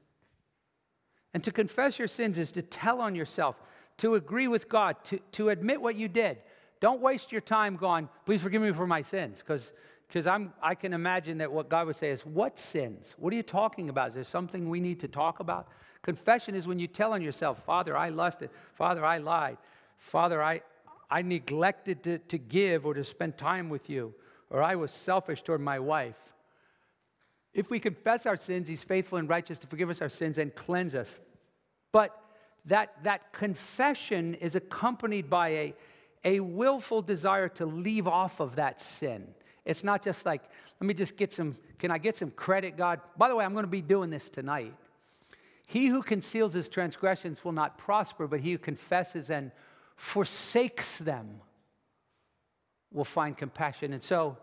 and 1.35 1.45
to 1.45 1.53
confess 1.53 1.99
your 1.99 2.09
sins 2.09 2.39
is 2.39 2.53
to 2.53 2.63
tell 2.63 3.01
on 3.01 3.15
yourself, 3.15 3.57
to 3.99 4.15
agree 4.15 4.49
with 4.49 4.69
God, 4.69 4.97
to, 5.05 5.19
to 5.33 5.51
admit 5.51 5.81
what 5.81 5.97
you 5.97 6.09
did. 6.09 6.39
Don't 6.81 7.01
waste 7.01 7.33
your 7.33 7.41
time 7.41 7.77
going, 7.77 8.09
please 8.25 8.43
forgive 8.43 8.63
me 8.63 8.73
for 8.73 8.87
my 8.87 9.03
sins, 9.03 9.39
because 9.39 9.73
because 10.09 10.27
I 10.63 10.75
can 10.75 10.93
imagine 10.93 11.39
that 11.39 11.51
what 11.51 11.69
God 11.69 11.89
would 11.89 11.97
say 11.97 12.11
is, 12.11 12.25
What 12.25 12.59
sins? 12.59 13.15
What 13.19 13.33
are 13.33 13.37
you 13.37 13.43
talking 13.43 13.89
about? 13.89 14.11
Is 14.11 14.15
there 14.15 14.25
something 14.25 14.69
we 14.69 14.81
need 14.81 15.01
to 15.01 15.09
talk 15.09 15.41
about? 15.41 15.69
Confession 16.03 16.55
is 16.55 16.67
when 16.67 16.79
you 16.79 16.87
tell 16.87 17.13
on 17.13 17.23
yourself, 17.23 17.65
Father, 17.65 17.97
I 17.97 18.11
lusted, 18.11 18.51
Father, 18.75 19.05
I 19.05 19.19
lied, 19.19 19.59
Father, 19.99 20.43
I, 20.43 20.63
I 21.11 21.23
neglected 21.23 22.03
to, 22.05 22.19
to 22.19 22.39
give 22.39 22.85
or 22.85 22.95
to 22.95 23.05
spend 23.05 23.39
time 23.39 23.69
with 23.69 23.89
you, 23.89 24.15
or 24.51 24.63
I 24.63 24.75
was 24.75 24.93
selfish 24.93 25.43
toward 25.43 25.61
my 25.61 25.79
wife. 25.79 26.19
If 27.55 27.71
we 27.71 27.79
confess 27.79 28.27
our 28.27 28.37
sins, 28.37 28.69
He's 28.69 28.83
faithful 28.83 29.19
and 29.19 29.29
righteous 29.29 29.59
to 29.61 29.67
forgive 29.67 29.89
us 29.89 30.03
our 30.03 30.09
sins 30.09 30.39
and 30.39 30.55
cleanse 30.55 30.95
us. 30.95 31.15
But 31.93 32.19
that, 32.67 32.93
that 33.05 33.33
confession 33.33 34.35
is 34.35 34.55
accompanied 34.57 35.31
by 35.31 35.49
a, 35.49 35.75
a 36.25 36.41
willful 36.41 37.01
desire 37.03 37.49
to 37.51 37.67
leave 37.67 38.09
off 38.09 38.41
of 38.41 38.57
that 38.57 38.81
sin. 38.81 39.29
It's 39.65 39.85
not 39.85 40.03
just 40.03 40.27
like, 40.27 40.43
let 40.81 40.87
me 40.87 40.95
just 40.95 41.17
get 41.17 41.33
some, 41.33 41.57
can 41.79 41.91
I 41.91 41.99
get 41.99 42.17
some 42.17 42.31
credit, 42.33 42.77
God? 42.77 43.01
By 43.17 43.29
the 43.29 43.37
way, 43.37 43.45
I'm 43.45 43.53
going 43.53 43.65
to 43.65 43.71
be 43.71 43.83
doing 43.83 44.11
this 44.11 44.29
tonight. 44.29 44.75
He 45.67 45.87
who 45.87 46.03
conceals 46.03 46.53
his 46.53 46.69
transgressions 46.69 47.45
will 47.45 47.53
not 47.53 47.79
prosper, 47.79 48.27
but 48.29 48.41
he 48.41 48.53
who 48.53 48.59
confesses 48.59 49.31
and 49.31 49.51
forsakes 49.97 50.99
them 50.99 51.41
will 52.93 53.05
find 53.05 53.37
compassion. 53.37 53.93
And 53.93 54.03
so, 54.03 54.37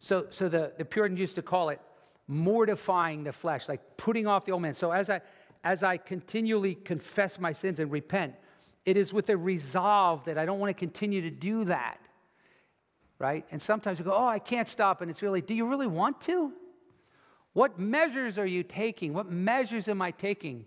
so, 0.00 0.26
so 0.30 0.48
the, 0.48 0.72
the 0.78 0.84
Puritans 0.84 1.18
used 1.18 1.34
to 1.36 1.42
call 1.42 1.70
it 1.70 1.80
mortifying 2.26 3.24
the 3.24 3.32
flesh, 3.32 3.68
like 3.68 3.96
putting 3.96 4.26
off 4.26 4.44
the 4.44 4.52
old 4.52 4.62
man. 4.62 4.74
So 4.74 4.92
as 4.92 5.10
I, 5.10 5.20
as 5.64 5.82
I 5.82 5.96
continually 5.96 6.74
confess 6.74 7.40
my 7.40 7.52
sins 7.52 7.80
and 7.80 7.90
repent, 7.90 8.34
it 8.84 8.96
is 8.96 9.12
with 9.12 9.28
a 9.30 9.36
resolve 9.36 10.24
that 10.26 10.38
I 10.38 10.46
don't 10.46 10.60
want 10.60 10.70
to 10.70 10.78
continue 10.78 11.22
to 11.22 11.30
do 11.30 11.64
that. 11.64 11.98
Right? 13.18 13.44
And 13.50 13.60
sometimes 13.60 13.98
you 13.98 14.04
go, 14.04 14.12
oh, 14.12 14.26
I 14.26 14.38
can't 14.38 14.68
stop. 14.68 15.00
And 15.00 15.10
it's 15.10 15.22
really, 15.22 15.40
do 15.40 15.52
you 15.52 15.66
really 15.66 15.88
want 15.88 16.20
to? 16.22 16.52
What 17.52 17.78
measures 17.78 18.38
are 18.38 18.46
you 18.46 18.62
taking? 18.62 19.12
What 19.12 19.28
measures 19.28 19.88
am 19.88 20.00
I 20.00 20.12
taking? 20.12 20.66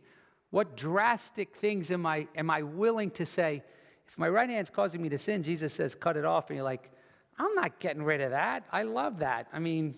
What 0.49 0.75
drastic 0.75 1.55
things 1.55 1.89
am 1.91 2.05
I, 2.05 2.27
am 2.35 2.49
I 2.49 2.63
willing 2.63 3.11
to 3.11 3.25
say? 3.25 3.63
If 4.11 4.19
my 4.19 4.27
right 4.27 4.49
hand's 4.49 4.69
causing 4.69 5.01
me 5.01 5.07
to 5.09 5.17
sin, 5.17 5.41
Jesus 5.41 5.73
says, 5.73 5.95
cut 5.95 6.17
it 6.17 6.25
off. 6.25 6.49
And 6.49 6.57
you're 6.57 6.65
like, 6.65 6.91
I'm 7.39 7.55
not 7.55 7.79
getting 7.79 8.03
rid 8.03 8.19
of 8.19 8.31
that. 8.31 8.65
I 8.69 8.83
love 8.83 9.19
that. 9.19 9.47
I 9.53 9.59
mean, 9.59 9.95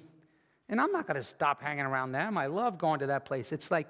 and 0.69 0.79
I'm 0.79 0.91
not 0.91 1.07
going 1.07 1.17
to 1.17 1.23
stop 1.23 1.63
hanging 1.63 1.85
around 1.85 2.11
them. 2.11 2.37
I 2.37 2.45
love 2.45 2.77
going 2.77 2.99
to 2.99 3.07
that 3.07 3.25
place. 3.25 3.51
It's 3.51 3.71
like 3.71 3.89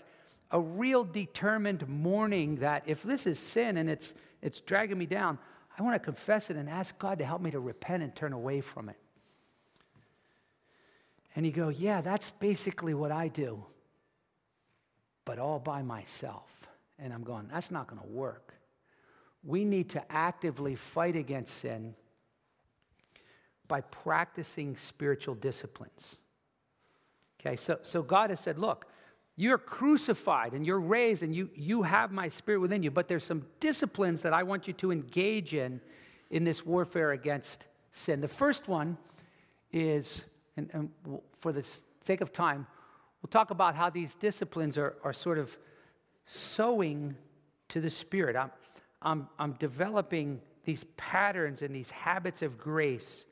a 0.49 0.61
real 0.61 1.03
determined 1.03 1.87
mourning 1.89 2.55
that 2.57 2.83
if 2.87 3.03
this 3.03 3.27
is 3.27 3.37
sin 3.37 3.75
and 3.75 3.89
it's, 3.89 4.13
it's 4.41 4.61
dragging 4.61 4.97
me 4.97 5.05
down, 5.05 5.39
I 5.77 5.83
want 5.83 5.95
to 5.95 5.99
confess 5.99 6.49
it 6.49 6.55
and 6.55 6.69
ask 6.69 6.97
God 6.97 7.19
to 7.19 7.25
help 7.25 7.41
me 7.41 7.51
to 7.51 7.59
repent 7.59 8.01
and 8.01 8.15
turn 8.15 8.31
away 8.31 8.61
from 8.61 8.87
it. 8.87 8.97
And 11.35 11.45
you 11.45 11.51
go, 11.51 11.67
yeah, 11.67 11.99
that's 11.99 12.29
basically 12.29 12.93
what 12.93 13.11
I 13.11 13.27
do, 13.27 13.65
but 15.25 15.37
all 15.37 15.59
by 15.59 15.81
myself. 15.81 16.69
And 16.97 17.11
I'm 17.11 17.23
going, 17.23 17.49
that's 17.51 17.71
not 17.71 17.87
going 17.87 18.01
to 18.01 18.07
work. 18.07 18.53
We 19.43 19.65
need 19.65 19.89
to 19.89 20.11
actively 20.11 20.75
fight 20.75 21.15
against 21.15 21.55
sin 21.55 21.95
by 23.67 23.81
practicing 23.81 24.75
spiritual 24.75 25.35
disciplines. 25.35 26.17
Okay, 27.39 27.57
so, 27.57 27.79
so 27.81 28.01
God 28.01 28.29
has 28.29 28.39
said, 28.39 28.57
look, 28.57 28.85
you're 29.35 29.57
crucified 29.57 30.53
and 30.53 30.65
you're 30.65 30.79
raised 30.79 31.23
and 31.23 31.35
you, 31.35 31.49
you 31.55 31.81
have 31.81 32.11
my 32.11 32.29
spirit 32.29 32.59
within 32.59 32.83
you, 32.83 32.91
but 32.91 33.07
there's 33.07 33.23
some 33.23 33.45
disciplines 33.59 34.21
that 34.21 34.33
I 34.33 34.43
want 34.43 34.67
you 34.67 34.73
to 34.73 34.91
engage 34.91 35.53
in 35.53 35.81
in 36.29 36.43
this 36.43 36.65
warfare 36.65 37.11
against 37.11 37.67
sin. 37.91 38.21
The 38.21 38.27
first 38.27 38.67
one 38.67 38.97
is, 39.71 40.25
and, 40.55 40.69
and 40.73 40.89
for 41.39 41.51
the 41.51 41.65
sake 42.01 42.21
of 42.21 42.31
time, 42.31 42.67
we'll 43.21 43.29
talk 43.29 43.51
about 43.51 43.75
how 43.75 43.89
these 43.89 44.15
disciplines 44.15 44.77
are, 44.77 44.95
are 45.03 45.13
sort 45.13 45.37
of 45.37 45.57
sowing 46.25 47.15
to 47.69 47.81
the 47.81 47.89
Spirit. 47.89 48.35
I'm, 48.35 48.51
I'm, 49.03 49.27
I'm 49.37 49.53
developing 49.53 50.41
these 50.63 50.85
patterns 50.97 51.61
and 51.61 51.75
these 51.75 51.91
habits 51.91 52.41
of 52.41 52.57
grace 52.57 53.25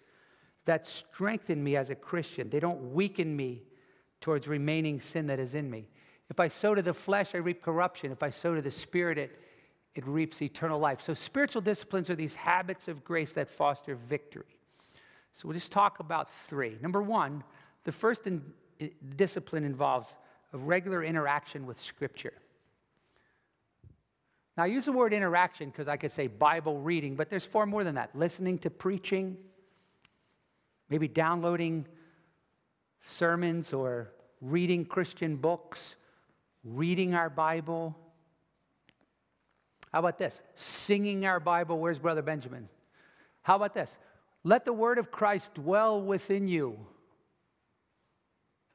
that 0.65 0.85
strengthen 0.85 1.63
me 1.63 1.75
as 1.75 1.89
a 1.89 1.95
Christian. 1.95 2.49
They 2.49 2.59
don't 2.59 2.93
weaken 2.93 3.35
me 3.35 3.63
towards 4.19 4.47
remaining 4.47 4.99
sin 4.99 5.27
that 5.27 5.39
is 5.39 5.55
in 5.55 5.69
me. 5.69 5.87
If 6.29 6.39
I 6.39 6.47
sow 6.47 6.75
to 6.75 6.81
the 6.81 6.93
flesh, 6.93 7.33
I 7.35 7.39
reap 7.39 7.61
corruption. 7.61 8.11
If 8.11 8.23
I 8.23 8.29
sow 8.29 8.55
to 8.55 8.61
the 8.61 8.71
spirit, 8.71 9.17
it, 9.17 9.39
it 9.95 10.05
reaps 10.07 10.41
eternal 10.41 10.79
life. 10.79 11.01
So, 11.01 11.13
spiritual 11.13 11.61
disciplines 11.61 12.09
are 12.09 12.15
these 12.15 12.35
habits 12.35 12.87
of 12.87 13.03
grace 13.03 13.33
that 13.33 13.49
foster 13.49 13.95
victory. 13.95 14.57
So, 15.33 15.47
we'll 15.47 15.55
just 15.55 15.71
talk 15.71 15.99
about 15.99 16.29
three. 16.29 16.77
Number 16.81 17.01
one, 17.01 17.43
the 17.83 17.91
first 17.91 18.27
in, 18.27 18.43
discipline 19.15 19.63
involves 19.63 20.13
a 20.53 20.57
regular 20.57 21.03
interaction 21.03 21.65
with 21.65 21.81
Scripture. 21.81 22.33
Now, 24.57 24.63
I 24.63 24.67
use 24.67 24.85
the 24.85 24.91
word 24.91 25.13
interaction 25.13 25.69
because 25.69 25.87
I 25.87 25.97
could 25.97 26.11
say 26.11 26.27
Bible 26.27 26.79
reading, 26.79 27.15
but 27.15 27.29
there's 27.29 27.45
far 27.45 27.65
more 27.65 27.83
than 27.83 27.95
that. 27.95 28.15
Listening 28.15 28.57
to 28.59 28.69
preaching, 28.69 29.37
maybe 30.89 31.07
downloading 31.07 31.87
sermons 33.01 33.71
or 33.73 34.11
reading 34.41 34.85
Christian 34.85 35.37
books, 35.37 35.95
reading 36.63 37.13
our 37.13 37.29
Bible. 37.29 37.95
How 39.93 39.99
about 39.99 40.17
this? 40.17 40.41
Singing 40.55 41.25
our 41.25 41.39
Bible. 41.39 41.79
Where's 41.79 41.99
Brother 41.99 42.21
Benjamin? 42.21 42.67
How 43.43 43.55
about 43.55 43.73
this? 43.73 43.97
Let 44.43 44.65
the 44.65 44.73
word 44.73 44.97
of 44.97 45.11
Christ 45.11 45.53
dwell 45.53 46.01
within 46.01 46.47
you. 46.47 46.77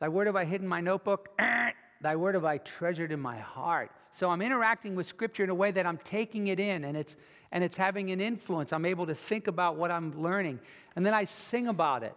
Thy 0.00 0.08
word 0.08 0.26
have 0.26 0.36
I 0.36 0.44
hidden 0.44 0.66
in 0.66 0.68
my 0.68 0.80
notebook. 0.80 1.36
Thy 2.00 2.16
word 2.16 2.34
have 2.34 2.44
I 2.44 2.58
treasured 2.58 3.12
in 3.12 3.20
my 3.20 3.38
heart. 3.38 3.90
So 4.16 4.30
I'm 4.30 4.40
interacting 4.40 4.96
with 4.96 5.06
Scripture 5.06 5.44
in 5.44 5.50
a 5.50 5.54
way 5.54 5.70
that 5.72 5.84
I'm 5.84 5.98
taking 5.98 6.46
it 6.46 6.58
in 6.58 6.84
and 6.84 6.96
it's, 6.96 7.18
and 7.52 7.62
it's 7.62 7.76
having 7.76 8.10
an 8.12 8.18
influence. 8.18 8.72
I'm 8.72 8.86
able 8.86 9.04
to 9.08 9.14
think 9.14 9.46
about 9.46 9.76
what 9.76 9.90
I'm 9.90 10.18
learning. 10.22 10.58
And 10.96 11.04
then 11.04 11.12
I 11.12 11.24
sing 11.24 11.68
about 11.68 12.02
it. 12.02 12.14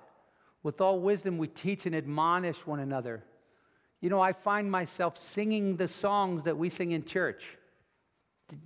With 0.64 0.80
all 0.80 1.02
wisdom, 1.02 1.38
we 1.38 1.48
teach 1.48 1.86
and 1.86 1.94
admonish 1.94 2.66
one 2.66 2.80
another. 2.80 3.26
You 4.00 4.10
know, 4.10 4.22
I 4.22 4.32
find 4.32 4.72
myself 4.72 5.18
singing 5.18 5.76
the 5.76 5.90
songs 5.90 6.44
that 6.44 6.58
we 6.58 6.70
sing 6.70 6.92
in 6.92 7.04
church. 7.04 7.44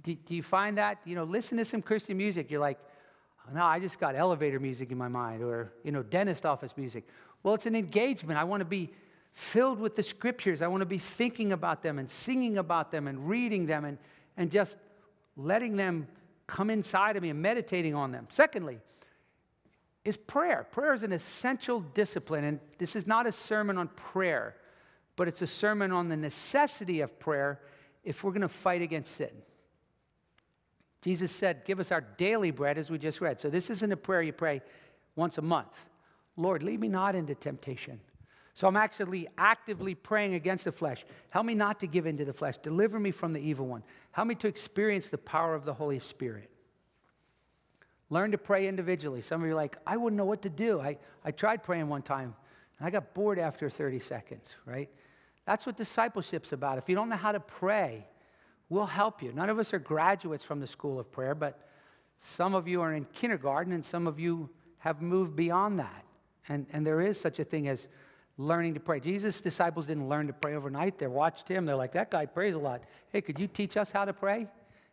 Do, 0.03 0.13
do, 0.13 0.35
you 0.35 0.43
find 0.43 0.77
that? 0.77 0.99
You 1.03 1.15
know, 1.15 1.23
listen 1.23 1.57
to 1.57 1.65
some 1.65 1.81
Christian 1.81 2.17
music. 2.17 2.51
You're 2.51 2.61
like, 2.61 2.77
oh, 3.47 3.55
no, 3.55 3.63
I 3.63 3.79
just 3.79 3.99
got 3.99 4.15
elevator 4.15 4.59
music 4.59 4.91
in 4.91 4.97
my 4.99 5.07
mind 5.07 5.41
or, 5.41 5.73
you 5.83 5.91
know, 5.91 6.03
dentist 6.03 6.45
office 6.45 6.77
music. 6.77 7.07
Well, 7.41 7.55
it's 7.55 7.65
an 7.65 7.75
engagement. 7.75 8.39
I 8.39 8.43
want 8.43 8.61
to 8.61 8.65
be 8.65 8.91
filled 9.33 9.79
with 9.79 9.95
the 9.95 10.03
scriptures. 10.03 10.61
I 10.61 10.67
want 10.67 10.81
to 10.81 10.85
be 10.85 10.99
thinking 10.99 11.51
about 11.51 11.81
them 11.81 11.99
and 11.99 12.09
singing 12.09 12.57
about 12.57 12.91
them 12.91 13.07
and 13.07 13.27
reading 13.27 13.65
them 13.65 13.83
and, 13.83 13.97
and 14.37 14.51
just 14.51 14.77
letting 15.35 15.75
them 15.75 16.07
come 16.47 16.69
inside 16.69 17.17
of 17.17 17.23
me 17.23 17.29
and 17.29 17.41
meditating 17.41 17.95
on 17.95 18.11
them. 18.11 18.27
Secondly, 18.29 18.79
is 20.05 20.17
prayer. 20.17 20.67
Prayer 20.69 20.93
is 20.93 21.03
an 21.03 21.11
essential 21.11 21.79
discipline, 21.79 22.43
and 22.43 22.59
this 22.77 22.95
is 22.95 23.07
not 23.07 23.25
a 23.25 23.31
sermon 23.31 23.77
on 23.77 23.87
prayer, 23.87 24.55
but 25.15 25.27
it's 25.27 25.41
a 25.41 25.47
sermon 25.47 25.91
on 25.91 26.09
the 26.09 26.17
necessity 26.17 27.01
of 27.01 27.17
prayer 27.19 27.61
if 28.03 28.23
we're 28.23 28.31
going 28.31 28.41
to 28.41 28.49
fight 28.49 28.81
against 28.81 29.15
sin. 29.15 29.31
Jesus 31.01 31.31
said, 31.31 31.63
Give 31.65 31.79
us 31.79 31.91
our 31.91 32.01
daily 32.01 32.51
bread, 32.51 32.77
as 32.77 32.91
we 32.91 32.97
just 32.97 33.21
read. 33.21 33.39
So 33.39 33.49
this 33.49 33.69
isn't 33.69 33.91
a 33.91 33.97
prayer 33.97 34.21
you 34.21 34.33
pray 34.33 34.61
once 35.15 35.37
a 35.37 35.41
month. 35.41 35.85
Lord, 36.35 36.63
lead 36.63 36.79
me 36.79 36.87
not 36.87 37.15
into 37.15 37.35
temptation. 37.35 37.99
So 38.53 38.67
I'm 38.67 38.75
actually 38.75 39.27
actively 39.37 39.95
praying 39.95 40.35
against 40.35 40.65
the 40.65 40.71
flesh. 40.71 41.05
Help 41.29 41.45
me 41.45 41.55
not 41.55 41.79
to 41.79 41.87
give 41.87 42.05
in 42.05 42.17
to 42.17 42.25
the 42.25 42.33
flesh. 42.33 42.57
Deliver 42.57 42.99
me 42.99 43.11
from 43.11 43.33
the 43.33 43.39
evil 43.39 43.65
one. 43.65 43.83
Help 44.11 44.27
me 44.27 44.35
to 44.35 44.47
experience 44.47 45.09
the 45.09 45.17
power 45.17 45.55
of 45.55 45.65
the 45.65 45.73
Holy 45.73 45.99
Spirit. 45.99 46.49
Learn 48.09 48.31
to 48.31 48.37
pray 48.37 48.67
individually. 48.67 49.21
Some 49.21 49.41
of 49.41 49.47
you 49.47 49.53
are 49.53 49.55
like, 49.55 49.77
I 49.87 49.97
wouldn't 49.97 50.17
know 50.17 50.25
what 50.25 50.43
to 50.43 50.49
do. 50.49 50.79
I, 50.79 50.99
I 51.25 51.31
tried 51.31 51.63
praying 51.63 51.89
one 51.89 52.03
time 52.03 52.35
and 52.77 52.87
I 52.87 52.91
got 52.91 53.15
bored 53.15 53.39
after 53.39 53.69
30 53.69 53.99
seconds, 53.99 54.55
right? 54.65 54.89
That's 55.45 55.65
what 55.65 55.75
discipleship's 55.75 56.53
about. 56.53 56.77
If 56.77 56.87
you 56.87 56.95
don't 56.95 57.09
know 57.09 57.15
how 57.15 57.31
to 57.31 57.39
pray, 57.39 58.05
we'll 58.69 58.85
help 58.85 59.23
you. 59.23 59.31
None 59.33 59.49
of 59.49 59.57
us 59.57 59.73
are 59.73 59.79
graduates 59.79 60.43
from 60.43 60.59
the 60.59 60.67
school 60.67 60.99
of 60.99 61.11
prayer, 61.11 61.33
but 61.33 61.59
Some 62.25 62.55
of 62.55 62.69
you 62.69 62.81
are 62.81 62.93
in 62.93 63.05
kindergarten, 63.13 63.73
and 63.73 63.83
some 63.83 64.07
of 64.07 64.17
you 64.17 64.49
have 64.77 65.01
moved 65.01 65.35
beyond 65.35 65.79
that. 65.79 66.05
And, 66.47 66.65
and 66.71 66.87
there 66.87 67.01
is 67.01 67.19
such 67.19 67.39
a 67.39 67.43
thing 67.43 67.67
as 67.67 67.89
learning 68.37 68.73
to 68.73 68.79
pray. 68.79 68.99
Jesus' 68.99 69.41
disciples 69.41 69.85
didn't 69.85 70.09
learn 70.09 70.27
to 70.27 70.33
pray 70.33 70.55
overnight. 70.55 70.97
They 70.97 71.07
watched 71.07 71.47
him. 71.47 71.65
They're 71.65 71.75
like, 71.75 71.93
that 71.93 72.09
guy 72.09 72.25
prays 72.25 72.55
a 72.55 72.59
lot. 72.59 72.83
Hey, 73.11 73.21
could 73.21 73.39
you 73.39 73.47
teach 73.47 73.77
us 73.77 73.91
how 73.91 74.05
to 74.05 74.13
pray? 74.13 74.47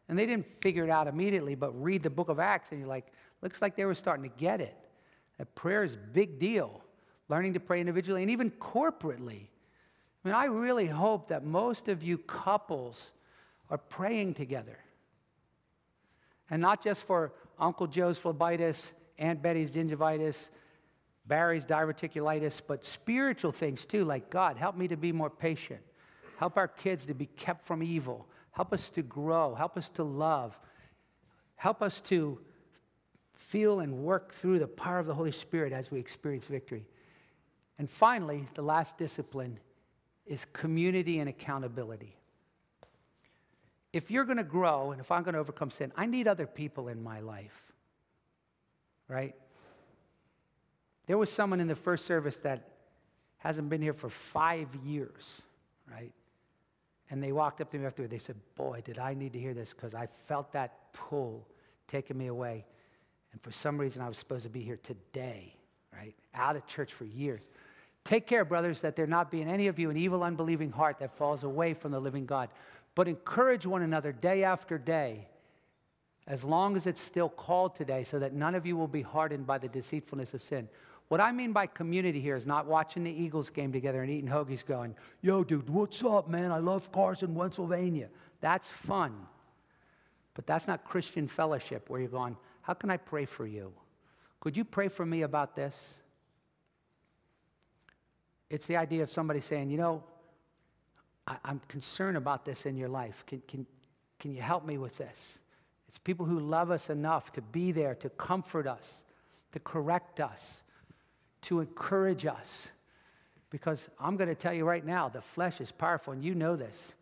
And 0.09 0.19
they 0.19 0.27
didn't 0.27 0.47
figure 0.61 0.85
it 0.85 0.91
out 0.91 1.07
immediately, 1.07 1.55
but 1.55 1.71
read 1.81 2.03
the 2.03 2.11
book 2.11 2.29
of 2.29 2.39
Acts, 2.41 2.73
and 2.73 2.81
you're 2.81 2.89
like, 2.89 3.07
looks 3.43 3.63
like 3.63 3.77
they 3.77 3.85
were 3.85 3.95
starting 3.95 4.29
to 4.29 4.37
get 4.37 4.61
it. 4.61 4.77
That 5.39 5.55
prayer 5.55 5.85
is 5.85 5.95
a 5.95 5.99
big 5.99 6.39
deal. 6.39 6.83
Learning 7.29 7.55
to 7.55 7.61
pray 7.61 7.81
individually 7.81 8.23
and 8.23 8.31
even 8.31 8.51
corporately. 8.51 9.47
I 10.25 10.29
mean, 10.29 10.35
I 10.35 10.47
really 10.47 10.87
hope 10.87 11.29
that 11.29 11.45
most 11.45 11.89
of 11.89 12.03
you 12.03 12.19
couples 12.19 13.13
are 13.71 13.79
praying 13.79 14.35
together. 14.35 14.79
And 16.51 16.61
not 16.61 16.83
just 16.83 17.05
for 17.05 17.33
Uncle 17.59 17.87
Joe's 17.87 18.19
phlebitis, 18.19 18.93
Aunt 19.19 19.41
Betty's 19.41 19.71
gingivitis, 19.71 20.51
Barry's 21.31 21.65
diverticulitis, 21.65 22.61
but 22.67 22.85
spiritual 22.85 23.53
things 23.53 23.87
too, 23.87 24.05
like 24.05 24.31
God, 24.31 24.57
help 24.57 24.77
me 24.77 24.89
to 24.89 24.97
be 24.97 25.13
more 25.13 25.31
patient. 25.31 25.81
Help 26.39 26.57
our 26.57 26.67
kids 26.67 27.07
to 27.07 27.15
be 27.15 27.27
kept 27.27 27.65
from 27.65 27.85
evil. 27.85 28.27
Help 28.51 28.73
us 28.73 28.91
to 28.91 29.03
grow. 29.03 29.55
Help 29.55 29.77
us 29.77 29.89
to 29.91 30.03
love. 30.03 30.59
Help 31.55 31.83
us 31.83 32.01
to 32.01 32.41
feel 33.33 33.79
and 33.79 33.99
work 33.99 34.33
through 34.33 34.59
the 34.59 34.67
power 34.67 34.99
of 34.99 35.07
the 35.07 35.15
Holy 35.15 35.31
Spirit 35.31 35.73
as 35.73 35.89
we 35.89 36.01
experience 36.01 36.47
victory. 36.47 36.85
And 37.79 37.89
finally, 37.89 38.47
the 38.55 38.63
last 38.63 38.99
discipline 38.99 39.61
is 40.27 40.47
community 40.53 41.21
and 41.21 41.29
accountability. 41.29 42.17
If 43.93 44.11
you're 44.11 44.25
going 44.25 44.39
to 44.39 44.43
grow 44.43 44.91
and 44.91 45.01
if 45.01 45.13
I'm 45.13 45.23
going 45.23 45.35
to 45.35 45.41
overcome 45.41 45.71
sin, 45.71 45.93
I 45.97 46.07
need 46.07 46.27
other 46.27 46.47
people 46.47 46.89
in 46.89 47.01
my 47.05 47.21
life. 47.21 47.73
Right? 49.07 49.37
There 51.07 51.19
was 51.19 51.31
someone 51.31 51.61
in 51.61 51.69
the 51.69 51.75
first 51.75 52.05
service 52.05 52.39
that 52.41 52.69
hasn't 53.39 53.69
been 53.69 53.83
here 53.83 53.93
for 53.93 54.09
five 54.09 54.69
years, 54.85 55.43
right? 55.91 56.13
And 57.11 57.23
they 57.23 57.33
walked 57.33 57.61
up 57.61 57.71
to 57.71 57.79
me 57.79 57.87
after 57.87 58.07
they 58.07 58.19
said, 58.19 58.37
Boy, 58.55 58.83
did 58.85 58.99
I 58.99 59.15
need 59.15 59.33
to 59.33 59.39
hear 59.39 59.55
this 59.55 59.73
because 59.73 59.95
I 59.95 60.07
felt 60.07 60.53
that 60.53 60.93
pull 60.93 61.47
taking 61.89 62.17
me 62.17 62.29
away. 62.29 62.65
And 63.33 63.41
for 63.43 63.53
some 63.53 63.79
reason, 63.79 64.03
I 64.03 64.09
was 64.09 64.19
supposed 64.19 64.45
to 64.45 64.49
be 64.49 64.61
here 64.61 64.79
today, 64.83 65.55
right? 65.93 66.15
Out 66.35 66.57
of 66.57 66.67
church 66.67 66.93
for 66.93 67.05
years. 67.05 67.43
Take 68.05 68.27
care, 68.27 68.45
brothers, 68.45 68.81
that 68.81 68.97
there 68.97 69.07
not 69.07 69.31
be 69.31 69.43
in 69.43 69.49
any 69.49 69.67
of 69.67 69.79
you 69.79 69.91
an 69.91 69.97
evil, 69.97 70.23
unbelieving 70.23 70.71
heart 70.71 70.99
that 71.01 71.15
falls 71.17 71.45
away 71.45 71.75
from 71.75 71.93
the 71.93 72.01
living 72.01 72.27
God. 72.27 72.49
But 72.95 73.09
encourage 73.09 73.67
one 73.67 73.83
another 73.83 74.13
day 74.13 74.43
after 74.43 74.79
day, 74.79 75.29
as 76.27 76.45
long 76.45 76.77
as 76.77 76.87
it's 76.87 77.01
still 77.01 77.29
called 77.29 77.75
today, 77.75 78.05
so 78.05 78.19
that 78.19 78.33
none 78.33 78.55
of 78.55 78.67
you 78.67 78.77
will 78.77 78.89
be 78.89 79.03
hardened 79.03 79.47
by 79.47 79.59
the 79.59 79.69
deceitfulness 79.69 80.35
of 80.35 80.43
sin. 80.43 80.69
What 81.11 81.21
I 81.21 81.33
mean 81.33 81.53
by 81.53 81.67
community 81.67 82.21
here 82.21 82.37
is 82.37 82.47
not 82.47 82.67
watching 82.67 83.03
the 83.03 83.11
Eagles 83.11 83.51
game 83.51 83.73
together 83.73 84.01
and 84.01 84.09
eating 84.09 84.31
hoagies 84.31 84.65
going, 84.65 84.95
yo, 85.23 85.43
dude, 85.43 85.69
what's 85.69 86.05
up, 86.05 86.29
man? 86.29 86.53
I 86.53 86.59
love 86.59 86.93
Carson, 86.93 87.35
Pennsylvania. 87.35 88.11
That's 88.41 88.69
fun. 88.69 89.27
But 90.35 90.47
that's 90.47 90.69
not 90.69 90.85
Christian 90.85 91.27
fellowship 91.27 91.91
where 91.91 91.99
you're 91.99 92.11
going, 92.11 92.37
how 92.63 92.75
can 92.75 92.93
I 92.93 92.97
pray 92.97 93.25
for 93.25 93.45
you? 93.45 93.73
Could 94.39 94.57
you 94.57 94.65
pray 94.65 94.87
for 94.87 95.05
me 95.05 95.23
about 95.23 95.57
this? 95.57 95.99
It's 98.49 98.67
the 98.67 98.77
idea 98.77 99.03
of 99.03 99.11
somebody 99.11 99.41
saying, 99.41 99.69
you 99.69 99.79
know, 99.79 100.05
I, 101.27 101.39
am 101.45 101.61
concerned 101.67 102.19
about 102.19 102.45
this 102.45 102.67
in 102.67 102.77
your 102.77 102.89
life. 102.89 103.25
Can, 103.27 103.43
can, 103.49 103.67
can 104.21 104.33
you 104.33 104.43
help 104.43 104.65
me 104.65 104.79
with 104.79 104.97
this? 104.97 105.41
It's 105.89 105.99
people 105.99 106.25
who 106.25 106.39
love 106.39 106.71
us 106.71 106.89
enough 106.89 107.33
to 107.33 107.43
be 107.43 107.73
there, 107.73 107.97
to 107.97 108.11
comfort 108.11 108.69
us, 108.69 109.03
to 109.51 109.59
correct 109.59 110.21
us, 110.21 110.63
to 111.43 111.61
encourage 111.61 112.27
us. 112.27 112.71
Because 113.51 113.89
I'm 113.99 114.17
going 114.17 114.29
to 114.29 114.35
tell 114.35 114.53
you 114.53 114.65
right 114.65 114.85
now, 114.85 115.09
the 115.09 115.21
flesh 115.21 115.61
is 115.61 115.73
powerful, 115.73 116.13
and 116.13 116.25
you 116.25 116.35
know 116.35 116.57
this. 116.57 116.95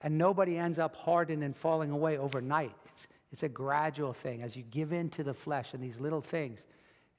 And 0.00 0.18
nobody 0.18 0.58
ends 0.58 0.78
up 0.78 0.96
hardened 0.96 1.44
and 1.44 1.56
falling 1.56 1.90
away 1.90 2.18
overnight. 2.18 2.74
It's, 2.86 3.06
it's 3.30 3.42
a 3.44 3.48
gradual 3.48 4.12
thing 4.12 4.42
as 4.42 4.56
you 4.56 4.64
give 4.70 4.92
in 4.92 5.08
to 5.10 5.22
the 5.22 5.34
flesh 5.34 5.74
and 5.74 5.82
these 5.82 6.00
little 6.00 6.20
things, 6.20 6.66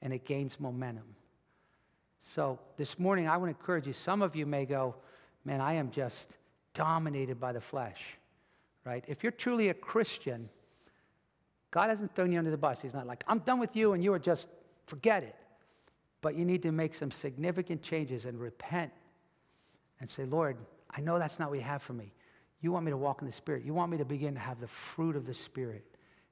and 0.02 0.12
it 0.12 0.24
gains 0.24 0.60
momentum. 0.60 1.16
So 2.20 2.58
this 2.76 2.98
morning, 2.98 3.28
I 3.28 3.36
want 3.36 3.52
to 3.52 3.58
encourage 3.58 3.86
you. 3.86 3.92
Some 3.92 4.22
of 4.22 4.36
you 4.36 4.46
may 4.46 4.66
go, 4.66 4.96
man, 5.44 5.60
I 5.60 5.74
am 5.74 5.90
just 5.90 6.38
dominated 6.72 7.40
by 7.40 7.52
the 7.52 7.60
flesh, 7.60 8.02
right? 8.84 9.04
If 9.08 9.22
you're 9.22 9.32
truly 9.32 9.68
a 9.68 9.74
Christian, 9.74 10.48
God 11.70 11.88
hasn't 11.88 12.14
thrown 12.14 12.32
you 12.32 12.38
under 12.38 12.50
the 12.50 12.58
bus. 12.58 12.82
He's 12.82 12.94
not 12.94 13.06
like, 13.06 13.24
I'm 13.26 13.40
done 13.40 13.58
with 13.58 13.74
you 13.76 13.92
and 13.92 14.02
you 14.02 14.12
are 14.12 14.18
just, 14.18 14.48
forget 14.86 15.22
it. 15.22 15.36
But 16.24 16.36
you 16.36 16.46
need 16.46 16.62
to 16.62 16.72
make 16.72 16.94
some 16.94 17.10
significant 17.10 17.82
changes 17.82 18.24
and 18.24 18.40
repent 18.40 18.90
and 20.00 20.08
say, 20.08 20.24
Lord, 20.24 20.56
I 20.90 21.02
know 21.02 21.18
that's 21.18 21.38
not 21.38 21.50
what 21.50 21.58
you 21.58 21.64
have 21.64 21.82
for 21.82 21.92
me. 21.92 22.14
You 22.62 22.72
want 22.72 22.86
me 22.86 22.92
to 22.92 22.96
walk 22.96 23.20
in 23.20 23.26
the 23.26 23.32
Spirit. 23.32 23.62
You 23.62 23.74
want 23.74 23.92
me 23.92 23.98
to 23.98 24.06
begin 24.06 24.32
to 24.32 24.40
have 24.40 24.58
the 24.58 24.66
fruit 24.66 25.16
of 25.16 25.26
the 25.26 25.34
Spirit. 25.34 25.84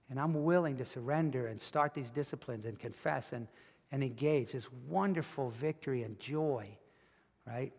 And 0.09 0.19
I'm 0.19 0.45
willing 0.45 0.79
to 0.79 0.87
surrender 0.87 1.49
and 1.49 1.61
start 1.61 1.93
these 1.93 2.09
disciplines 2.09 2.65
and 2.65 2.79
confess 2.79 3.35
and 3.35 3.47
and 3.93 4.03
engage. 4.03 4.53
This 4.53 4.73
wonderful 4.89 5.51
victory 5.51 6.03
and 6.03 6.19
joy, 6.19 6.67
right? 7.47 7.73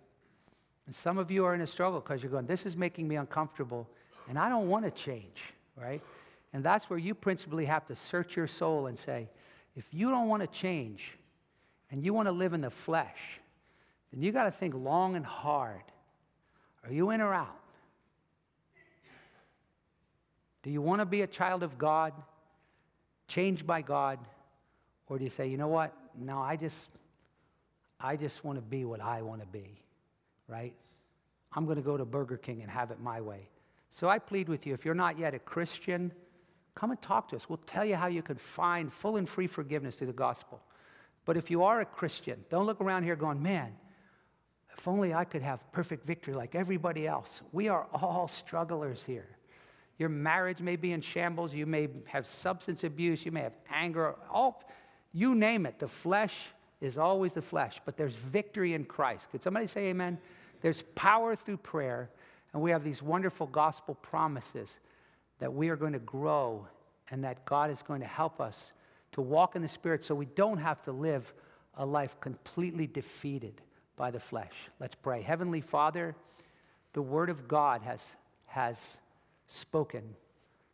And 0.85 0.95
some 0.95 1.17
of 1.17 1.31
you 1.31 1.43
are 1.45 1.55
in 1.55 1.61
a 1.61 1.67
struggle 1.67 1.99
because 1.99 2.21
you're 2.21 2.31
going, 2.31 2.45
this 2.45 2.67
is 2.67 2.77
making 2.77 3.07
me 3.07 3.15
uncomfortable, 3.15 3.89
and 4.29 4.37
I 4.37 4.47
don't 4.47 4.69
want 4.69 4.85
to 4.85 4.91
change, 4.91 5.41
right? 5.75 6.03
And 6.53 6.63
that's 6.63 6.89
where 6.89 6.99
you 6.99 7.15
principally 7.15 7.65
have 7.65 7.85
to 7.87 7.95
search 7.95 8.37
your 8.37 8.47
soul 8.47 8.87
and 8.87 8.97
say, 8.97 9.29
if 9.75 9.91
you 9.91 10.11
don't 10.11 10.27
want 10.27 10.41
to 10.41 10.47
change 10.47 11.17
and 11.93 12.03
you 12.03 12.11
want 12.11 12.27
to 12.27 12.31
live 12.33 12.53
in 12.53 12.61
the 12.61 12.71
flesh, 12.71 13.39
then 14.11 14.21
you 14.21 14.31
got 14.31 14.45
to 14.45 14.51
think 14.51 14.73
long 14.73 15.15
and 15.15 15.23
hard. 15.25 15.83
Are 16.83 16.91
you 16.91 17.11
in 17.11 17.21
or 17.21 17.33
out? 17.33 17.59
Do 20.63 20.71
you 20.71 20.81
want 20.81 21.01
to 21.01 21.05
be 21.05 21.21
a 21.21 21.27
child 21.27 21.61
of 21.61 21.77
God, 21.77 22.13
changed 23.27 23.67
by 23.67 23.83
God? 23.83 24.17
Or 25.07 25.19
do 25.19 25.23
you 25.23 25.29
say, 25.29 25.47
you 25.47 25.57
know 25.57 25.67
what? 25.67 25.93
no, 26.17 26.39
I 26.39 26.55
just, 26.55 26.89
I 27.99 28.15
just 28.15 28.43
want 28.43 28.57
to 28.57 28.61
be 28.61 28.85
what 28.85 28.99
I 28.99 29.21
want 29.21 29.41
to 29.41 29.47
be, 29.47 29.79
right? 30.47 30.73
I'm 31.53 31.65
going 31.65 31.77
to 31.77 31.83
go 31.83 31.97
to 31.97 32.05
Burger 32.05 32.37
King 32.37 32.61
and 32.61 32.71
have 32.71 32.89
it 32.89 32.99
my 33.01 33.21
way. 33.21 33.47
So 33.91 34.09
I 34.09 34.17
plead 34.17 34.49
with 34.49 34.65
you, 34.65 34.73
if 34.73 34.83
you're 34.83 34.95
not 34.95 35.19
yet 35.19 35.35
a 35.35 35.39
Christian, 35.39 36.11
come 36.73 36.89
and 36.89 37.01
talk 37.01 37.29
to 37.29 37.35
us. 37.35 37.47
We'll 37.47 37.57
tell 37.57 37.85
you 37.85 37.95
how 37.95 38.07
you 38.07 38.23
can 38.23 38.37
find 38.37 38.91
full 38.91 39.17
and 39.17 39.29
free 39.29 39.47
forgiveness 39.47 39.97
through 39.97 40.07
the 40.07 40.13
gospel. 40.13 40.59
But 41.25 41.37
if 41.37 41.49
you 41.49 41.63
are 41.63 41.81
a 41.81 41.85
Christian, 41.85 42.43
don't 42.49 42.65
look 42.65 42.81
around 42.81 43.03
here 43.03 43.15
going, 43.15 43.41
man, 43.41 43.73
if 44.77 44.87
only 44.87 45.13
I 45.13 45.23
could 45.23 45.41
have 45.41 45.71
perfect 45.71 46.05
victory 46.05 46.33
like 46.33 46.55
everybody 46.55 47.07
else. 47.07 47.41
We 47.51 47.69
are 47.69 47.87
all 47.93 48.27
strugglers 48.27 49.03
here. 49.03 49.27
Your 49.97 50.09
marriage 50.09 50.59
may 50.59 50.75
be 50.75 50.91
in 50.91 51.01
shambles. 51.01 51.53
You 51.53 51.65
may 51.65 51.87
have 52.05 52.25
substance 52.25 52.83
abuse. 52.83 53.25
You 53.25 53.31
may 53.31 53.41
have 53.41 53.55
anger. 53.71 54.15
All 54.29 54.63
you 55.13 55.35
name 55.35 55.65
it, 55.65 55.77
the 55.79 55.87
flesh 55.87 56.47
is 56.81 56.97
always 56.97 57.33
the 57.33 57.41
flesh, 57.41 57.79
but 57.85 57.95
there's 57.95 58.15
victory 58.15 58.73
in 58.73 58.83
Christ. 58.83 59.29
Could 59.31 59.41
somebody 59.41 59.67
say 59.67 59.85
amen? 59.85 60.17
There's 60.61 60.81
power 60.95 61.35
through 61.35 61.57
prayer, 61.57 62.09
and 62.51 62.61
we 62.61 62.71
have 62.71 62.83
these 62.83 63.01
wonderful 63.01 63.47
gospel 63.47 63.95
promises 63.95 64.79
that 65.39 65.53
we 65.53 65.69
are 65.69 65.75
going 65.75 65.93
to 65.93 65.99
grow 65.99 66.67
and 67.11 67.23
that 67.23 67.45
God 67.45 67.69
is 67.69 67.81
going 67.83 68.01
to 68.01 68.07
help 68.07 68.41
us 68.41 68.73
to 69.13 69.21
walk 69.21 69.55
in 69.55 69.61
the 69.61 69.67
Spirit 69.67 70.03
so 70.03 70.13
we 70.13 70.25
don't 70.25 70.57
have 70.57 70.81
to 70.83 70.91
live 70.91 71.33
a 71.75 71.85
life 71.85 72.19
completely 72.19 72.87
defeated 72.87 73.61
by 73.95 74.11
the 74.11 74.19
flesh. 74.19 74.53
Let's 74.79 74.95
pray. 74.95 75.21
Heavenly 75.21 75.61
Father, 75.61 76.15
the 76.93 77.01
Word 77.01 77.29
of 77.29 77.47
God 77.47 77.81
has, 77.83 78.15
has 78.47 78.99
spoken, 79.47 80.15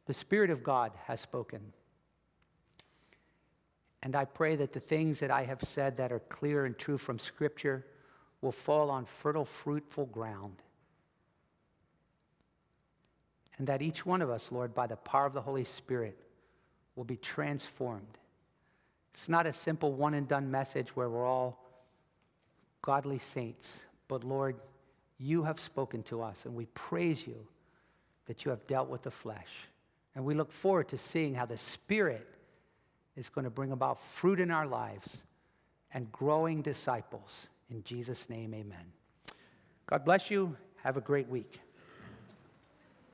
the 0.06 0.14
Spirit 0.14 0.50
of 0.50 0.64
God 0.64 0.92
has 1.06 1.20
spoken. 1.20 1.62
And 4.02 4.16
I 4.16 4.26
pray 4.26 4.56
that 4.56 4.72
the 4.72 4.80
things 4.80 5.20
that 5.20 5.32
I 5.32 5.44
have 5.44 5.62
said 5.62 5.98
that 5.98 6.12
are 6.12 6.20
clear 6.20 6.66
and 6.66 6.78
true 6.78 6.98
from 6.98 7.20
Scripture 7.20 7.86
will 8.42 8.54
fall 8.54 8.90
on 8.90 9.06
fertile, 9.06 9.46
fruitful 9.46 10.06
ground. 10.06 10.64
And 13.58 13.68
that 13.68 13.82
each 13.82 14.06
one 14.06 14.22
of 14.22 14.30
us, 14.30 14.54
Lord, 14.54 14.74
by 14.74 14.88
the 14.88 14.96
power 14.96 15.26
of 15.26 15.34
the 15.34 15.42
Holy 15.42 15.66
Spirit, 15.66 16.18
will 16.96 17.04
be 17.04 17.18
transformed. 17.18 18.18
It's 19.14 19.30
not 19.30 19.46
a 19.46 19.54
simple 19.54 19.94
one 19.94 20.14
and 20.14 20.28
done 20.28 20.50
message 20.52 20.96
where 20.96 21.10
we're 21.10 21.26
all 21.26 21.64
godly 22.82 23.18
saints, 23.18 23.86
but 24.08 24.24
Lord, 24.24 24.56
you 25.18 25.44
have 25.44 25.60
spoken 25.60 26.04
to 26.04 26.22
us, 26.22 26.46
and 26.46 26.56
we 26.56 26.66
praise 26.68 27.28
you 27.28 27.48
that 28.28 28.46
you 28.46 28.52
have 28.52 28.66
dealt 28.68 28.90
with 28.90 29.02
the 29.02 29.12
flesh. 29.12 29.50
And 30.16 30.26
we 30.26 30.34
look 30.34 30.52
forward 30.52 30.88
to 30.90 30.98
seeing 30.98 31.36
how 31.36 31.46
the 31.46 31.58
Spirit 31.58 32.28
is 33.16 33.30
going 33.30 33.44
to 33.44 33.50
bring 33.50 33.72
about 33.72 34.02
fruit 34.02 34.40
in 34.40 34.50
our 34.50 34.66
lives 34.66 35.24
and 35.94 36.12
growing 36.12 36.62
disciples. 36.62 37.50
In 37.70 37.84
Jesus' 37.84 38.30
name, 38.30 38.54
amen. 38.54 38.94
God 39.88 40.06
bless 40.06 40.32
you. 40.32 40.56
Have 40.84 40.98
a 40.98 41.02
great 41.02 41.28
week. 41.28 41.60